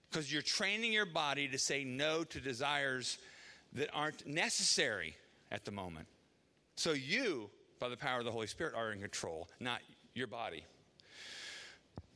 Because 0.09 0.31
you're 0.31 0.41
training 0.41 0.93
your 0.93 1.05
body 1.05 1.47
to 1.47 1.57
say 1.57 1.83
no 1.83 2.23
to 2.25 2.39
desires 2.39 3.17
that 3.73 3.89
aren't 3.93 4.27
necessary 4.27 5.15
at 5.51 5.65
the 5.65 5.71
moment. 5.71 6.07
So 6.75 6.91
you 6.91 7.49
by 7.79 7.89
the 7.89 7.97
power 7.97 8.19
of 8.19 8.25
the 8.25 8.31
Holy 8.31 8.47
Spirit 8.47 8.73
are 8.75 8.91
in 8.91 8.99
control, 8.99 9.47
not 9.59 9.79
your 10.13 10.27
body. 10.27 10.63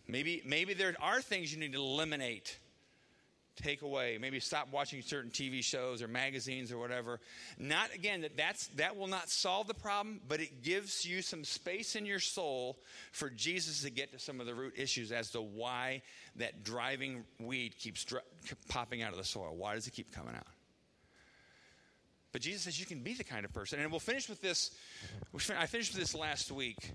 Maybe, 0.07 0.41
maybe 0.45 0.73
there 0.73 0.93
are 1.01 1.21
things 1.21 1.53
you 1.53 1.59
need 1.59 1.73
to 1.73 1.79
eliminate, 1.79 2.57
take 3.55 3.83
away. 3.83 4.17
Maybe 4.19 4.39
stop 4.39 4.67
watching 4.71 5.01
certain 5.01 5.31
TV 5.31 5.63
shows 5.63 6.01
or 6.01 6.07
magazines 6.07 6.71
or 6.71 6.77
whatever. 6.77 7.19
Not 7.57 7.93
again 7.93 8.21
that 8.21 8.35
that's 8.35 8.67
that 8.75 8.97
will 8.97 9.07
not 9.07 9.29
solve 9.29 9.67
the 9.67 9.73
problem, 9.73 10.19
but 10.27 10.41
it 10.41 10.61
gives 10.61 11.05
you 11.05 11.21
some 11.21 11.43
space 11.43 11.95
in 11.95 12.05
your 12.05 12.19
soul 12.19 12.79
for 13.11 13.29
Jesus 13.29 13.83
to 13.83 13.89
get 13.89 14.11
to 14.11 14.19
some 14.19 14.39
of 14.39 14.45
the 14.45 14.55
root 14.55 14.73
issues 14.77 15.11
as 15.11 15.31
to 15.31 15.41
why 15.41 16.01
that 16.35 16.63
driving 16.63 17.23
weed 17.39 17.77
keeps 17.77 18.05
popping 18.69 19.01
out 19.01 19.11
of 19.11 19.17
the 19.17 19.23
soil. 19.23 19.55
Why 19.55 19.75
does 19.75 19.87
it 19.87 19.91
keep 19.91 20.11
coming 20.11 20.35
out? 20.35 20.47
But 22.33 22.41
Jesus 22.41 22.63
says 22.63 22.79
you 22.79 22.87
can 22.87 23.03
be 23.03 23.13
the 23.13 23.23
kind 23.23 23.45
of 23.45 23.53
person. 23.53 23.79
And 23.79 23.91
we'll 23.91 23.99
finish 23.99 24.27
with 24.27 24.41
this. 24.41 24.71
I 25.55 25.67
finished 25.67 25.93
with 25.93 26.01
this 26.01 26.15
last 26.15 26.51
week 26.51 26.91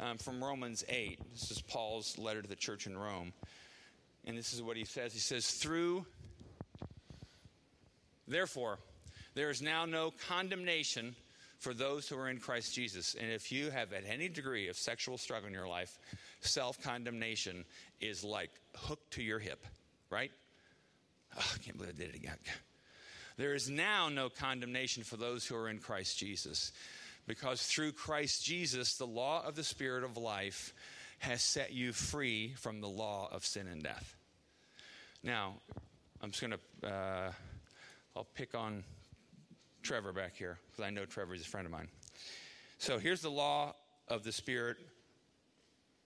um, 0.00 0.18
from 0.18 0.42
Romans 0.42 0.84
8. 0.88 1.18
This 1.32 1.50
is 1.50 1.62
Paul's 1.62 2.18
letter 2.18 2.42
to 2.42 2.48
the 2.48 2.56
church 2.56 2.86
in 2.86 2.96
Rome. 2.96 3.32
And 4.24 4.36
this 4.36 4.52
is 4.52 4.62
what 4.62 4.76
he 4.76 4.84
says 4.84 5.12
He 5.12 5.18
says, 5.18 5.50
Through, 5.50 6.06
therefore, 8.26 8.78
there 9.34 9.50
is 9.50 9.62
now 9.62 9.84
no 9.84 10.12
condemnation 10.28 11.14
for 11.58 11.72
those 11.72 12.08
who 12.08 12.18
are 12.18 12.28
in 12.28 12.38
Christ 12.38 12.74
Jesus. 12.74 13.14
And 13.18 13.30
if 13.30 13.52
you 13.52 13.70
have 13.70 13.92
had 13.92 14.04
any 14.04 14.28
degree 14.28 14.68
of 14.68 14.76
sexual 14.76 15.16
struggle 15.16 15.46
in 15.46 15.54
your 15.54 15.68
life, 15.68 15.98
self 16.40 16.82
condemnation 16.82 17.64
is 18.00 18.24
like 18.24 18.50
hooked 18.74 19.12
to 19.14 19.22
your 19.22 19.38
hip, 19.38 19.64
right? 20.10 20.30
Oh, 21.36 21.52
I 21.54 21.58
can't 21.58 21.78
believe 21.78 21.94
I 21.96 21.98
did 21.98 22.10
it 22.10 22.16
again. 22.16 22.36
There 23.38 23.54
is 23.54 23.70
now 23.70 24.08
no 24.08 24.28
condemnation 24.28 25.04
for 25.04 25.16
those 25.16 25.46
who 25.46 25.56
are 25.56 25.68
in 25.68 25.78
Christ 25.78 26.18
Jesus. 26.18 26.72
Because 27.26 27.62
through 27.62 27.92
Christ 27.92 28.44
Jesus, 28.44 28.96
the 28.96 29.06
law 29.06 29.44
of 29.46 29.54
the 29.54 29.64
Spirit 29.64 30.04
of 30.04 30.16
life 30.16 30.74
has 31.18 31.42
set 31.42 31.72
you 31.72 31.92
free 31.92 32.54
from 32.56 32.80
the 32.80 32.88
law 32.88 33.28
of 33.30 33.44
sin 33.44 33.68
and 33.68 33.82
death. 33.82 34.16
Now, 35.22 35.54
I'm 36.20 36.32
just 36.32 36.40
going 36.40 36.54
to, 36.82 36.88
uh, 36.88 37.32
I'll 38.16 38.26
pick 38.34 38.56
on 38.56 38.82
Trevor 39.82 40.12
back 40.12 40.36
here 40.36 40.58
because 40.70 40.84
I 40.84 40.90
know 40.90 41.04
Trevor 41.04 41.34
is 41.34 41.42
a 41.42 41.44
friend 41.44 41.64
of 41.64 41.72
mine. 41.72 41.88
So 42.78 42.98
here's 42.98 43.20
the 43.20 43.30
law 43.30 43.74
of 44.08 44.24
the 44.24 44.32
Spirit 44.32 44.76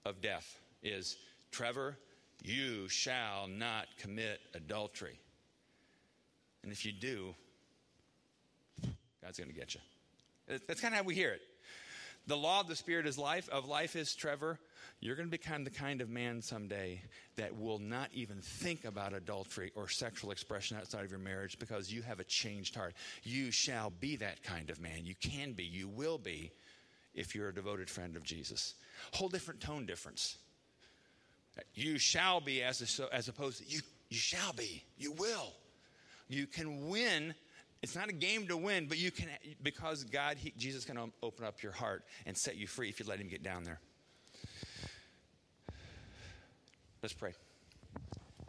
of 0.05 0.21
death 0.21 0.59
is 0.83 1.17
Trevor, 1.51 1.97
you 2.43 2.87
shall 2.87 3.47
not 3.47 3.87
commit 3.99 4.39
adultery. 4.53 5.19
And 6.63 6.71
if 6.71 6.85
you 6.85 6.91
do, 6.91 7.33
God's 9.23 9.39
going 9.39 9.49
to 9.49 9.55
get 9.55 9.73
you. 9.73 9.81
That's 10.47 10.81
kind 10.81 10.93
of 10.93 10.99
how 10.99 11.03
we 11.03 11.15
hear 11.15 11.31
it. 11.31 11.41
The 12.27 12.37
law 12.37 12.59
of 12.59 12.67
the 12.67 12.75
Spirit 12.75 13.07
is 13.07 13.17
life. 13.17 13.47
Of 13.49 13.67
life 13.67 13.95
is 13.95 14.13
Trevor. 14.13 14.59
You're 14.99 15.15
going 15.15 15.27
to 15.27 15.31
become 15.31 15.63
the 15.63 15.69
kind 15.69 16.01
of 16.01 16.09
man 16.09 16.41
someday 16.41 17.01
that 17.35 17.57
will 17.57 17.79
not 17.79 18.09
even 18.13 18.41
think 18.41 18.83
about 18.83 19.13
adultery 19.13 19.71
or 19.75 19.87
sexual 19.87 20.31
expression 20.31 20.75
outside 20.75 21.05
of 21.05 21.11
your 21.11 21.19
marriage 21.19 21.59
because 21.59 21.93
you 21.93 22.01
have 22.01 22.19
a 22.19 22.23
changed 22.23 22.75
heart. 22.75 22.95
You 23.23 23.51
shall 23.51 23.91
be 23.91 24.15
that 24.17 24.43
kind 24.43 24.69
of 24.69 24.81
man. 24.81 25.05
You 25.05 25.13
can 25.21 25.53
be. 25.53 25.63
You 25.63 25.87
will 25.87 26.17
be 26.17 26.51
if 27.13 27.35
you're 27.35 27.49
a 27.49 27.53
devoted 27.53 27.89
friend 27.89 28.15
of 28.15 28.23
Jesus. 28.23 28.73
Whole 29.13 29.29
different 29.29 29.61
tone 29.61 29.85
difference. 29.85 30.37
You 31.73 31.97
shall 31.97 32.41
be 32.41 32.63
as, 32.63 32.99
as 33.11 33.27
opposed 33.27 33.59
to 33.59 33.69
you, 33.69 33.81
you 34.09 34.17
shall 34.17 34.53
be. 34.53 34.83
You 34.97 35.11
will. 35.13 35.53
You 36.27 36.47
can 36.47 36.87
win. 36.87 37.35
It's 37.83 37.95
not 37.95 38.09
a 38.09 38.13
game 38.13 38.47
to 38.47 38.57
win, 38.57 38.87
but 38.87 38.97
you 38.97 39.11
can, 39.11 39.27
because 39.61 40.03
God, 40.03 40.37
he, 40.37 40.53
Jesus 40.57 40.83
can 40.83 40.97
open 41.21 41.45
up 41.45 41.61
your 41.61 41.71
heart 41.71 42.03
and 42.25 42.35
set 42.35 42.57
you 42.57 42.67
free 42.67 42.89
if 42.89 42.99
you 42.99 43.05
let 43.05 43.19
Him 43.19 43.27
get 43.27 43.43
down 43.43 43.63
there. 43.63 43.79
Let's 47.03 47.13
pray. 47.13 47.33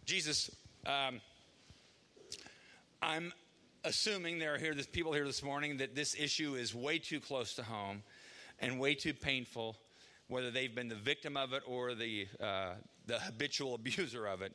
Jesus, 0.06 0.50
um, 0.86 1.20
I'm 3.02 3.32
assuming 3.84 4.38
there 4.38 4.54
are 4.54 4.58
here, 4.58 4.74
people 4.90 5.12
here 5.12 5.26
this 5.26 5.42
morning 5.42 5.76
that 5.76 5.94
this 5.94 6.16
issue 6.18 6.54
is 6.54 6.74
way 6.74 6.98
too 6.98 7.20
close 7.20 7.54
to 7.54 7.62
home 7.62 8.02
and 8.58 8.80
way 8.80 8.94
too 8.94 9.12
painful, 9.12 9.76
whether 10.28 10.50
they've 10.50 10.74
been 10.74 10.88
the 10.88 10.94
victim 10.94 11.36
of 11.36 11.52
it 11.52 11.62
or 11.66 11.94
the, 11.94 12.26
uh, 12.40 12.72
the 13.06 13.18
habitual 13.18 13.74
abuser 13.76 14.26
of 14.26 14.40
it. 14.40 14.52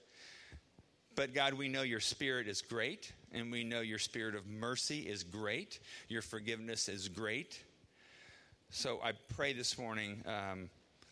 But 1.16 1.34
God, 1.36 1.54
we 1.54 1.68
know 1.68 1.84
your 1.84 2.00
spirit 2.00 2.48
is 2.48 2.62
great, 2.62 3.12
and 3.32 3.52
we 3.52 3.64
know 3.64 3.82
your 3.82 4.00
spirit 4.00 4.34
of 4.34 4.48
mercy 4.48 5.02
is 5.02 5.24
great. 5.24 5.80
Your 6.10 6.24
forgiveness 6.24 6.90
is 6.90 7.08
great. 7.08 7.60
So 8.72 9.00
I 9.04 9.12
pray 9.36 9.54
this 9.54 9.78
morning 9.78 10.24
um, 10.26 10.70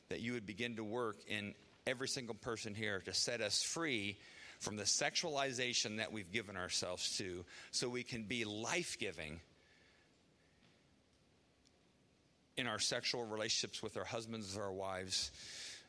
that 0.10 0.22
you 0.22 0.34
would 0.34 0.48
begin 0.48 0.78
to 0.78 0.84
work 0.84 1.18
in 1.28 1.54
every 1.86 2.08
single 2.08 2.34
person 2.34 2.74
here 2.74 3.02
to 3.06 3.14
set 3.14 3.42
us 3.42 3.62
free 3.62 4.18
from 4.60 4.76
the 4.76 4.84
sexualization 4.84 5.98
that 5.98 6.12
we've 6.12 6.32
given 6.32 6.58
ourselves 6.58 7.18
to 7.18 7.46
so 7.70 7.88
we 7.88 8.04
can 8.04 8.24
be 8.24 8.44
life 8.44 8.98
giving 9.00 9.40
in 12.58 12.66
our 12.66 12.80
sexual 12.80 13.24
relationships 13.24 13.84
with 13.84 13.98
our 13.98 14.04
husbands 14.04 14.58
our 14.58 14.72
wives. 14.72 15.32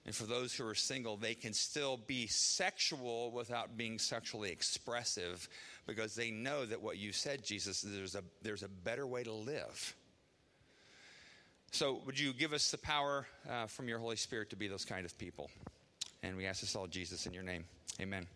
And 0.05 0.15
for 0.15 0.25
those 0.25 0.53
who 0.53 0.67
are 0.67 0.75
single, 0.75 1.17
they 1.17 1.35
can 1.35 1.53
still 1.53 1.97
be 1.97 2.27
sexual 2.27 3.31
without 3.31 3.77
being 3.77 3.99
sexually 3.99 4.51
expressive 4.51 5.49
because 5.87 6.15
they 6.15 6.31
know 6.31 6.67
that 6.67 6.83
what 6.83 6.99
you 6.99 7.13
said, 7.13 7.45
Jesus, 7.45 7.83
there's 7.83 8.17
a, 8.17 8.23
there's 8.43 8.65
a 8.65 8.69
better 8.69 9.07
way 9.07 9.23
to 9.23 9.33
live. 9.33 9.95
So, 11.71 12.03
would 12.05 12.19
you 12.19 12.35
give 12.35 12.53
us 12.53 12.71
the 12.71 12.79
power 12.79 13.27
uh, 13.49 13.67
from 13.67 13.89
your 13.89 13.99
Holy 13.99 14.17
Spirit 14.17 14.51
to 14.51 14.57
be 14.57 14.69
those 14.69 14.85
kind 14.85 15.07
of 15.07 15.17
people? 15.17 15.51
And 16.23 16.37
we 16.37 16.47
ask 16.47 16.61
this 16.61 16.77
all, 16.77 16.87
Jesus, 16.87 17.25
in 17.27 17.33
your 17.33 17.45
name. 17.45 17.65
Amen. 18.01 18.27